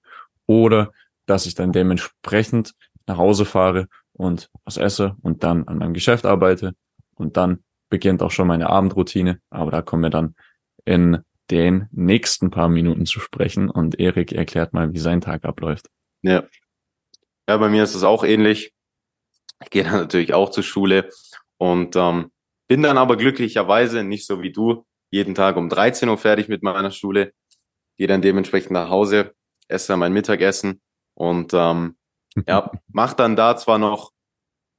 oder 0.46 0.90
dass 1.26 1.46
ich 1.46 1.54
dann 1.54 1.70
dementsprechend 1.70 2.72
nach 3.06 3.18
Hause 3.18 3.44
fahre 3.44 3.86
und 4.14 4.50
was 4.64 4.78
esse 4.78 5.14
und 5.22 5.44
dann 5.44 5.68
an 5.68 5.78
meinem 5.78 5.94
Geschäft 5.94 6.26
arbeite 6.26 6.74
und 7.16 7.36
dann 7.36 7.64
beginnt 7.88 8.22
auch 8.22 8.30
schon 8.30 8.48
meine 8.48 8.68
Abendroutine. 8.70 9.40
Aber 9.50 9.70
da 9.70 9.82
kommen 9.82 10.02
wir 10.02 10.10
dann 10.10 10.34
in 10.84 11.22
den 11.50 11.88
nächsten 11.92 12.50
paar 12.50 12.68
Minuten 12.68 13.06
zu 13.06 13.20
sprechen. 13.20 13.70
Und 13.70 13.98
Erik 13.98 14.32
erklärt 14.32 14.72
mal, 14.72 14.92
wie 14.92 14.98
sein 14.98 15.20
Tag 15.20 15.44
abläuft. 15.44 15.86
Ja. 16.22 16.44
Ja, 17.48 17.56
bei 17.58 17.68
mir 17.68 17.84
ist 17.84 17.94
es 17.94 18.02
auch 18.02 18.24
ähnlich. 18.24 18.72
Ich 19.62 19.70
gehe 19.70 19.84
dann 19.84 19.94
natürlich 19.94 20.34
auch 20.34 20.50
zur 20.50 20.64
Schule 20.64 21.10
und 21.58 21.96
ähm, 21.96 22.30
bin 22.68 22.82
dann 22.82 22.98
aber 22.98 23.16
glücklicherweise 23.16 24.02
nicht 24.02 24.26
so 24.26 24.42
wie 24.42 24.52
du 24.52 24.84
jeden 25.10 25.34
Tag 25.34 25.56
um 25.56 25.68
13 25.68 26.08
Uhr 26.08 26.18
fertig 26.18 26.48
mit 26.48 26.62
meiner 26.62 26.90
Schule. 26.90 27.32
Gehe 27.96 28.08
dann 28.08 28.22
dementsprechend 28.22 28.72
nach 28.72 28.90
Hause, 28.90 29.32
esse 29.68 29.88
dann 29.88 30.00
mein 30.00 30.12
Mittagessen 30.12 30.82
und 31.14 31.54
ähm, 31.54 31.96
ja, 32.46 32.70
mach 32.88 33.14
dann 33.14 33.36
da 33.36 33.56
zwar 33.56 33.78
noch 33.78 34.12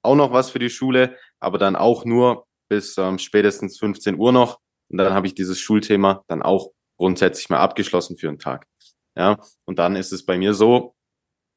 auch 0.04 0.16
noch 0.16 0.32
was 0.32 0.52
für 0.52 0.60
die 0.60 0.70
Schule, 0.70 1.18
aber 1.40 1.58
dann 1.58 1.76
auch 1.76 2.06
nur 2.06 2.46
bis 2.70 2.98
ähm, 2.98 3.20
spätestens 3.20 3.80
15 3.80 4.18
Uhr 4.18 4.32
noch. 4.32 4.60
Und 4.90 4.98
dann 4.98 5.14
habe 5.14 5.28
ich 5.28 5.36
dieses 5.36 5.60
Schulthema 5.60 6.24
dann 6.28 6.42
auch 6.42 6.72
grundsätzlich 6.98 7.50
mal 7.50 7.60
abgeschlossen 7.60 8.18
für 8.18 8.30
einen 8.30 8.40
Tag. 8.40 8.68
Ja, 9.16 9.40
und 9.66 9.80
dann 9.80 9.96
ist 9.96 10.12
es 10.12 10.26
bei 10.26 10.38
mir 10.38 10.54
so, 10.54 10.96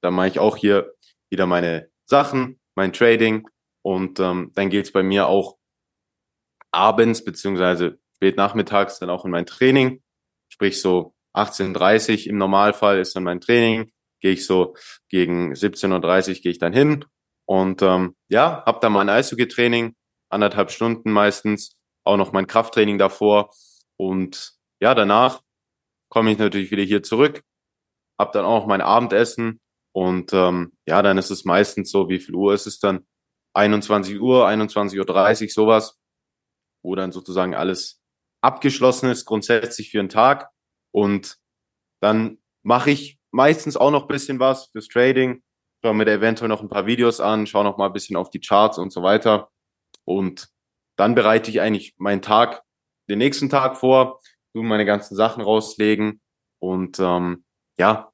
dann 0.02 0.14
mache 0.14 0.28
ich 0.28 0.38
auch 0.38 0.56
hier 0.56 0.94
wieder 1.30 1.46
meine 1.46 1.90
Sachen, 2.06 2.58
mein 2.74 2.92
Trading 2.92 3.46
und 3.82 4.18
ähm, 4.18 4.52
dann 4.54 4.70
geht's 4.70 4.92
bei 4.92 5.02
mir 5.02 5.26
auch 5.26 5.58
abends 6.70 7.24
beziehungsweise 7.24 7.98
spät 8.16 8.36
nachmittags 8.36 8.98
dann 8.98 9.10
auch 9.10 9.24
in 9.24 9.30
mein 9.30 9.46
Training. 9.46 10.02
Sprich 10.48 10.80
so 10.80 11.14
18.30 11.34 12.26
im 12.26 12.38
Normalfall 12.38 12.98
ist 12.98 13.14
dann 13.14 13.24
mein 13.24 13.40
Training. 13.40 13.92
Gehe 14.20 14.32
ich 14.32 14.46
so 14.46 14.74
gegen 15.08 15.52
17.30 15.52 16.28
Uhr 16.28 16.34
gehe 16.42 16.52
ich 16.52 16.58
dann 16.58 16.72
hin 16.72 17.04
und 17.50 17.82
ähm, 17.82 18.14
ja, 18.28 18.62
habe 18.64 18.78
dann 18.80 18.92
mein 18.92 19.08
Eishockey-Training, 19.08 19.96
anderthalb 20.28 20.70
Stunden 20.70 21.10
meistens, 21.10 21.76
auch 22.04 22.16
noch 22.16 22.30
mein 22.30 22.46
Krafttraining 22.46 22.96
davor. 22.96 23.50
Und 23.96 24.52
ja, 24.80 24.94
danach 24.94 25.42
komme 26.12 26.30
ich 26.30 26.38
natürlich 26.38 26.70
wieder 26.70 26.84
hier 26.84 27.02
zurück, 27.02 27.42
habe 28.20 28.30
dann 28.32 28.44
auch 28.44 28.68
mein 28.68 28.80
Abendessen 28.80 29.58
und 29.92 30.32
ähm, 30.32 30.74
ja, 30.86 31.02
dann 31.02 31.18
ist 31.18 31.30
es 31.30 31.44
meistens 31.44 31.90
so, 31.90 32.08
wie 32.08 32.20
viel 32.20 32.36
Uhr 32.36 32.54
ist 32.54 32.68
es 32.68 32.78
dann? 32.78 33.04
21 33.56 34.20
Uhr, 34.20 34.46
21.30 34.46 35.42
Uhr, 35.42 35.48
sowas, 35.48 35.98
wo 36.84 36.94
dann 36.94 37.10
sozusagen 37.10 37.56
alles 37.56 38.00
abgeschlossen 38.44 39.10
ist, 39.10 39.24
grundsätzlich 39.24 39.90
für 39.90 39.98
einen 39.98 40.08
Tag. 40.08 40.50
Und 40.94 41.36
dann 42.00 42.38
mache 42.62 42.92
ich 42.92 43.18
meistens 43.32 43.76
auch 43.76 43.90
noch 43.90 44.06
bisschen 44.06 44.38
was 44.38 44.66
fürs 44.66 44.86
Trading, 44.86 45.42
schaue 45.82 45.94
mir 45.94 46.04
da 46.04 46.12
eventuell 46.12 46.48
noch 46.48 46.62
ein 46.62 46.68
paar 46.68 46.86
Videos 46.86 47.20
an, 47.20 47.46
schaue 47.46 47.64
noch 47.64 47.78
mal 47.78 47.86
ein 47.86 47.92
bisschen 47.92 48.16
auf 48.16 48.30
die 48.30 48.40
Charts 48.40 48.78
und 48.78 48.92
so 48.92 49.02
weiter. 49.02 49.50
Und 50.04 50.48
dann 50.96 51.14
bereite 51.14 51.50
ich 51.50 51.60
eigentlich 51.60 51.94
meinen 51.98 52.22
Tag, 52.22 52.62
den 53.08 53.18
nächsten 53.18 53.48
Tag 53.48 53.76
vor, 53.76 54.20
tu 54.52 54.62
meine 54.62 54.84
ganzen 54.84 55.16
Sachen 55.16 55.42
rauslegen 55.42 56.20
und 56.58 56.98
ähm, 57.00 57.44
ja, 57.78 58.12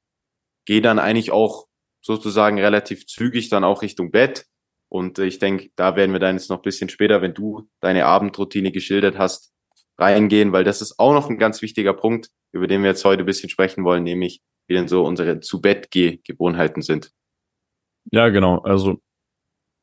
gehe 0.65 0.81
dann 0.81 0.99
eigentlich 0.99 1.31
auch 1.31 1.67
sozusagen 2.01 2.59
relativ 2.59 3.05
zügig 3.05 3.49
dann 3.49 3.63
auch 3.63 3.81
Richtung 3.81 4.11
Bett. 4.11 4.45
Und 4.89 5.19
ich 5.19 5.39
denke, 5.39 5.69
da 5.75 5.95
werden 5.97 6.13
wir 6.13 6.19
dann 6.19 6.35
jetzt 6.35 6.49
noch 6.49 6.59
ein 6.59 6.63
bisschen 6.63 6.87
später, 6.87 7.21
wenn 7.21 7.33
du 7.33 7.69
deine 7.81 8.05
Abendroutine 8.05 8.71
geschildert 8.71 9.17
hast, 9.17 9.53
reingehen, 9.97 10.53
weil 10.53 10.63
das 10.63 10.81
ist 10.81 10.99
auch 10.99 11.13
noch 11.13 11.29
ein 11.29 11.37
ganz 11.37 11.61
wichtiger 11.61 11.93
Punkt, 11.93 12.29
über 12.53 12.67
den 12.67 12.83
wir 12.83 12.91
jetzt 12.91 13.03
heute 13.03 13.23
ein 13.23 13.25
bisschen 13.25 13.49
sprechen 13.49 13.83
wollen, 13.83 14.03
nämlich 14.03 14.41
wie 14.67 14.75
denn 14.75 14.87
so 14.87 15.03
unsere 15.03 15.39
zu 15.41 15.61
Bett 15.61 15.91
geh 15.91 16.19
Gewohnheiten 16.23 16.81
sind. 16.81 17.11
Ja, 18.11 18.29
genau. 18.29 18.59
Also 18.59 18.99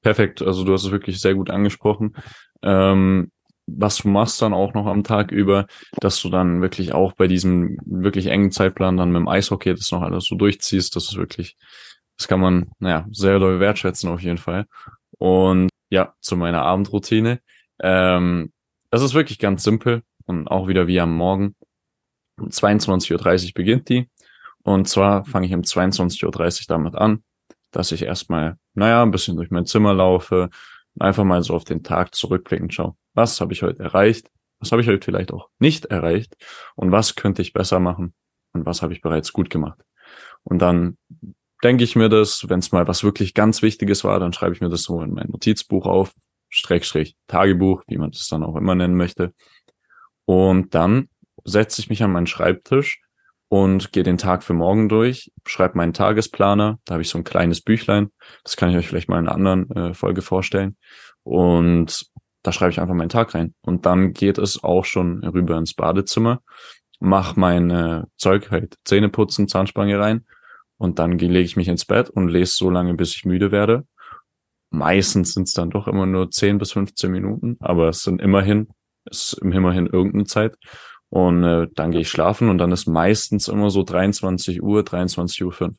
perfekt. 0.02 0.42
Also 0.42 0.64
du 0.64 0.72
hast 0.72 0.84
es 0.84 0.90
wirklich 0.90 1.20
sehr 1.20 1.34
gut 1.34 1.50
angesprochen. 1.50 2.14
Ähm, 2.62 3.30
was 3.66 3.98
du 3.98 4.08
machst 4.08 4.42
dann 4.42 4.52
auch 4.52 4.74
noch 4.74 4.86
am 4.86 5.04
Tag 5.04 5.32
über, 5.32 5.66
dass 6.00 6.20
du 6.20 6.28
dann 6.28 6.60
wirklich 6.60 6.92
auch 6.92 7.14
bei 7.14 7.26
diesem 7.26 7.78
wirklich 7.86 8.26
engen 8.26 8.50
Zeitplan 8.50 8.96
dann 8.96 9.10
mit 9.10 9.20
dem 9.20 9.28
Eishockey 9.28 9.74
das 9.74 9.90
noch 9.90 10.02
alles 10.02 10.24
so 10.24 10.36
durchziehst. 10.36 10.94
Das 10.96 11.04
ist 11.04 11.16
wirklich, 11.16 11.56
das 12.18 12.28
kann 12.28 12.40
man, 12.40 12.70
naja, 12.78 13.06
sehr 13.10 13.38
doll 13.38 13.60
wertschätzen 13.60 14.10
auf 14.10 14.20
jeden 14.20 14.38
Fall. 14.38 14.66
Und 15.18 15.70
ja, 15.90 16.14
zu 16.20 16.36
meiner 16.36 16.62
Abendroutine. 16.62 17.40
Ähm, 17.80 18.52
das 18.90 19.02
ist 19.02 19.14
wirklich 19.14 19.38
ganz 19.38 19.64
simpel 19.64 20.02
und 20.26 20.48
auch 20.48 20.68
wieder 20.68 20.86
wie 20.86 21.00
am 21.00 21.16
Morgen. 21.16 21.54
Um 22.38 22.48
22.30 22.48 23.46
Uhr 23.46 23.52
beginnt 23.54 23.88
die. 23.88 24.08
Und 24.62 24.88
zwar 24.88 25.24
fange 25.24 25.46
ich 25.46 25.54
um 25.54 25.60
22.30 25.60 26.24
Uhr 26.24 26.64
damit 26.68 26.94
an, 26.94 27.22
dass 27.74 27.92
ich 27.92 28.02
erstmal, 28.02 28.56
naja, 28.74 29.02
ein 29.02 29.10
bisschen 29.10 29.36
durch 29.36 29.50
mein 29.50 29.66
Zimmer 29.66 29.94
laufe, 29.94 30.50
einfach 30.98 31.24
mal 31.24 31.42
so 31.42 31.54
auf 31.54 31.64
den 31.64 31.82
Tag 31.82 32.14
zurückblicken 32.14 32.70
schaue. 32.70 32.94
Was 33.14 33.40
habe 33.40 33.52
ich 33.52 33.62
heute 33.62 33.82
erreicht? 33.82 34.30
Was 34.60 34.70
habe 34.70 34.80
ich 34.80 34.88
heute 34.88 35.04
vielleicht 35.04 35.32
auch 35.32 35.48
nicht 35.58 35.86
erreicht? 35.86 36.36
Und 36.76 36.92
was 36.92 37.16
könnte 37.16 37.42
ich 37.42 37.52
besser 37.52 37.80
machen? 37.80 38.14
Und 38.52 38.64
was 38.64 38.82
habe 38.82 38.92
ich 38.92 39.02
bereits 39.02 39.32
gut 39.32 39.50
gemacht? 39.50 39.80
Und 40.44 40.60
dann 40.60 40.96
denke 41.64 41.82
ich 41.82 41.96
mir 41.96 42.08
das, 42.08 42.48
wenn 42.48 42.60
es 42.60 42.70
mal 42.70 42.86
was 42.86 43.02
wirklich 43.02 43.34
ganz 43.34 43.60
Wichtiges 43.60 44.04
war, 44.04 44.20
dann 44.20 44.32
schreibe 44.32 44.54
ich 44.54 44.60
mir 44.60 44.68
das 44.68 44.82
so 44.82 45.02
in 45.02 45.12
mein 45.12 45.28
Notizbuch 45.28 45.86
auf, 45.86 46.12
Streckstrich 46.50 47.16
Tagebuch, 47.26 47.82
wie 47.88 47.98
man 47.98 48.12
das 48.12 48.28
dann 48.28 48.44
auch 48.44 48.54
immer 48.54 48.76
nennen 48.76 48.96
möchte. 48.96 49.34
Und 50.26 50.74
dann 50.74 51.08
setze 51.44 51.80
ich 51.80 51.88
mich 51.88 52.02
an 52.04 52.12
meinen 52.12 52.28
Schreibtisch 52.28 53.03
und 53.54 53.92
gehe 53.92 54.02
den 54.02 54.18
Tag 54.18 54.42
für 54.42 54.52
morgen 54.52 54.88
durch, 54.88 55.30
schreibe 55.46 55.76
meinen 55.76 55.92
Tagesplaner. 55.92 56.80
Da 56.84 56.94
habe 56.94 57.02
ich 57.02 57.08
so 57.08 57.18
ein 57.18 57.22
kleines 57.22 57.60
Büchlein. 57.60 58.10
Das 58.42 58.56
kann 58.56 58.68
ich 58.68 58.76
euch 58.76 58.88
vielleicht 58.88 59.08
mal 59.08 59.20
in 59.20 59.28
einer 59.28 59.36
anderen 59.36 59.70
äh, 59.70 59.94
Folge 59.94 60.22
vorstellen. 60.22 60.76
Und 61.22 62.06
da 62.42 62.50
schreibe 62.50 62.72
ich 62.72 62.80
einfach 62.80 62.96
meinen 62.96 63.10
Tag 63.10 63.32
rein. 63.32 63.54
Und 63.60 63.86
dann 63.86 64.12
geht 64.12 64.38
es 64.38 64.64
auch 64.64 64.84
schon 64.84 65.22
rüber 65.22 65.56
ins 65.56 65.72
Badezimmer, 65.72 66.42
mach 66.98 67.36
mein 67.36 68.06
Zeug 68.16 68.50
halt 68.50 68.74
Zähne 68.84 69.08
putzen, 69.08 69.46
Zahnspange 69.46 70.00
rein 70.00 70.26
und 70.76 70.98
dann 70.98 71.16
lege 71.16 71.38
ich 71.38 71.54
mich 71.54 71.68
ins 71.68 71.84
Bett 71.84 72.10
und 72.10 72.26
lese 72.26 72.56
so 72.56 72.70
lange, 72.70 72.94
bis 72.94 73.14
ich 73.14 73.24
müde 73.24 73.52
werde. 73.52 73.86
Meistens 74.70 75.32
sind 75.32 75.46
es 75.46 75.54
dann 75.54 75.70
doch 75.70 75.86
immer 75.86 76.06
nur 76.06 76.28
10 76.28 76.58
bis 76.58 76.72
15 76.72 77.08
Minuten, 77.08 77.56
aber 77.60 77.88
es 77.88 78.02
sind 78.02 78.20
immerhin, 78.20 78.66
es 79.04 79.34
ist 79.34 79.42
immerhin 79.42 79.86
irgendeine 79.86 80.24
Zeit. 80.24 80.56
Und 81.14 81.44
äh, 81.44 81.68
dann 81.76 81.92
gehe 81.92 82.00
ich 82.00 82.08
schlafen 82.08 82.48
und 82.48 82.58
dann 82.58 82.72
ist 82.72 82.86
meistens 82.86 83.46
immer 83.46 83.70
so 83.70 83.84
23 83.84 84.60
Uhr, 84.60 84.82
23 84.82 85.44
Uhr 85.44 85.52
5. 85.52 85.76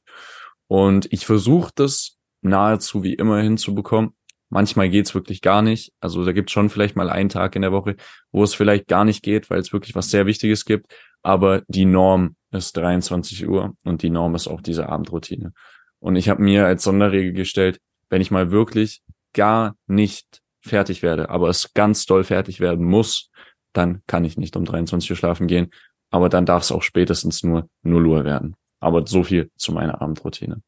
Und 0.67 1.11
ich 1.11 1.25
versuche 1.25 1.73
das 1.75 2.17
nahezu 2.41 3.03
wie 3.03 3.15
immer 3.15 3.41
hinzubekommen. 3.41 4.15
Manchmal 4.47 4.87
geht's 4.87 5.13
wirklich 5.13 5.41
gar 5.41 5.61
nicht. 5.61 5.91
Also 5.99 6.23
da 6.23 6.31
gibt's 6.31 6.53
schon 6.53 6.69
vielleicht 6.69 6.95
mal 6.95 7.09
einen 7.09 7.27
Tag 7.27 7.57
in 7.57 7.63
der 7.63 7.73
Woche, 7.73 7.97
wo 8.31 8.45
es 8.45 8.53
vielleicht 8.53 8.87
gar 8.87 9.03
nicht 9.03 9.23
geht, 9.23 9.49
weil 9.49 9.59
es 9.59 9.73
wirklich 9.73 9.93
was 9.93 10.09
sehr 10.09 10.25
Wichtiges 10.25 10.63
gibt. 10.63 10.95
Aber 11.21 11.63
die 11.67 11.83
Norm 11.83 12.37
ist 12.51 12.77
23 12.77 13.45
Uhr 13.45 13.75
und 13.83 14.03
die 14.03 14.11
Norm 14.11 14.35
ist 14.35 14.47
auch 14.47 14.61
diese 14.61 14.87
Abendroutine. 14.87 15.51
Und 15.99 16.15
ich 16.15 16.29
habe 16.29 16.41
mir 16.41 16.65
als 16.65 16.85
Sonderregel 16.85 17.33
gestellt, 17.33 17.81
wenn 18.09 18.21
ich 18.21 18.31
mal 18.31 18.51
wirklich 18.51 19.01
gar 19.33 19.75
nicht 19.85 20.41
fertig 20.61 21.03
werde, 21.03 21.29
aber 21.29 21.49
es 21.49 21.73
ganz 21.73 22.05
doll 22.05 22.23
fertig 22.23 22.61
werden 22.61 22.85
muss, 22.85 23.31
dann 23.77 24.01
kann 24.07 24.25
ich 24.25 24.37
nicht 24.37 24.55
um 24.55 24.65
23 24.65 25.11
Uhr 25.11 25.17
schlafen 25.17 25.47
gehen. 25.47 25.71
Aber 26.11 26.29
dann 26.29 26.45
darf 26.45 26.63
es 26.63 26.71
auch 26.71 26.83
spätestens 26.83 27.43
nur 27.43 27.69
0 27.83 28.05
Uhr 28.07 28.23
werden. 28.23 28.55
Aber 28.79 29.05
so 29.07 29.23
viel 29.23 29.51
zu 29.57 29.71
meiner 29.71 30.01
Abendroutine. 30.01 30.61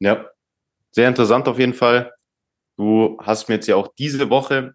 Ja, 0.00 0.28
sehr 0.90 1.08
interessant 1.08 1.48
auf 1.48 1.58
jeden 1.58 1.74
Fall. 1.74 2.12
Du 2.76 3.18
hast 3.22 3.48
mir 3.48 3.54
jetzt 3.54 3.66
ja 3.66 3.76
auch 3.76 3.88
diese 3.96 4.28
Woche 4.28 4.74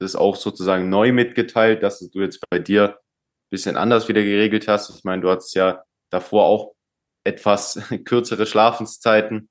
das 0.00 0.16
auch 0.16 0.36
sozusagen 0.36 0.88
neu 0.88 1.12
mitgeteilt, 1.12 1.82
dass 1.82 2.00
du 2.00 2.20
jetzt 2.20 2.40
bei 2.50 2.58
dir 2.58 2.90
ein 2.90 3.50
bisschen 3.50 3.76
anders 3.76 4.08
wieder 4.08 4.22
geregelt 4.22 4.68
hast. 4.68 4.90
Ich 4.90 5.04
meine, 5.04 5.22
du 5.22 5.30
hattest 5.30 5.54
ja 5.54 5.84
davor 6.10 6.44
auch 6.44 6.74
etwas 7.24 7.80
kürzere 8.04 8.46
Schlafenszeiten, 8.46 9.48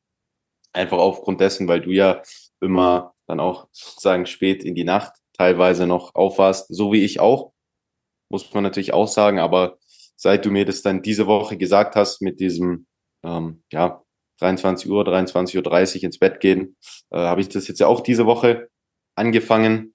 einfach 0.73 0.97
aufgrund 0.97 1.41
dessen, 1.41 1.67
weil 1.67 1.81
du 1.81 1.91
ja 1.91 2.21
immer 2.59 3.15
dann 3.27 3.39
auch 3.39 3.67
sozusagen 3.71 4.25
spät 4.25 4.63
in 4.63 4.75
die 4.75 4.83
Nacht 4.83 5.13
teilweise 5.33 5.87
noch 5.87 6.15
aufwarst, 6.15 6.67
so 6.69 6.91
wie 6.91 7.03
ich 7.03 7.19
auch, 7.19 7.53
muss 8.29 8.51
man 8.53 8.63
natürlich 8.63 8.93
auch 8.93 9.07
sagen, 9.07 9.39
aber 9.39 9.77
seit 10.15 10.45
du 10.45 10.51
mir 10.51 10.65
das 10.65 10.81
dann 10.81 11.01
diese 11.01 11.27
Woche 11.27 11.57
gesagt 11.57 11.95
hast 11.95 12.21
mit 12.21 12.39
diesem, 12.39 12.87
ähm, 13.23 13.63
ja, 13.71 14.03
23 14.39 14.89
Uhr, 14.89 15.03
23.30 15.05 15.97
Uhr 15.97 16.03
ins 16.03 16.19
Bett 16.19 16.39
gehen, 16.39 16.75
äh, 17.11 17.17
habe 17.17 17.41
ich 17.41 17.49
das 17.49 17.67
jetzt 17.67 17.79
ja 17.79 17.87
auch 17.87 18.01
diese 18.01 18.25
Woche 18.25 18.69
angefangen, 19.15 19.93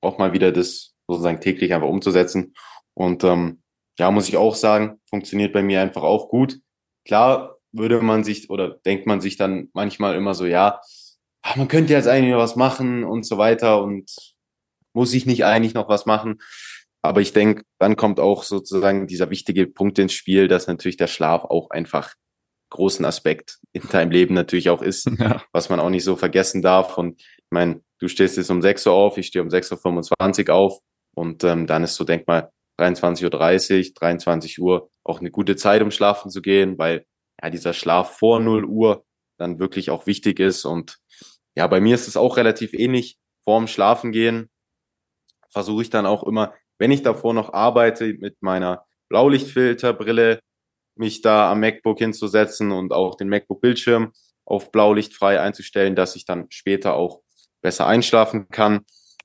auch 0.00 0.18
mal 0.18 0.32
wieder 0.32 0.52
das 0.52 0.94
sozusagen 1.06 1.40
täglich 1.40 1.72
einfach 1.72 1.88
umzusetzen. 1.88 2.54
Und 2.94 3.24
ähm, 3.24 3.62
ja, 3.98 4.10
muss 4.10 4.28
ich 4.28 4.36
auch 4.36 4.54
sagen, 4.54 5.00
funktioniert 5.08 5.52
bei 5.52 5.62
mir 5.62 5.80
einfach 5.80 6.02
auch 6.02 6.28
gut. 6.28 6.58
Klar 7.06 7.56
würde 7.72 8.00
man 8.02 8.24
sich 8.24 8.50
oder 8.50 8.70
denkt 8.70 9.06
man 9.06 9.20
sich 9.20 9.36
dann 9.36 9.68
manchmal 9.72 10.16
immer 10.16 10.34
so, 10.34 10.46
ja, 10.46 10.80
ach, 11.42 11.56
man 11.56 11.68
könnte 11.68 11.92
jetzt 11.92 12.08
eigentlich 12.08 12.34
was 12.34 12.56
machen 12.56 13.04
und 13.04 13.24
so 13.24 13.38
weiter 13.38 13.82
und 13.82 14.35
muss 14.96 15.12
ich 15.12 15.26
nicht 15.26 15.44
eigentlich 15.44 15.74
noch 15.74 15.88
was 15.88 16.06
machen. 16.06 16.40
Aber 17.02 17.20
ich 17.20 17.32
denke, 17.32 17.62
dann 17.78 17.96
kommt 17.96 18.18
auch 18.18 18.42
sozusagen 18.42 19.06
dieser 19.06 19.30
wichtige 19.30 19.66
Punkt 19.66 19.98
ins 19.98 20.14
Spiel, 20.14 20.48
dass 20.48 20.66
natürlich 20.66 20.96
der 20.96 21.06
Schlaf 21.06 21.44
auch 21.44 21.70
einfach 21.70 22.14
großen 22.70 23.04
Aspekt 23.04 23.58
in 23.72 23.82
deinem 23.90 24.10
Leben 24.10 24.34
natürlich 24.34 24.70
auch 24.70 24.82
ist, 24.82 25.06
ja. 25.18 25.42
was 25.52 25.68
man 25.68 25.80
auch 25.80 25.90
nicht 25.90 26.02
so 26.02 26.16
vergessen 26.16 26.62
darf. 26.62 26.96
Und 26.96 27.20
ich 27.20 27.50
meine, 27.50 27.82
du 28.00 28.08
stehst 28.08 28.38
jetzt 28.38 28.50
um 28.50 28.62
6 28.62 28.86
Uhr 28.86 28.94
auf, 28.94 29.18
ich 29.18 29.26
stehe 29.26 29.42
um 29.42 29.50
6.25 29.50 30.48
Uhr 30.48 30.54
auf 30.54 30.80
und 31.14 31.44
ähm, 31.44 31.66
dann 31.66 31.84
ist 31.84 31.94
so, 31.94 32.04
denk 32.04 32.26
mal, 32.26 32.50
23.30 32.80 33.24
Uhr, 33.24 33.94
23 33.94 34.58
Uhr 34.58 34.90
auch 35.04 35.20
eine 35.20 35.30
gute 35.30 35.56
Zeit, 35.56 35.82
um 35.82 35.90
schlafen 35.90 36.30
zu 36.30 36.40
gehen, 36.40 36.78
weil 36.78 37.04
ja 37.42 37.50
dieser 37.50 37.74
Schlaf 37.74 38.18
vor 38.18 38.40
0 38.40 38.64
Uhr 38.64 39.04
dann 39.38 39.58
wirklich 39.58 39.90
auch 39.90 40.06
wichtig 40.06 40.40
ist. 40.40 40.64
Und 40.64 40.98
ja, 41.54 41.66
bei 41.66 41.80
mir 41.80 41.94
ist 41.94 42.08
es 42.08 42.16
auch 42.16 42.36
relativ 42.36 42.72
ähnlich. 42.72 43.18
Vorm 43.44 43.68
Schlafen 43.68 44.10
gehen 44.10 44.50
versuche 45.56 45.80
ich 45.80 45.88
dann 45.88 46.04
auch 46.04 46.22
immer, 46.22 46.52
wenn 46.78 46.90
ich 46.90 47.00
davor 47.00 47.32
noch 47.32 47.54
arbeite, 47.54 48.12
mit 48.20 48.42
meiner 48.42 48.84
Blaulichtfilterbrille 49.08 50.40
mich 50.96 51.22
da 51.22 51.50
am 51.50 51.60
MacBook 51.60 51.98
hinzusetzen 51.98 52.72
und 52.72 52.92
auch 52.92 53.14
den 53.14 53.30
MacBook-Bildschirm 53.30 54.12
auf 54.44 54.70
blaulichtfrei 54.70 55.40
einzustellen, 55.40 55.96
dass 55.96 56.14
ich 56.14 56.26
dann 56.26 56.44
später 56.50 56.92
auch 56.92 57.22
besser 57.62 57.86
einschlafen 57.86 58.50
kann. 58.50 58.80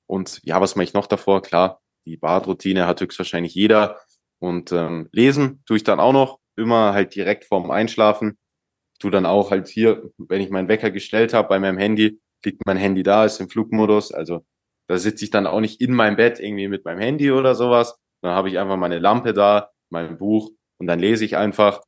Und 0.08 0.40
ja, 0.44 0.62
was 0.62 0.78
mache 0.78 0.86
ich 0.86 0.94
noch 0.94 1.08
davor? 1.08 1.42
Klar, 1.42 1.82
die 2.06 2.16
Badroutine 2.16 2.88
hat 2.88 3.02
höchstwahrscheinlich 3.02 3.54
jeder. 3.54 4.00
Und 4.40 4.72
ähm, 4.72 5.10
lesen 5.12 5.62
tue 5.66 5.76
ich 5.76 5.84
dann 5.84 6.00
auch 6.00 6.14
noch, 6.14 6.40
immer 6.56 6.94
halt 6.94 7.14
direkt 7.14 7.44
vorm 7.44 7.72
Einschlafen. 7.72 8.38
Ich 8.94 9.00
tue 9.00 9.12
dann 9.12 9.26
auch 9.26 9.52
halt 9.52 9.68
hier, 9.68 10.10
wenn 10.18 10.40
ich 10.40 10.50
meinen 10.50 10.70
Wecker 10.70 10.92
gestellt 10.92 11.34
habe 11.34 11.50
bei 11.50 11.60
meinem 11.60 11.78
Handy, 11.78 12.22
liegt 12.46 12.66
mein 12.66 12.78
Handy 12.78 13.04
da, 13.04 13.26
ist 13.26 13.42
im 13.42 13.50
Flugmodus. 13.50 14.14
Also 14.14 14.46
da 14.92 14.98
sitze 14.98 15.24
ich 15.24 15.32
dann 15.32 15.48
auch 15.48 15.62
nicht 15.62 15.80
in 15.80 15.94
meinem 15.94 16.18
Bett 16.18 16.42
irgendwie 16.42 16.68
mit 16.68 16.84
meinem 16.84 17.00
Handy 17.00 17.32
oder 17.32 17.56
sowas. 17.56 17.98
Dann 18.22 18.34
habe 18.34 18.50
ich 18.50 18.60
einfach 18.60 18.76
meine 18.76 19.00
Lampe 19.00 19.32
da, 19.32 19.72
mein 19.90 20.18
Buch 20.18 20.52
und 20.82 20.88
dann 20.88 21.00
lese 21.00 21.24
ich 21.24 21.38
einfach 21.38 21.82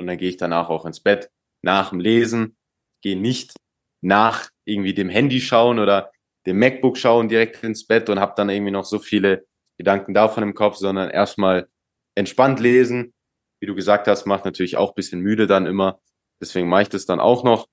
und 0.00 0.08
dann 0.08 0.18
gehe 0.18 0.30
ich 0.30 0.36
danach 0.36 0.68
auch 0.68 0.84
ins 0.84 0.98
Bett. 0.98 1.30
Nach 1.62 1.90
dem 1.90 2.00
Lesen 2.00 2.56
gehe 3.04 3.16
nicht 3.16 3.54
nach 4.02 4.50
irgendwie 4.64 4.94
dem 4.94 5.08
Handy 5.08 5.40
schauen 5.40 5.78
oder 5.78 6.10
dem 6.44 6.58
MacBook 6.58 6.98
schauen 6.98 7.28
direkt 7.28 7.62
ins 7.62 7.86
Bett 7.86 8.10
und 8.10 8.18
habe 8.18 8.34
dann 8.36 8.50
irgendwie 8.50 8.72
noch 8.72 8.84
so 8.84 8.98
viele 8.98 9.46
Gedanken 9.78 10.12
davon 10.12 10.42
im 10.42 10.54
Kopf, 10.54 10.74
sondern 10.74 11.10
erstmal 11.10 11.68
entspannt 12.16 12.58
lesen. 12.58 13.14
Wie 13.60 13.68
du 13.68 13.76
gesagt 13.76 14.08
hast, 14.08 14.26
macht 14.26 14.44
natürlich 14.44 14.76
auch 14.76 14.94
bisschen 14.94 15.20
müde 15.20 15.46
dann 15.46 15.66
immer. 15.66 16.00
Deswegen 16.42 16.68
mache 16.68 16.82
ich 16.82 16.88
das 16.88 17.06
dann 17.06 17.20
auch 17.20 17.44
noch. 17.44 17.68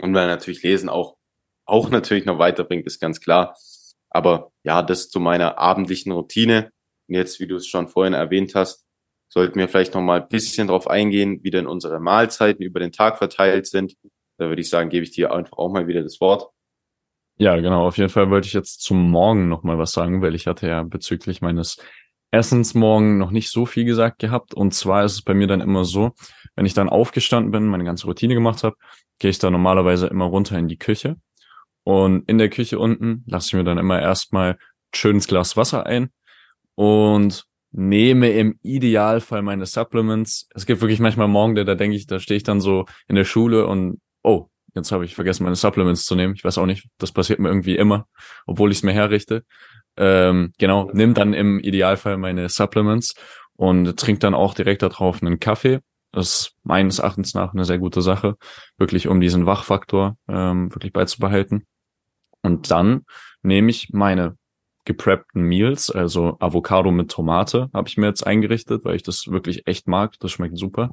Und 0.00 0.14
weil 0.14 0.28
natürlich 0.28 0.62
Lesen 0.62 0.88
auch, 0.88 1.16
auch 1.66 1.90
natürlich 1.90 2.24
noch 2.24 2.38
weiterbringt, 2.38 2.86
ist 2.86 3.00
ganz 3.00 3.20
klar. 3.20 3.56
Aber 4.10 4.52
ja, 4.62 4.82
das 4.82 5.10
zu 5.10 5.20
meiner 5.20 5.58
abendlichen 5.58 6.12
Routine. 6.12 6.70
Und 7.08 7.16
jetzt, 7.16 7.40
wie 7.40 7.46
du 7.46 7.56
es 7.56 7.66
schon 7.66 7.88
vorhin 7.88 8.14
erwähnt 8.14 8.54
hast, 8.54 8.86
sollten 9.28 9.58
wir 9.58 9.68
vielleicht 9.68 9.94
noch 9.94 10.00
mal 10.00 10.22
ein 10.22 10.28
bisschen 10.28 10.68
darauf 10.68 10.88
eingehen, 10.88 11.40
wie 11.42 11.50
denn 11.50 11.66
unsere 11.66 12.00
Mahlzeiten 12.00 12.62
über 12.62 12.80
den 12.80 12.92
Tag 12.92 13.18
verteilt 13.18 13.66
sind. 13.66 13.96
Da 14.38 14.48
würde 14.48 14.60
ich 14.60 14.70
sagen, 14.70 14.90
gebe 14.90 15.04
ich 15.04 15.10
dir 15.10 15.32
einfach 15.32 15.58
auch 15.58 15.72
mal 15.72 15.86
wieder 15.86 16.02
das 16.02 16.20
Wort. 16.20 16.50
Ja, 17.36 17.56
genau. 17.56 17.86
Auf 17.86 17.98
jeden 17.98 18.10
Fall 18.10 18.30
wollte 18.30 18.46
ich 18.46 18.52
jetzt 18.52 18.82
zum 18.82 19.10
Morgen 19.10 19.48
noch 19.48 19.64
mal 19.64 19.78
was 19.78 19.92
sagen, 19.92 20.22
weil 20.22 20.36
ich 20.36 20.46
hatte 20.46 20.68
ja 20.68 20.84
bezüglich 20.84 21.40
meines 21.40 21.78
Essens 22.30 22.74
morgen 22.74 23.18
noch 23.18 23.30
nicht 23.30 23.50
so 23.50 23.66
viel 23.66 23.84
gesagt 23.84 24.20
gehabt. 24.20 24.54
Und 24.54 24.72
zwar 24.74 25.04
ist 25.04 25.12
es 25.12 25.22
bei 25.22 25.34
mir 25.34 25.48
dann 25.48 25.60
immer 25.60 25.84
so, 25.84 26.12
wenn 26.54 26.66
ich 26.66 26.74
dann 26.74 26.88
aufgestanden 26.88 27.50
bin, 27.50 27.66
meine 27.66 27.84
ganze 27.84 28.06
Routine 28.06 28.34
gemacht 28.34 28.62
habe, 28.62 28.76
gehe 29.18 29.30
ich 29.30 29.38
da 29.38 29.50
normalerweise 29.50 30.06
immer 30.06 30.26
runter 30.26 30.58
in 30.58 30.68
die 30.68 30.78
Küche. 30.78 31.16
Und 31.84 32.28
in 32.28 32.38
der 32.38 32.48
Küche 32.48 32.78
unten 32.78 33.24
lasse 33.26 33.48
ich 33.48 33.54
mir 33.54 33.64
dann 33.64 33.78
immer 33.78 34.00
erstmal 34.00 34.58
schönes 34.94 35.26
Glas 35.26 35.56
Wasser 35.56 35.86
ein 35.86 36.10
und 36.74 37.44
nehme 37.72 38.30
im 38.30 38.58
Idealfall 38.62 39.42
meine 39.42 39.66
Supplements. 39.66 40.48
Es 40.54 40.64
gibt 40.64 40.80
wirklich 40.80 41.00
manchmal 41.00 41.28
Morgen, 41.28 41.54
da 41.54 41.74
denke 41.74 41.96
ich, 41.96 42.06
da 42.06 42.20
stehe 42.20 42.36
ich 42.36 42.44
dann 42.44 42.60
so 42.60 42.86
in 43.08 43.16
der 43.16 43.24
Schule 43.24 43.66
und 43.66 44.00
oh, 44.22 44.48
jetzt 44.74 44.92
habe 44.92 45.04
ich 45.04 45.14
vergessen, 45.14 45.44
meine 45.44 45.56
Supplements 45.56 46.06
zu 46.06 46.14
nehmen. 46.14 46.34
Ich 46.34 46.44
weiß 46.44 46.58
auch 46.58 46.66
nicht, 46.66 46.88
das 46.98 47.12
passiert 47.12 47.40
mir 47.40 47.48
irgendwie 47.48 47.76
immer, 47.76 48.06
obwohl 48.46 48.70
ich 48.70 48.78
es 48.78 48.82
mir 48.82 48.92
herrichte. 48.92 49.44
Ähm, 49.96 50.52
genau, 50.58 50.90
nimm 50.92 51.14
dann 51.14 51.34
im 51.34 51.58
Idealfall 51.60 52.16
meine 52.16 52.48
Supplements 52.48 53.14
und 53.56 53.96
trink 53.98 54.20
dann 54.20 54.34
auch 54.34 54.54
direkt 54.54 54.82
darauf 54.82 55.22
einen 55.22 55.40
Kaffee. 55.40 55.80
Das 56.12 56.26
ist 56.26 56.52
meines 56.62 57.00
Erachtens 57.00 57.34
nach 57.34 57.54
eine 57.54 57.64
sehr 57.64 57.78
gute 57.78 58.02
Sache, 58.02 58.36
wirklich 58.78 59.08
um 59.08 59.20
diesen 59.20 59.46
Wachfaktor 59.46 60.16
ähm, 60.28 60.72
wirklich 60.72 60.92
beizubehalten. 60.92 61.66
Und 62.44 62.70
dann 62.70 63.04
nehme 63.42 63.70
ich 63.70 63.88
meine 63.90 64.36
gepreppten 64.84 65.42
Meals, 65.42 65.90
also 65.90 66.36
Avocado 66.40 66.90
mit 66.90 67.10
Tomate, 67.10 67.70
habe 67.72 67.88
ich 67.88 67.96
mir 67.96 68.06
jetzt 68.06 68.26
eingerichtet, 68.26 68.84
weil 68.84 68.96
ich 68.96 69.02
das 69.02 69.28
wirklich 69.28 69.66
echt 69.66 69.88
mag. 69.88 70.14
Das 70.20 70.30
schmeckt 70.30 70.58
super. 70.58 70.90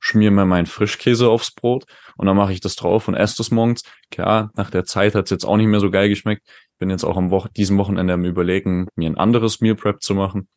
Schmier 0.00 0.30
mir 0.30 0.46
meinen 0.46 0.64
Frischkäse 0.64 1.28
aufs 1.28 1.50
Brot 1.50 1.84
und 2.16 2.26
dann 2.26 2.36
mache 2.36 2.54
ich 2.54 2.60
das 2.60 2.76
drauf 2.76 3.08
und 3.08 3.14
esse 3.14 3.36
das 3.36 3.50
morgens. 3.50 3.82
Klar, 4.10 4.52
nach 4.54 4.70
der 4.70 4.84
Zeit 4.84 5.14
hat 5.14 5.26
es 5.26 5.30
jetzt 5.30 5.44
auch 5.44 5.58
nicht 5.58 5.66
mehr 5.66 5.80
so 5.80 5.90
geil 5.90 6.08
geschmeckt. 6.08 6.42
Ich 6.46 6.78
bin 6.78 6.88
jetzt 6.88 7.04
auch 7.04 7.18
am 7.18 7.30
Woche 7.30 7.50
diesem 7.50 7.76
Wochenende 7.76 8.14
am 8.14 8.24
überlegen, 8.24 8.88
mir 8.94 9.10
ein 9.10 9.18
anderes 9.18 9.60
Meal 9.60 9.74
Prep 9.74 10.02
zu 10.02 10.14
machen. 10.14 10.48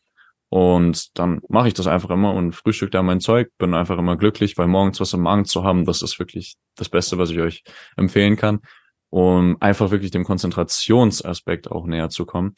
Und 0.48 1.20
dann 1.20 1.42
mache 1.50 1.68
ich 1.68 1.74
das 1.74 1.86
einfach 1.86 2.10
immer 2.10 2.34
und 2.34 2.54
frühstück 2.54 2.92
da 2.92 3.04
mein 3.04 3.20
Zeug, 3.20 3.50
bin 3.58 3.74
einfach 3.74 3.98
immer 3.98 4.16
glücklich, 4.16 4.58
weil 4.58 4.68
morgens 4.68 5.02
was 5.02 5.14
im 5.14 5.22
Magen 5.22 5.46
zu 5.46 5.64
haben, 5.64 5.86
das 5.86 6.02
ist 6.02 6.18
wirklich 6.18 6.56
das 6.76 6.90
Beste, 6.90 7.18
was 7.18 7.30
ich 7.30 7.40
euch 7.40 7.64
empfehlen 7.98 8.38
kann 8.38 8.62
um 9.10 9.58
einfach 9.60 9.92
wirklich 9.92 10.12
dem 10.12 10.24
Konzentrationsaspekt 10.24 11.72
auch 11.72 11.86
näher 11.86 12.10
zu 12.10 12.26
kommen. 12.26 12.56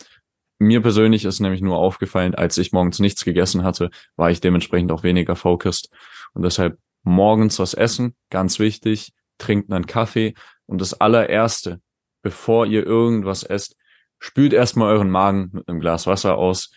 Mir 0.59 0.81
persönlich 0.81 1.25
ist 1.25 1.39
nämlich 1.39 1.61
nur 1.61 1.77
aufgefallen, 1.77 2.35
als 2.35 2.57
ich 2.57 2.71
morgens 2.71 2.99
nichts 2.99 3.25
gegessen 3.25 3.63
hatte, 3.63 3.89
war 4.15 4.29
ich 4.29 4.41
dementsprechend 4.41 4.91
auch 4.91 5.03
weniger 5.03 5.35
focused. 5.35 5.89
Und 6.33 6.43
deshalb 6.43 6.77
morgens 7.03 7.57
was 7.59 7.73
essen, 7.73 8.15
ganz 8.29 8.59
wichtig, 8.59 9.13
trinkt 9.37 9.71
einen 9.71 9.87
Kaffee 9.87 10.35
und 10.67 10.79
das 10.79 10.93
allererste, 10.93 11.81
bevor 12.21 12.67
ihr 12.67 12.85
irgendwas 12.85 13.43
esst, 13.43 13.75
spült 14.19 14.53
erstmal 14.53 14.93
euren 14.93 15.09
Magen 15.09 15.49
mit 15.51 15.67
einem 15.67 15.79
Glas 15.79 16.05
Wasser 16.05 16.37
aus. 16.37 16.71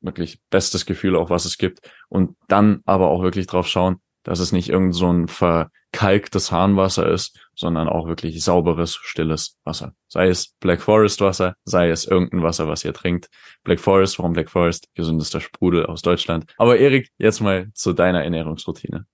Wirklich 0.00 0.40
bestes 0.50 0.86
Gefühl 0.86 1.16
auch, 1.16 1.30
was 1.30 1.44
es 1.44 1.58
gibt. 1.58 1.90
Und 2.08 2.36
dann 2.46 2.82
aber 2.84 3.08
auch 3.08 3.22
wirklich 3.22 3.46
drauf 3.46 3.66
schauen, 3.66 3.96
dass 4.24 4.40
es 4.40 4.52
nicht 4.52 4.68
irgend 4.68 4.94
so 4.94 5.12
ein 5.12 5.28
verkalktes 5.28 6.50
Harnwasser 6.50 7.08
ist, 7.08 7.38
sondern 7.54 7.88
auch 7.88 8.08
wirklich 8.08 8.42
sauberes, 8.42 8.96
stilles 8.96 9.58
Wasser. 9.64 9.94
Sei 10.08 10.28
es 10.28 10.54
Black 10.58 10.80
Forest 10.80 11.20
Wasser, 11.20 11.54
sei 11.64 11.90
es 11.90 12.06
irgendein 12.06 12.42
Wasser, 12.42 12.66
was 12.66 12.84
ihr 12.84 12.92
trinkt. 12.92 13.28
Black 13.62 13.78
Forest, 13.78 14.18
warum 14.18 14.32
Black 14.32 14.50
Forest? 14.50 14.88
Gesündester 14.94 15.40
Sprudel 15.40 15.86
aus 15.86 16.02
Deutschland. 16.02 16.52
Aber 16.56 16.78
Erik, 16.78 17.10
jetzt 17.18 17.40
mal 17.40 17.70
zu 17.74 17.92
deiner 17.92 18.24
Ernährungsroutine. 18.24 19.06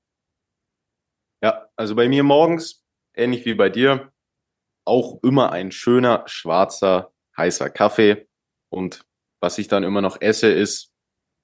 Ja, 1.42 1.68
also 1.76 1.94
bei 1.94 2.08
mir 2.08 2.22
morgens, 2.22 2.84
ähnlich 3.14 3.44
wie 3.44 3.54
bei 3.54 3.68
dir, 3.68 4.12
auch 4.84 5.22
immer 5.22 5.52
ein 5.52 5.72
schöner, 5.72 6.22
schwarzer, 6.26 7.12
heißer 7.36 7.70
Kaffee. 7.70 8.28
Und 8.70 9.04
was 9.40 9.58
ich 9.58 9.68
dann 9.68 9.82
immer 9.82 10.02
noch 10.02 10.20
esse, 10.20 10.50
ist, 10.50 10.92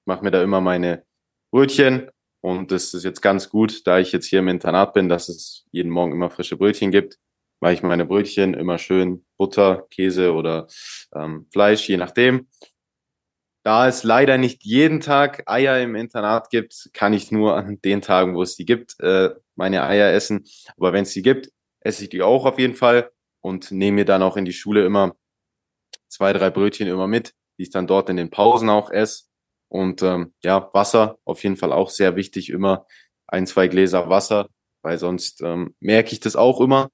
mache 0.05 0.23
mir 0.23 0.31
da 0.31 0.41
immer 0.41 0.61
meine 0.61 1.05
Brötchen 1.51 2.09
Und 2.47 2.71
das 2.71 2.93
ist 2.93 3.03
jetzt 3.03 3.21
ganz 3.21 3.49
gut, 3.49 3.85
da 3.85 3.99
ich 3.99 4.13
jetzt 4.13 4.27
hier 4.27 4.39
im 4.39 4.47
Internat 4.47 4.93
bin, 4.93 5.09
dass 5.09 5.27
es 5.27 5.65
jeden 5.71 5.91
Morgen 5.91 6.13
immer 6.13 6.29
frische 6.29 6.55
Brötchen 6.55 6.91
gibt, 6.91 7.19
mache 7.59 7.73
ich 7.73 7.83
meine 7.83 8.05
Brötchen 8.05 8.53
immer 8.53 8.77
schön 8.77 9.25
Butter, 9.35 9.85
Käse 9.91 10.31
oder 10.31 10.67
ähm, 11.13 11.47
Fleisch, 11.51 11.89
je 11.89 11.97
nachdem. 11.97 12.47
Da 13.65 13.89
es 13.89 14.03
leider 14.03 14.37
nicht 14.37 14.63
jeden 14.63 15.01
Tag 15.01 15.43
Eier 15.45 15.81
im 15.81 15.95
Internat 15.95 16.49
gibt, 16.49 16.89
kann 16.93 17.11
ich 17.11 17.33
nur 17.33 17.57
an 17.57 17.81
den 17.81 18.01
Tagen, 18.01 18.33
wo 18.33 18.43
es 18.43 18.55
die 18.55 18.63
gibt, 18.63 18.97
äh, 19.01 19.31
meine 19.57 19.83
Eier 19.83 20.13
essen. 20.13 20.45
Aber 20.77 20.93
wenn 20.93 21.03
es 21.03 21.11
die 21.11 21.23
gibt, 21.23 21.51
esse 21.81 22.03
ich 22.03 22.09
die 22.09 22.21
auch 22.21 22.45
auf 22.45 22.59
jeden 22.59 22.75
Fall 22.75 23.11
und 23.41 23.71
nehme 23.71 23.95
mir 23.95 24.05
dann 24.05 24.23
auch 24.23 24.37
in 24.37 24.45
die 24.45 24.53
Schule 24.53 24.85
immer 24.85 25.17
zwei, 26.07 26.31
drei 26.31 26.49
Brötchen 26.49 26.87
immer 26.87 27.07
mit, 27.07 27.33
die 27.57 27.63
ich 27.63 27.71
dann 27.71 27.87
dort 27.87 28.09
in 28.09 28.15
den 28.15 28.29
Pausen 28.29 28.69
auch 28.69 28.89
esse. 28.89 29.26
Und 29.69 30.01
ähm, 30.01 30.33
ja, 30.43 30.69
Wasser 30.73 31.17
auf 31.25 31.43
jeden 31.43 31.57
Fall 31.57 31.73
auch 31.73 31.89
sehr 31.89 32.15
wichtig, 32.15 32.49
immer 32.49 32.85
ein, 33.27 33.45
zwei 33.47 33.67
Gläser 33.67 34.09
Wasser, 34.09 34.47
weil 34.81 34.97
sonst 34.97 35.41
ähm, 35.41 35.75
merke 35.79 36.13
ich 36.13 36.19
das 36.19 36.35
auch 36.35 36.61
immer, 36.61 36.89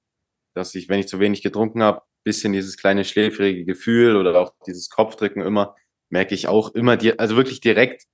dass 0.54 0.74
ich, 0.74 0.88
wenn 0.88 1.00
ich 1.00 1.08
zu 1.08 1.20
wenig 1.20 1.42
getrunken 1.42 1.82
habe, 1.82 2.02
bisschen 2.24 2.52
dieses 2.52 2.76
kleine 2.76 3.04
schläfrige 3.04 3.64
Gefühl 3.64 4.16
oder 4.16 4.38
auch 4.40 4.54
dieses 4.66 4.88
Kopfdrücken 4.88 5.42
immer, 5.42 5.76
merke 6.08 6.34
ich 6.34 6.48
auch 6.48 6.74
immer, 6.74 6.96
die, 6.96 7.18
also 7.18 7.36
wirklich 7.36 7.60
direkt 7.60 8.04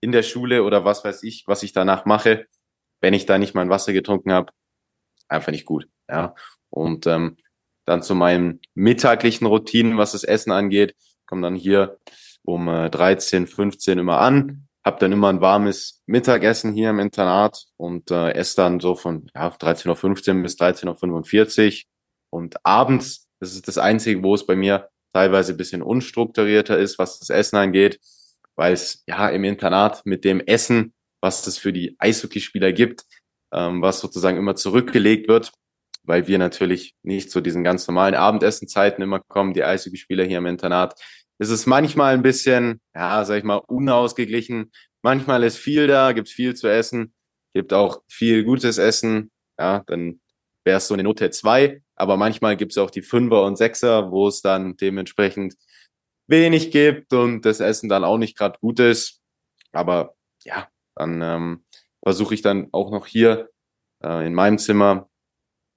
in 0.00 0.10
der 0.10 0.22
Schule 0.22 0.64
oder 0.64 0.84
was 0.84 1.04
weiß 1.04 1.22
ich, 1.22 1.44
was 1.46 1.62
ich 1.62 1.72
danach 1.72 2.06
mache, 2.06 2.46
wenn 3.00 3.14
ich 3.14 3.26
da 3.26 3.38
nicht 3.38 3.54
mein 3.54 3.70
Wasser 3.70 3.92
getrunken 3.92 4.32
habe, 4.32 4.52
einfach 5.28 5.52
nicht 5.52 5.66
gut. 5.66 5.88
Ja. 6.08 6.34
Und 6.70 7.06
ähm, 7.06 7.36
dann 7.84 8.02
zu 8.02 8.14
meinen 8.14 8.60
mittaglichen 8.74 9.46
Routinen, 9.46 9.98
was 9.98 10.12
das 10.12 10.24
Essen 10.24 10.52
angeht, 10.52 10.96
komme 11.26 11.42
dann 11.42 11.54
hier 11.54 11.98
um 12.44 12.68
äh, 12.68 12.90
13, 12.90 13.46
15 13.46 13.98
immer 13.98 14.18
an, 14.18 14.68
habe 14.84 14.98
dann 14.98 15.12
immer 15.12 15.28
ein 15.28 15.40
warmes 15.40 16.02
Mittagessen 16.06 16.72
hier 16.72 16.90
im 16.90 16.98
Internat 16.98 17.66
und 17.76 18.10
äh, 18.10 18.32
esse 18.32 18.56
dann 18.56 18.80
so 18.80 18.94
von 18.94 19.28
ja, 19.34 19.48
13.15 19.48 20.36
Uhr 20.36 20.42
bis 20.42 20.56
13.45 20.56 21.84
Uhr. 21.84 21.88
Und 22.30 22.56
abends, 22.64 23.28
das 23.38 23.54
ist 23.54 23.68
das 23.68 23.78
Einzige, 23.78 24.22
wo 24.22 24.34
es 24.34 24.46
bei 24.46 24.56
mir 24.56 24.88
teilweise 25.12 25.52
ein 25.52 25.58
bisschen 25.58 25.82
unstrukturierter 25.82 26.78
ist, 26.78 26.98
was 26.98 27.20
das 27.20 27.30
Essen 27.30 27.56
angeht, 27.56 28.00
weil 28.56 28.72
es 28.72 29.04
ja 29.06 29.28
im 29.28 29.44
Internat 29.44 30.04
mit 30.04 30.24
dem 30.24 30.40
Essen, 30.40 30.94
was 31.20 31.46
es 31.46 31.58
für 31.58 31.72
die 31.72 31.94
Eishockeyspieler 31.98 32.72
gibt, 32.72 33.04
ähm, 33.52 33.82
was 33.82 34.00
sozusagen 34.00 34.38
immer 34.38 34.56
zurückgelegt 34.56 35.28
wird, 35.28 35.52
weil 36.04 36.26
wir 36.26 36.38
natürlich 36.38 36.94
nicht 37.02 37.30
zu 37.30 37.40
diesen 37.40 37.62
ganz 37.62 37.86
normalen 37.86 38.14
Abendessenzeiten 38.14 39.02
immer 39.02 39.20
kommen, 39.20 39.54
die 39.54 39.62
Eishockeyspieler 39.62 40.24
hier 40.24 40.38
im 40.38 40.46
Internat. 40.46 41.00
Es 41.42 41.50
ist 41.50 41.66
manchmal 41.66 42.14
ein 42.14 42.22
bisschen, 42.22 42.80
ja, 42.94 43.24
sag 43.24 43.38
ich 43.38 43.42
mal, 43.42 43.56
unausgeglichen. 43.56 44.70
Manchmal 45.02 45.42
ist 45.42 45.56
viel 45.56 45.88
da, 45.88 46.12
gibt 46.12 46.28
viel 46.28 46.54
zu 46.54 46.68
essen, 46.68 47.14
gibt 47.52 47.72
auch 47.72 48.00
viel 48.08 48.44
gutes 48.44 48.78
Essen. 48.78 49.32
Ja, 49.58 49.82
dann 49.88 50.20
wäre 50.62 50.78
es 50.78 50.86
so 50.86 50.94
eine 50.94 51.02
Note 51.02 51.30
zwei. 51.30 51.82
Aber 51.96 52.16
manchmal 52.16 52.56
gibt 52.56 52.70
es 52.70 52.78
auch 52.78 52.92
die 52.92 53.02
Fünfer 53.02 53.42
und 53.42 53.58
Sechser, 53.58 54.12
wo 54.12 54.28
es 54.28 54.40
dann 54.40 54.76
dementsprechend 54.76 55.56
wenig 56.28 56.70
gibt 56.70 57.12
und 57.12 57.44
das 57.44 57.58
Essen 57.58 57.88
dann 57.88 58.04
auch 58.04 58.18
nicht 58.18 58.38
gerade 58.38 58.60
gut 58.60 58.78
ist. 58.78 59.20
Aber 59.72 60.14
ja, 60.44 60.68
dann 60.94 61.22
ähm, 61.22 61.64
versuche 62.04 62.34
ich 62.34 62.42
dann 62.42 62.68
auch 62.70 62.92
noch 62.92 63.06
hier 63.08 63.50
äh, 64.04 64.24
in 64.24 64.34
meinem 64.34 64.58
Zimmer 64.58 65.10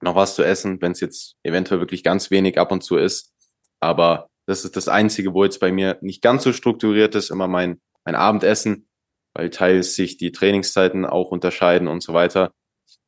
noch 0.00 0.14
was 0.14 0.36
zu 0.36 0.44
essen, 0.44 0.80
wenn 0.80 0.92
es 0.92 1.00
jetzt 1.00 1.34
eventuell 1.42 1.80
wirklich 1.80 2.04
ganz 2.04 2.30
wenig 2.30 2.56
ab 2.56 2.70
und 2.70 2.84
zu 2.84 2.98
ist. 2.98 3.34
Aber 3.80 4.30
das 4.46 4.64
ist 4.64 4.76
das 4.76 4.88
Einzige, 4.88 5.34
wo 5.34 5.44
jetzt 5.44 5.60
bei 5.60 5.72
mir 5.72 5.98
nicht 6.00 6.22
ganz 6.22 6.44
so 6.44 6.52
strukturiert 6.52 7.14
ist, 7.14 7.30
immer 7.30 7.48
mein, 7.48 7.80
mein 8.04 8.14
Abendessen, 8.14 8.88
weil 9.34 9.50
teils 9.50 9.94
sich 9.94 10.16
die 10.16 10.32
Trainingszeiten 10.32 11.04
auch 11.04 11.30
unterscheiden 11.30 11.88
und 11.88 12.02
so 12.02 12.14
weiter. 12.14 12.52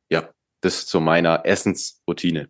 Ja, 0.09 0.29
das 0.61 0.79
ist 0.79 0.89
so 0.89 0.99
meiner 0.99 1.45
Essensroutine. 1.45 2.49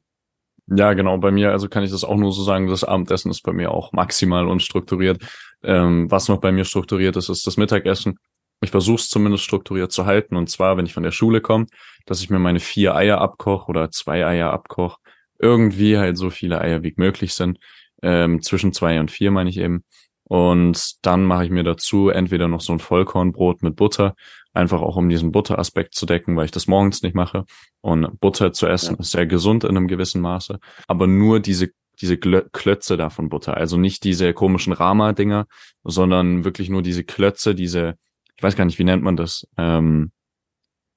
Ja, 0.67 0.93
genau, 0.93 1.17
bei 1.17 1.31
mir, 1.31 1.51
also 1.51 1.67
kann 1.67 1.83
ich 1.83 1.91
das 1.91 2.03
auch 2.03 2.17
nur 2.17 2.31
so 2.31 2.43
sagen, 2.43 2.67
das 2.67 2.83
Abendessen 2.83 3.31
ist 3.31 3.41
bei 3.41 3.53
mir 3.53 3.71
auch 3.71 3.91
maximal 3.91 4.47
unstrukturiert. 4.47 5.23
Ähm, 5.63 6.09
was 6.11 6.27
noch 6.27 6.39
bei 6.39 6.51
mir 6.51 6.63
strukturiert 6.63 7.15
ist, 7.15 7.29
ist 7.29 7.47
das 7.47 7.57
Mittagessen. 7.57 8.19
Ich 8.61 8.71
versuche 8.71 8.97
es 8.97 9.09
zumindest 9.09 9.45
strukturiert 9.45 9.91
zu 9.91 10.05
halten. 10.05 10.35
Und 10.35 10.49
zwar, 10.49 10.77
wenn 10.77 10.85
ich 10.85 10.93
von 10.93 11.03
der 11.03 11.11
Schule 11.11 11.41
komme, 11.41 11.65
dass 12.05 12.21
ich 12.21 12.29
mir 12.29 12.39
meine 12.39 12.59
vier 12.59 12.95
Eier 12.95 13.19
abkoche 13.19 13.69
oder 13.69 13.89
zwei 13.89 14.25
Eier 14.25 14.51
abkoche. 14.51 14.99
Irgendwie 15.39 15.97
halt 15.97 16.17
so 16.17 16.29
viele 16.29 16.59
Eier 16.61 16.83
wie 16.83 16.93
möglich 16.97 17.33
sind. 17.33 17.59
Ähm, 18.01 18.41
zwischen 18.41 18.73
zwei 18.73 18.99
und 18.99 19.11
vier 19.11 19.31
meine 19.31 19.49
ich 19.49 19.57
eben. 19.57 19.83
Und 20.23 21.05
dann 21.05 21.25
mache 21.25 21.45
ich 21.45 21.49
mir 21.49 21.63
dazu 21.63 22.09
entweder 22.09 22.47
noch 22.47 22.61
so 22.61 22.71
ein 22.71 22.79
Vollkornbrot 22.79 23.63
mit 23.63 23.75
Butter, 23.75 24.15
einfach 24.53 24.81
auch 24.81 24.95
um 24.95 25.09
diesen 25.09 25.31
Butteraspekt 25.31 25.95
zu 25.95 26.05
decken, 26.05 26.35
weil 26.35 26.45
ich 26.45 26.51
das 26.51 26.67
morgens 26.67 27.01
nicht 27.01 27.15
mache. 27.15 27.45
Und 27.81 28.19
Butter 28.19 28.53
zu 28.53 28.67
essen 28.67 28.95
ja. 28.95 28.99
ist 28.99 29.11
sehr 29.11 29.25
gesund 29.25 29.63
in 29.63 29.75
einem 29.75 29.87
gewissen 29.87 30.21
Maße. 30.21 30.59
Aber 30.87 31.07
nur 31.07 31.39
diese 31.39 31.71
diese 32.01 32.17
Klötze 32.17 32.97
da 32.97 33.09
von 33.09 33.29
Butter. 33.29 33.57
Also 33.57 33.77
nicht 33.77 34.03
diese 34.03 34.33
komischen 34.33 34.73
Rama-Dinger, 34.73 35.47
sondern 35.83 36.45
wirklich 36.45 36.69
nur 36.69 36.81
diese 36.81 37.03
Klötze, 37.03 37.55
diese, 37.55 37.95
ich 38.35 38.43
weiß 38.43 38.55
gar 38.55 38.65
nicht, 38.65 38.79
wie 38.79 38.83
nennt 38.85 39.03
man 39.03 39.17
das, 39.17 39.47
ähm, 39.57 40.11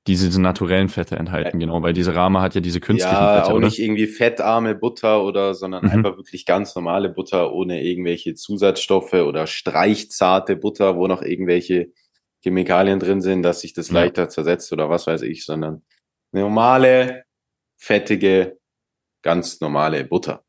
diese, 0.06 0.26
diese 0.26 0.42
naturellen 0.42 0.88
Fette 0.88 1.16
enthalten, 1.16 1.60
genau, 1.60 1.80
weil 1.82 1.92
diese 1.92 2.14
Rama 2.14 2.40
hat 2.42 2.54
ja 2.56 2.60
diese 2.60 2.80
künstlichen 2.80 3.14
ja, 3.14 3.36
Fette, 3.36 3.52
auch 3.52 3.56
oder? 3.56 3.66
nicht 3.66 3.78
irgendwie 3.78 4.08
fettarme 4.08 4.74
Butter 4.74 5.22
oder, 5.22 5.54
sondern 5.54 5.84
mhm. 5.84 5.90
einfach 5.90 6.16
wirklich 6.16 6.44
ganz 6.44 6.74
normale 6.74 7.08
Butter 7.08 7.52
ohne 7.52 7.84
irgendwelche 7.84 8.34
Zusatzstoffe 8.34 9.12
oder 9.12 9.46
streichzarte 9.46 10.56
Butter, 10.56 10.96
wo 10.96 11.06
noch 11.06 11.22
irgendwelche 11.22 11.92
Chemikalien 12.42 12.98
drin 12.98 13.20
sind, 13.20 13.42
dass 13.42 13.60
sich 13.60 13.74
das 13.74 13.88
ja. 13.88 13.94
leichter 13.94 14.28
zersetzt 14.28 14.72
oder 14.72 14.90
was 14.90 15.06
weiß 15.06 15.22
ich, 15.22 15.44
sondern 15.44 15.82
normale, 16.32 17.24
fettige, 17.78 18.58
ganz 19.22 19.60
normale 19.60 20.04
Butter. 20.04 20.44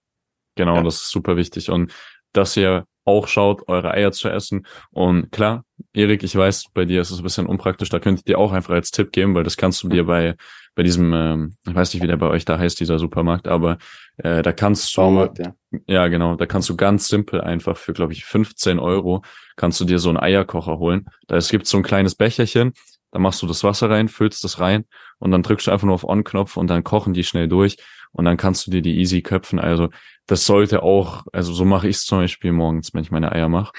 Genau, 0.55 0.75
ja. 0.75 0.83
das 0.83 0.95
ist 0.95 1.09
super 1.09 1.37
wichtig. 1.37 1.69
Und 1.69 1.93
dass 2.31 2.57
ihr 2.57 2.85
auch 3.05 3.27
schaut, 3.27 3.67
eure 3.67 3.91
Eier 3.91 4.11
zu 4.11 4.29
essen. 4.29 4.65
Und 4.91 5.31
klar, 5.31 5.65
Erik, 5.93 6.23
ich 6.23 6.35
weiß, 6.35 6.65
bei 6.73 6.85
dir 6.85 7.01
ist 7.01 7.11
es 7.11 7.19
ein 7.19 7.23
bisschen 7.23 7.45
unpraktisch, 7.45 7.89
da 7.89 7.99
könnte 7.99 8.19
ich 8.19 8.25
dir 8.25 8.39
auch 8.39 8.51
einfach 8.51 8.73
als 8.73 8.91
Tipp 8.91 9.11
geben, 9.11 9.35
weil 9.35 9.43
das 9.43 9.57
kannst 9.57 9.83
du 9.83 9.89
dir 9.89 10.05
bei, 10.05 10.35
bei 10.75 10.83
diesem, 10.83 11.13
ähm, 11.13 11.55
ich 11.67 11.75
weiß 11.75 11.93
nicht, 11.93 12.03
wie 12.03 12.07
der 12.07 12.17
bei 12.17 12.29
euch 12.29 12.45
da 12.45 12.57
heißt, 12.57 12.79
dieser 12.79 12.99
Supermarkt, 12.99 13.47
aber 13.47 13.77
äh, 14.17 14.41
da 14.41 14.51
kannst 14.51 14.95
du, 14.95 15.01
Baumarkt, 15.01 15.39
ja. 15.39 15.53
ja 15.87 16.07
genau, 16.07 16.35
da 16.35 16.45
kannst 16.45 16.69
du 16.69 16.75
ganz 16.75 17.07
simpel 17.07 17.41
einfach 17.41 17.77
für, 17.77 17.93
glaube 17.93 18.13
ich, 18.13 18.25
15 18.25 18.79
Euro 18.79 19.23
kannst 19.55 19.79
du 19.79 19.85
dir 19.85 19.99
so 19.99 20.09
einen 20.09 20.17
Eierkocher 20.17 20.79
holen. 20.79 21.05
Da 21.27 21.35
es 21.35 21.49
gibt 21.49 21.67
so 21.67 21.77
ein 21.77 21.83
kleines 21.83 22.15
Becherchen, 22.15 22.73
da 23.11 23.19
machst 23.19 23.41
du 23.43 23.47
das 23.47 23.63
Wasser 23.63 23.89
rein, 23.89 24.07
füllst 24.07 24.43
das 24.43 24.59
rein 24.59 24.85
und 25.19 25.31
dann 25.31 25.43
drückst 25.43 25.67
du 25.67 25.71
einfach 25.71 25.85
nur 25.85 25.95
auf 25.95 26.03
On-Knopf 26.03 26.57
und 26.57 26.67
dann 26.67 26.83
kochen 26.83 27.13
die 27.13 27.23
schnell 27.23 27.47
durch 27.47 27.77
und 28.13 28.25
dann 28.25 28.37
kannst 28.37 28.65
du 28.65 28.71
dir 28.71 28.81
die 28.81 28.99
easy 28.99 29.21
köpfen. 29.21 29.59
Also 29.59 29.89
das 30.25 30.45
sollte 30.45 30.83
auch, 30.83 31.25
also 31.33 31.53
so 31.53 31.65
mache 31.65 31.87
ich 31.87 31.97
es 31.97 32.05
zum 32.05 32.19
Beispiel 32.19 32.51
morgens, 32.51 32.93
wenn 32.93 33.03
ich 33.03 33.11
meine 33.11 33.31
Eier 33.31 33.49
mache, 33.49 33.73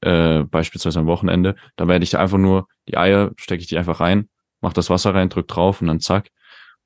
äh, 0.00 0.44
beispielsweise 0.44 1.00
am 1.00 1.06
Wochenende, 1.06 1.56
da 1.76 1.86
werde 1.88 2.04
ich 2.04 2.16
einfach 2.16 2.38
nur, 2.38 2.68
die 2.88 2.96
Eier 2.96 3.32
stecke 3.36 3.60
ich 3.60 3.68
die 3.68 3.78
einfach 3.78 4.00
rein, 4.00 4.28
mach 4.60 4.72
das 4.72 4.90
Wasser 4.90 5.14
rein, 5.14 5.28
drück 5.28 5.48
drauf 5.48 5.80
und 5.80 5.88
dann 5.88 6.00
zack. 6.00 6.30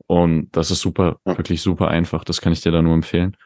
Und 0.06 0.50
das 0.52 0.70
ist 0.70 0.80
super, 0.80 1.18
wirklich 1.24 1.60
super 1.62 1.88
einfach. 1.88 2.24
Das 2.24 2.40
kann 2.40 2.52
ich 2.52 2.62
dir 2.62 2.72
da 2.72 2.82
nur 2.82 2.94
empfehlen. 2.94 3.36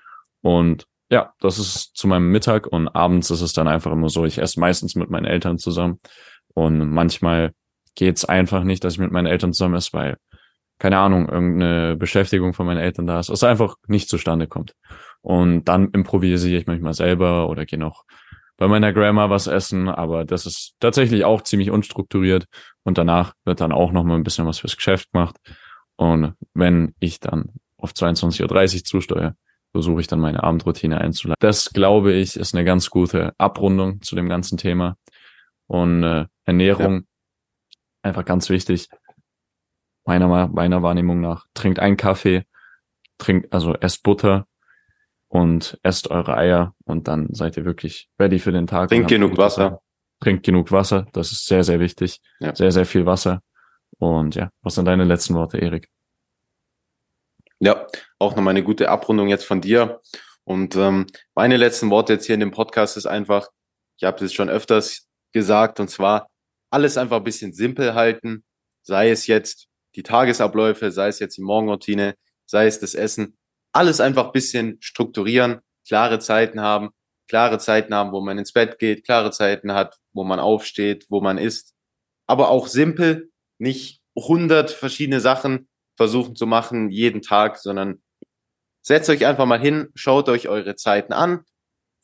Und 0.42 0.86
ja, 1.10 1.34
das 1.40 1.58
ist 1.58 1.96
zu 1.96 2.06
meinem 2.06 2.30
Mittag 2.30 2.66
und 2.66 2.88
abends 2.88 3.30
ist 3.30 3.42
es 3.42 3.52
dann 3.52 3.68
einfach 3.68 3.92
immer 3.92 4.08
so, 4.08 4.24
ich 4.24 4.38
esse 4.38 4.60
meistens 4.60 4.94
mit 4.94 5.10
meinen 5.10 5.26
Eltern 5.26 5.58
zusammen. 5.58 6.00
Und 6.54 6.90
manchmal 6.90 7.52
geht's 7.94 8.24
einfach 8.24 8.64
nicht, 8.64 8.84
dass 8.84 8.94
ich 8.94 8.98
mit 8.98 9.12
meinen 9.12 9.26
Eltern 9.26 9.52
zusammen 9.52 9.74
esse, 9.74 9.92
weil, 9.92 10.16
keine 10.82 10.98
Ahnung, 10.98 11.28
irgendeine 11.28 11.94
Beschäftigung 11.96 12.54
von 12.54 12.66
meinen 12.66 12.80
Eltern 12.80 13.06
da 13.06 13.20
ist, 13.20 13.28
es 13.28 13.44
einfach 13.44 13.76
nicht 13.86 14.08
zustande 14.08 14.48
kommt. 14.48 14.74
Und 15.20 15.66
dann 15.66 15.90
improvisiere 15.90 16.58
ich 16.58 16.66
manchmal 16.66 16.92
selber 16.92 17.48
oder 17.48 17.64
gehe 17.66 17.78
noch 17.78 18.02
bei 18.56 18.66
meiner 18.66 18.92
Grandma 18.92 19.30
was 19.30 19.46
essen, 19.46 19.88
aber 19.88 20.24
das 20.24 20.44
ist 20.44 20.74
tatsächlich 20.80 21.24
auch 21.24 21.42
ziemlich 21.42 21.70
unstrukturiert 21.70 22.46
und 22.82 22.98
danach 22.98 23.34
wird 23.44 23.60
dann 23.60 23.70
auch 23.70 23.92
noch 23.92 24.02
mal 24.02 24.16
ein 24.16 24.24
bisschen 24.24 24.44
was 24.44 24.58
fürs 24.58 24.74
Geschäft 24.74 25.12
gemacht. 25.12 25.36
Und 25.94 26.34
wenn 26.52 26.96
ich 26.98 27.20
dann 27.20 27.50
auf 27.76 27.92
22.30 27.92 28.78
Uhr 28.78 28.84
zusteuere, 28.84 29.36
versuche 29.70 30.00
ich 30.00 30.08
dann 30.08 30.18
meine 30.18 30.42
Abendroutine 30.42 31.00
einzuleiten. 31.00 31.38
Das, 31.38 31.70
glaube 31.72 32.12
ich, 32.12 32.34
ist 32.34 32.56
eine 32.56 32.64
ganz 32.64 32.90
gute 32.90 33.34
Abrundung 33.38 34.02
zu 34.02 34.16
dem 34.16 34.28
ganzen 34.28 34.58
Thema. 34.58 34.96
Und 35.68 36.02
äh, 36.02 36.26
Ernährung, 36.44 36.94
ja. 36.94 37.00
einfach 38.02 38.24
ganz 38.24 38.50
wichtig, 38.50 38.88
meiner, 40.04 40.48
meiner 40.48 40.82
Wahrnehmung 40.82 41.20
nach. 41.20 41.46
Trinkt 41.54 41.78
einen 41.78 41.96
Kaffee, 41.96 42.44
trinkt, 43.18 43.52
also 43.52 43.74
esst 43.74 44.02
Butter, 44.02 44.46
und 45.32 45.78
esst 45.82 46.10
eure 46.10 46.36
Eier 46.36 46.74
und 46.84 47.08
dann 47.08 47.28
seid 47.32 47.56
ihr 47.56 47.64
wirklich 47.64 48.10
ready 48.20 48.38
für 48.38 48.52
den 48.52 48.66
Tag. 48.66 48.90
Trinkt 48.90 49.08
genug 49.08 49.38
Wasser. 49.38 49.80
Trinkt 50.20 50.44
genug 50.44 50.70
Wasser, 50.70 51.06
das 51.14 51.32
ist 51.32 51.46
sehr, 51.46 51.64
sehr 51.64 51.80
wichtig. 51.80 52.20
Ja. 52.38 52.54
Sehr, 52.54 52.70
sehr 52.70 52.84
viel 52.84 53.06
Wasser. 53.06 53.40
Und 53.98 54.34
ja, 54.34 54.50
was 54.60 54.74
sind 54.74 54.84
deine 54.84 55.04
letzten 55.04 55.34
Worte, 55.34 55.56
Erik? 55.56 55.88
Ja, 57.60 57.86
auch 58.18 58.36
nochmal 58.36 58.50
eine 58.50 58.62
gute 58.62 58.90
Abrundung 58.90 59.28
jetzt 59.28 59.46
von 59.46 59.62
dir. 59.62 60.02
Und 60.44 60.76
ähm, 60.76 61.06
meine 61.34 61.56
letzten 61.56 61.88
Worte 61.88 62.12
jetzt 62.12 62.26
hier 62.26 62.34
in 62.34 62.40
dem 62.40 62.50
Podcast 62.50 62.98
ist 62.98 63.06
einfach, 63.06 63.48
ich 63.96 64.04
habe 64.04 64.22
es 64.22 64.34
schon 64.34 64.50
öfters 64.50 65.08
gesagt, 65.32 65.80
und 65.80 65.88
zwar 65.88 66.28
alles 66.68 66.98
einfach 66.98 67.16
ein 67.16 67.24
bisschen 67.24 67.54
simpel 67.54 67.94
halten. 67.94 68.44
sei 68.82 69.10
es 69.10 69.26
jetzt 69.26 69.68
die 69.94 70.02
Tagesabläufe, 70.02 70.90
sei 70.90 71.08
es 71.08 71.18
jetzt 71.18 71.36
die 71.36 71.42
Morgenroutine, 71.42 72.16
sei 72.46 72.66
es 72.66 72.80
das 72.80 72.94
Essen, 72.94 73.36
alles 73.72 74.00
einfach 74.00 74.26
ein 74.26 74.32
bisschen 74.32 74.76
strukturieren, 74.80 75.60
klare 75.86 76.18
Zeiten 76.18 76.60
haben, 76.60 76.90
klare 77.28 77.58
Zeiten 77.58 77.94
haben, 77.94 78.12
wo 78.12 78.20
man 78.20 78.38
ins 78.38 78.52
Bett 78.52 78.78
geht, 78.78 79.04
klare 79.04 79.30
Zeiten 79.30 79.72
hat, 79.72 79.98
wo 80.12 80.24
man 80.24 80.38
aufsteht, 80.38 81.06
wo 81.08 81.20
man 81.20 81.38
isst. 81.38 81.74
Aber 82.26 82.50
auch 82.50 82.66
simpel, 82.66 83.30
nicht 83.58 84.00
hundert 84.16 84.70
verschiedene 84.70 85.20
Sachen 85.20 85.68
versuchen 85.96 86.36
zu 86.36 86.46
machen 86.46 86.90
jeden 86.90 87.22
Tag, 87.22 87.58
sondern 87.58 88.02
setzt 88.82 89.08
euch 89.08 89.24
einfach 89.26 89.46
mal 89.46 89.60
hin, 89.60 89.88
schaut 89.94 90.28
euch 90.28 90.48
eure 90.48 90.76
Zeiten 90.76 91.12
an. 91.12 91.44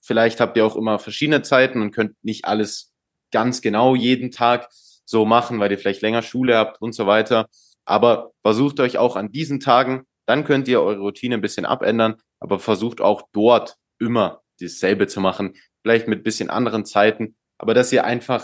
Vielleicht 0.00 0.40
habt 0.40 0.56
ihr 0.56 0.64
auch 0.64 0.76
immer 0.76 0.98
verschiedene 0.98 1.42
Zeiten 1.42 1.82
und 1.82 1.90
könnt 1.90 2.16
nicht 2.22 2.44
alles 2.44 2.94
ganz 3.30 3.60
genau 3.60 3.94
jeden 3.94 4.30
Tag 4.30 4.68
so 5.04 5.24
machen, 5.24 5.58
weil 5.60 5.70
ihr 5.70 5.78
vielleicht 5.78 6.02
länger 6.02 6.22
Schule 6.22 6.56
habt 6.56 6.80
und 6.80 6.92
so 6.92 7.06
weiter. 7.06 7.48
Aber 7.88 8.32
versucht 8.42 8.80
euch 8.80 8.98
auch 8.98 9.16
an 9.16 9.32
diesen 9.32 9.60
Tagen, 9.60 10.04
dann 10.26 10.44
könnt 10.44 10.68
ihr 10.68 10.82
eure 10.82 11.00
Routine 11.00 11.36
ein 11.36 11.40
bisschen 11.40 11.64
abändern, 11.64 12.16
aber 12.38 12.58
versucht 12.58 13.00
auch 13.00 13.22
dort 13.32 13.76
immer 13.98 14.42
dasselbe 14.60 15.06
zu 15.06 15.20
machen, 15.20 15.54
vielleicht 15.82 16.06
mit 16.06 16.22
bisschen 16.22 16.50
anderen 16.50 16.84
Zeiten, 16.84 17.36
aber 17.56 17.72
dass 17.72 17.90
ihr 17.90 18.04
einfach 18.04 18.42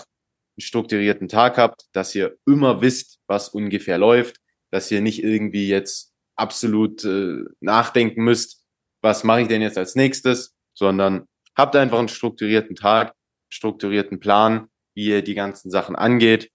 einen 0.56 0.62
strukturierten 0.62 1.28
Tag 1.28 1.58
habt, 1.58 1.84
dass 1.92 2.14
ihr 2.14 2.38
immer 2.46 2.80
wisst, 2.80 3.18
was 3.26 3.50
ungefähr 3.50 3.98
läuft, 3.98 4.38
dass 4.70 4.90
ihr 4.90 5.02
nicht 5.02 5.22
irgendwie 5.22 5.68
jetzt 5.68 6.14
absolut 6.36 7.04
äh, 7.04 7.44
nachdenken 7.60 8.24
müsst, 8.24 8.64
was 9.02 9.24
mache 9.24 9.42
ich 9.42 9.48
denn 9.48 9.60
jetzt 9.60 9.76
als 9.76 9.94
nächstes, 9.94 10.54
sondern 10.72 11.26
habt 11.54 11.76
einfach 11.76 11.98
einen 11.98 12.08
strukturierten 12.08 12.76
Tag, 12.76 13.14
strukturierten 13.50 14.20
Plan, 14.20 14.68
wie 14.94 15.08
ihr 15.08 15.22
die 15.22 15.34
ganzen 15.34 15.70
Sachen 15.70 15.96
angeht. 15.96 16.50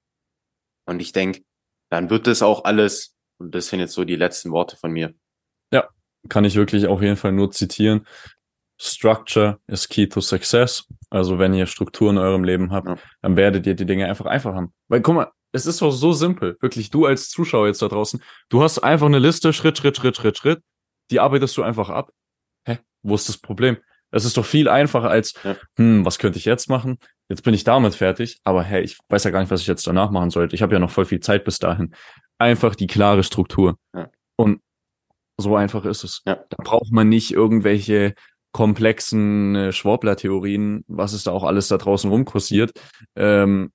Und 0.88 1.04
ich 1.04 1.12
denke, 1.12 1.44
dann 1.90 2.10
wird 2.10 2.28
das 2.28 2.42
auch 2.42 2.64
alles, 2.66 3.16
und 3.40 3.54
das 3.54 3.68
sind 3.68 3.80
jetzt 3.80 3.94
so 3.94 4.06
die 4.06 4.16
letzten 4.16 4.52
Worte 4.52 4.78
von 4.78 4.92
mir. 4.92 5.14
Ja, 5.72 5.88
kann 6.28 6.46
ich 6.46 6.56
wirklich 6.56 6.88
auf 6.88 7.02
jeden 7.02 7.18
Fall 7.18 7.32
nur 7.32 7.52
zitieren. 7.52 8.06
Structure 8.82 9.60
is 9.68 9.88
key 9.88 10.08
to 10.08 10.22
success. 10.22 10.86
Also 11.10 11.38
wenn 11.38 11.54
ihr 11.54 11.66
Struktur 11.66 12.10
in 12.12 12.18
eurem 12.18 12.44
Leben 12.44 12.72
habt, 12.72 12.88
ja. 12.88 12.98
dann 13.22 13.36
werdet 13.36 13.68
ihr 13.68 13.76
die 13.76 13.86
Dinge 13.86 14.08
einfach 14.08 14.26
einfach 14.26 14.54
haben. 14.54 14.74
Weil 14.88 15.02
guck 15.02 15.16
mal, 15.16 15.32
es 15.52 15.66
ist 15.66 15.82
doch 15.82 15.92
so 15.92 16.14
simpel. 16.14 16.58
Wirklich, 16.62 16.90
du 16.90 17.06
als 17.06 17.30
Zuschauer 17.30 17.68
jetzt 17.68 17.82
da 17.82 17.88
draußen, 17.88 18.22
du 18.50 18.64
hast 18.64 18.80
einfach 18.80 19.08
eine 19.08 19.20
Liste, 19.20 19.52
Schritt, 19.52 19.78
Schritt, 19.78 19.98
Schritt, 19.98 20.16
Schritt, 20.16 20.38
Schritt. 20.38 20.64
Die 21.12 21.20
arbeitest 21.20 21.58
du 21.58 21.64
einfach 21.64 21.90
ab. 21.90 22.12
Hä? 22.66 22.80
Wo 23.02 23.16
ist 23.16 23.28
das 23.28 23.38
Problem? 23.38 23.78
Es 24.12 24.26
ist 24.26 24.38
doch 24.38 24.46
viel 24.46 24.70
einfacher 24.70 25.10
als, 25.10 25.34
ja. 25.44 25.56
hm, 25.76 26.06
was 26.06 26.20
könnte 26.20 26.40
ich 26.40 26.46
jetzt 26.46 26.70
machen? 26.70 27.00
Jetzt 27.30 27.44
bin 27.44 27.54
ich 27.54 27.64
damit 27.64 27.94
fertig, 27.94 28.40
aber 28.44 28.64
hey, 28.64 28.82
ich 28.82 28.98
weiß 29.08 29.24
ja 29.24 29.32
gar 29.32 29.40
nicht, 29.40 29.52
was 29.52 29.62
ich 29.62 29.68
jetzt 29.68 29.86
danach 29.86 30.10
machen 30.10 30.32
sollte. 30.32 30.56
Ich 30.56 30.64
habe 30.64 30.74
ja 30.74 30.80
noch 30.80 30.90
voll 30.90 31.06
viel 31.06 31.20
Zeit 31.20 31.44
bis 31.44 31.60
dahin. 31.60 31.94
Einfach 32.40 32.76
die 32.76 32.88
klare 32.88 33.24
Struktur. 33.24 33.78
Ja. 33.96 34.10
Und 34.36 34.62
so 35.38 35.56
einfach 35.56 35.86
ist 35.86 36.04
es. 36.04 36.22
Ja. 36.26 36.44
Da 36.50 36.58
braucht 36.64 36.92
man 36.92 37.08
nicht 37.08 37.32
irgendwelche 37.32 38.16
komplexen 38.52 39.56
äh, 39.56 39.72
Schwurbler-Theorien, 39.72 40.84
was 40.88 41.14
es 41.14 41.24
da 41.24 41.32
auch 41.32 41.44
alles 41.44 41.68
da 41.68 41.78
draußen 41.78 42.10
rumkursiert, 42.10 42.72
ähm, 43.16 43.72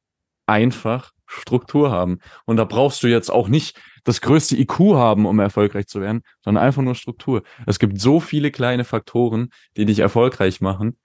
einfach 0.46 1.12
Struktur 1.26 1.90
haben. 1.90 2.18
Und 2.44 2.56
da 2.56 2.64
brauchst 2.64 3.02
du 3.02 3.06
jetzt 3.06 3.30
auch 3.30 3.48
nicht 3.48 3.80
das 4.04 4.20
größte 4.20 4.56
IQ 4.56 4.78
haben, 4.94 5.26
um 5.26 5.38
erfolgreich 5.38 5.86
zu 5.86 6.00
werden, 6.00 6.22
sondern 6.42 6.64
einfach 6.64 6.82
nur 6.82 6.94
Struktur. 6.94 7.42
Es 7.66 7.78
gibt 7.78 8.00
so 8.00 8.20
viele 8.20 8.50
kleine 8.50 8.84
Faktoren, 8.84 9.48
die 9.76 9.86
dich 9.86 10.00
erfolgreich 10.00 10.60
machen. 10.60 10.98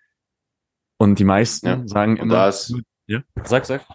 Und 1.00 1.18
die 1.18 1.24
meisten 1.24 1.68
ja. 1.68 1.88
sagen 1.88 2.18
immer, 2.18 2.36
da 2.36 2.50
ist, 2.50 2.76
ja, 3.08 3.22
sag, 3.44 3.66
sag. 3.66 3.86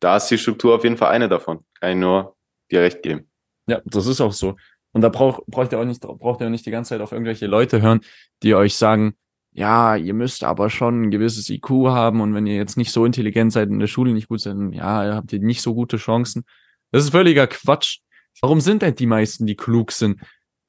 Da 0.00 0.16
ist 0.16 0.28
die 0.28 0.38
Struktur 0.38 0.76
auf 0.76 0.84
jeden 0.84 0.96
Fall 0.96 1.10
eine 1.10 1.28
davon. 1.28 1.64
Kann 1.80 1.90
ich 1.90 1.96
nur 1.96 2.36
dir 2.70 2.82
recht 2.82 3.02
geben. 3.02 3.28
Ja, 3.66 3.82
das 3.84 4.06
ist 4.06 4.20
auch 4.20 4.32
so. 4.32 4.56
Und 4.92 5.02
da 5.02 5.08
braucht, 5.08 5.44
braucht 5.46 5.72
ihr 5.72 5.80
auch 5.80 5.84
nicht, 5.84 6.00
braucht 6.00 6.40
ihr 6.40 6.46
auch 6.46 6.50
nicht 6.50 6.66
die 6.66 6.70
ganze 6.70 6.90
Zeit 6.90 7.00
auf 7.00 7.12
irgendwelche 7.12 7.46
Leute 7.46 7.82
hören, 7.82 8.00
die 8.42 8.54
euch 8.54 8.76
sagen, 8.76 9.14
ja, 9.52 9.96
ihr 9.96 10.14
müsst 10.14 10.44
aber 10.44 10.70
schon 10.70 11.02
ein 11.02 11.10
gewisses 11.10 11.50
IQ 11.50 11.68
haben 11.88 12.20
und 12.20 12.32
wenn 12.32 12.46
ihr 12.46 12.54
jetzt 12.54 12.76
nicht 12.76 12.92
so 12.92 13.04
intelligent 13.04 13.52
seid 13.52 13.68
in 13.68 13.80
der 13.80 13.88
Schule 13.88 14.12
nicht 14.12 14.28
gut 14.28 14.40
seid, 14.40 14.56
ja, 14.70 15.16
habt 15.16 15.32
ihr 15.32 15.40
nicht 15.40 15.62
so 15.62 15.74
gute 15.74 15.96
Chancen. 15.96 16.44
Das 16.92 17.02
ist 17.02 17.10
völliger 17.10 17.48
Quatsch. 17.48 17.98
Warum 18.40 18.60
sind 18.60 18.82
denn 18.82 18.94
die 18.94 19.06
meisten, 19.06 19.46
die 19.46 19.56
klug 19.56 19.90
sind? 19.90 20.20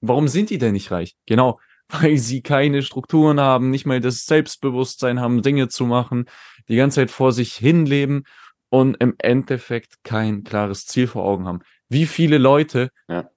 Warum 0.02 0.28
sind 0.28 0.50
die 0.50 0.58
denn 0.58 0.74
nicht 0.74 0.92
reich? 0.92 1.16
Genau, 1.28 1.60
weil 1.90 2.18
sie 2.18 2.42
keine 2.42 2.82
Strukturen 2.82 3.40
haben, 3.40 3.70
nicht 3.70 3.86
mal 3.86 4.00
das 4.00 4.26
Selbstbewusstsein 4.26 5.20
haben, 5.20 5.42
Dinge 5.42 5.68
zu 5.70 5.86
machen, 5.86 6.26
die 6.68 6.76
ganze 6.76 7.02
Zeit 7.02 7.12
vor 7.12 7.32
sich 7.32 7.56
hinleben 7.56 8.26
und 8.70 8.96
im 9.02 9.16
Endeffekt 9.18 10.04
kein 10.04 10.44
klares 10.44 10.86
Ziel 10.86 11.08
vor 11.08 11.26
Augen 11.26 11.48
haben. 11.48 11.60
Wie 11.90 12.06
viele 12.06 12.38
Leute 12.38 12.92
ja 13.08 13.30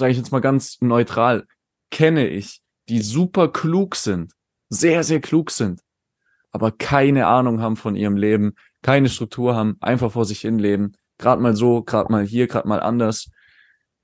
sage 0.00 0.12
ich 0.12 0.18
jetzt 0.18 0.32
mal 0.32 0.40
ganz 0.40 0.80
neutral, 0.80 1.46
kenne 1.90 2.26
ich, 2.26 2.60
die 2.88 3.00
super 3.00 3.48
klug 3.48 3.94
sind, 3.94 4.32
sehr, 4.68 5.04
sehr 5.04 5.20
klug 5.20 5.50
sind, 5.50 5.80
aber 6.50 6.72
keine 6.72 7.26
Ahnung 7.26 7.60
haben 7.60 7.76
von 7.76 7.94
ihrem 7.94 8.16
Leben, 8.16 8.54
keine 8.82 9.08
Struktur 9.08 9.54
haben, 9.54 9.76
einfach 9.80 10.12
vor 10.12 10.24
sich 10.24 10.40
hin 10.40 10.58
leben, 10.58 10.92
gerade 11.18 11.40
mal 11.40 11.54
so, 11.54 11.82
gerade 11.82 12.10
mal 12.10 12.24
hier, 12.24 12.48
gerade 12.48 12.66
mal 12.66 12.80
anders. 12.80 13.30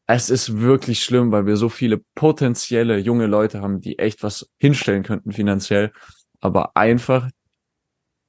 Es 0.07 0.31
ist 0.31 0.61
wirklich 0.61 1.03
schlimm, 1.03 1.33
weil 1.33 1.47
wir 1.47 1.57
so 1.57 1.69
viele 1.69 2.01
potenzielle 2.15 2.99
junge 2.99 3.27
Leute 3.27 3.61
haben, 3.61 3.81
die 3.81 3.99
echt 3.99 4.23
was 4.23 4.49
hinstellen 4.59 5.03
könnten 5.03 5.33
finanziell, 5.33 5.93
aber 6.41 6.77
einfach 6.77 7.29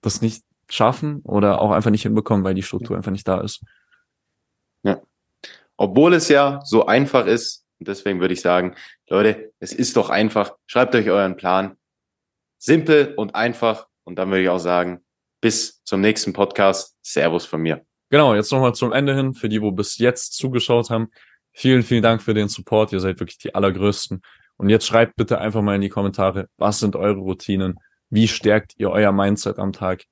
das 0.02 0.22
nicht 0.22 0.44
schaffen 0.70 1.22
oder 1.24 1.62
auch 1.62 1.72
einfach 1.72 1.92
nicht 1.92 2.04
hinbekommen, 2.04 2.44
weil 2.44 2.56
die 2.56 2.64
Struktur 2.64 2.98
einfach 2.98 3.12
nicht 3.12 3.28
da 3.28 3.42
ist. 3.42 3.64
Ja, 4.84 5.02
obwohl 5.78 6.14
es 6.14 6.28
ja 6.30 6.60
so 6.64 6.86
einfach 6.86 7.26
ist. 7.26 7.64
Und 7.80 7.88
deswegen 7.88 8.20
würde 8.20 8.34
ich 8.34 8.42
sagen, 8.42 8.76
Leute, 9.08 9.54
es 9.60 9.72
ist 9.72 9.96
doch 9.98 10.10
einfach. 10.10 10.56
Schreibt 10.66 10.96
euch 10.96 11.10
euren 11.10 11.38
Plan. 11.38 11.78
Simpel 12.58 13.14
und 13.16 13.36
einfach. 13.36 13.88
Und 14.04 14.18
dann 14.18 14.30
würde 14.30 14.44
ich 14.44 14.50
auch 14.50 14.58
sagen, 14.58 15.04
bis 15.42 15.84
zum 15.84 16.02
nächsten 16.02 16.34
Podcast. 16.34 16.98
Servus 17.04 17.46
von 17.46 17.62
mir. 17.62 17.86
Genau, 18.10 18.34
jetzt 18.34 18.52
nochmal 18.52 18.74
zum 18.74 18.92
Ende 18.94 19.16
hin, 19.16 19.34
für 19.34 19.50
die, 19.50 19.62
wo 19.62 19.72
bis 19.72 19.98
jetzt 19.98 20.34
zugeschaut 20.34 20.90
haben. 20.90 21.12
Vielen, 21.60 21.82
vielen 21.82 22.04
Dank 22.04 22.22
für 22.22 22.36
den 22.36 22.50
Support. 22.50 22.94
Ihr 22.94 23.00
seid 23.00 23.20
wirklich 23.20 23.40
die 23.40 23.56
allergrößten. 23.56 24.22
Und 24.58 24.70
jetzt 24.70 24.86
schreibt 24.86 25.16
bitte 25.16 25.40
einfach 25.40 25.64
mal 25.64 25.74
in 25.74 25.82
die 25.82 25.90
Kommentare, 25.90 26.50
was 26.58 26.78
sind 26.78 26.96
eure 26.96 27.18
Routinen? 27.18 27.80
Wie 28.12 28.28
stärkt 28.28 28.74
ihr 28.78 28.92
euer 28.92 29.12
Mindset 29.12 29.58
am 29.58 29.74
Tag? 29.74 30.04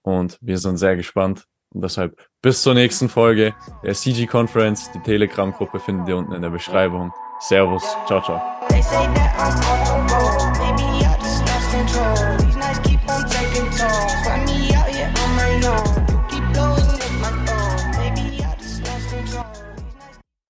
Und 0.00 0.38
wir 0.40 0.56
sind 0.56 0.78
sehr 0.78 0.96
gespannt. 0.96 1.44
Und 1.68 1.84
deshalb 1.84 2.18
bis 2.40 2.62
zur 2.62 2.72
nächsten 2.72 3.10
Folge 3.10 3.54
der 3.84 3.92
CG 3.92 4.24
Conference. 4.26 4.90
Die 4.92 5.00
Telegram-Gruppe 5.00 5.80
findet 5.80 6.08
ihr 6.08 6.16
unten 6.16 6.32
in 6.32 6.40
der 6.40 6.48
Beschreibung. 6.48 7.12
Servus, 7.40 7.84
ciao, 8.06 8.22
ciao. 8.22 8.40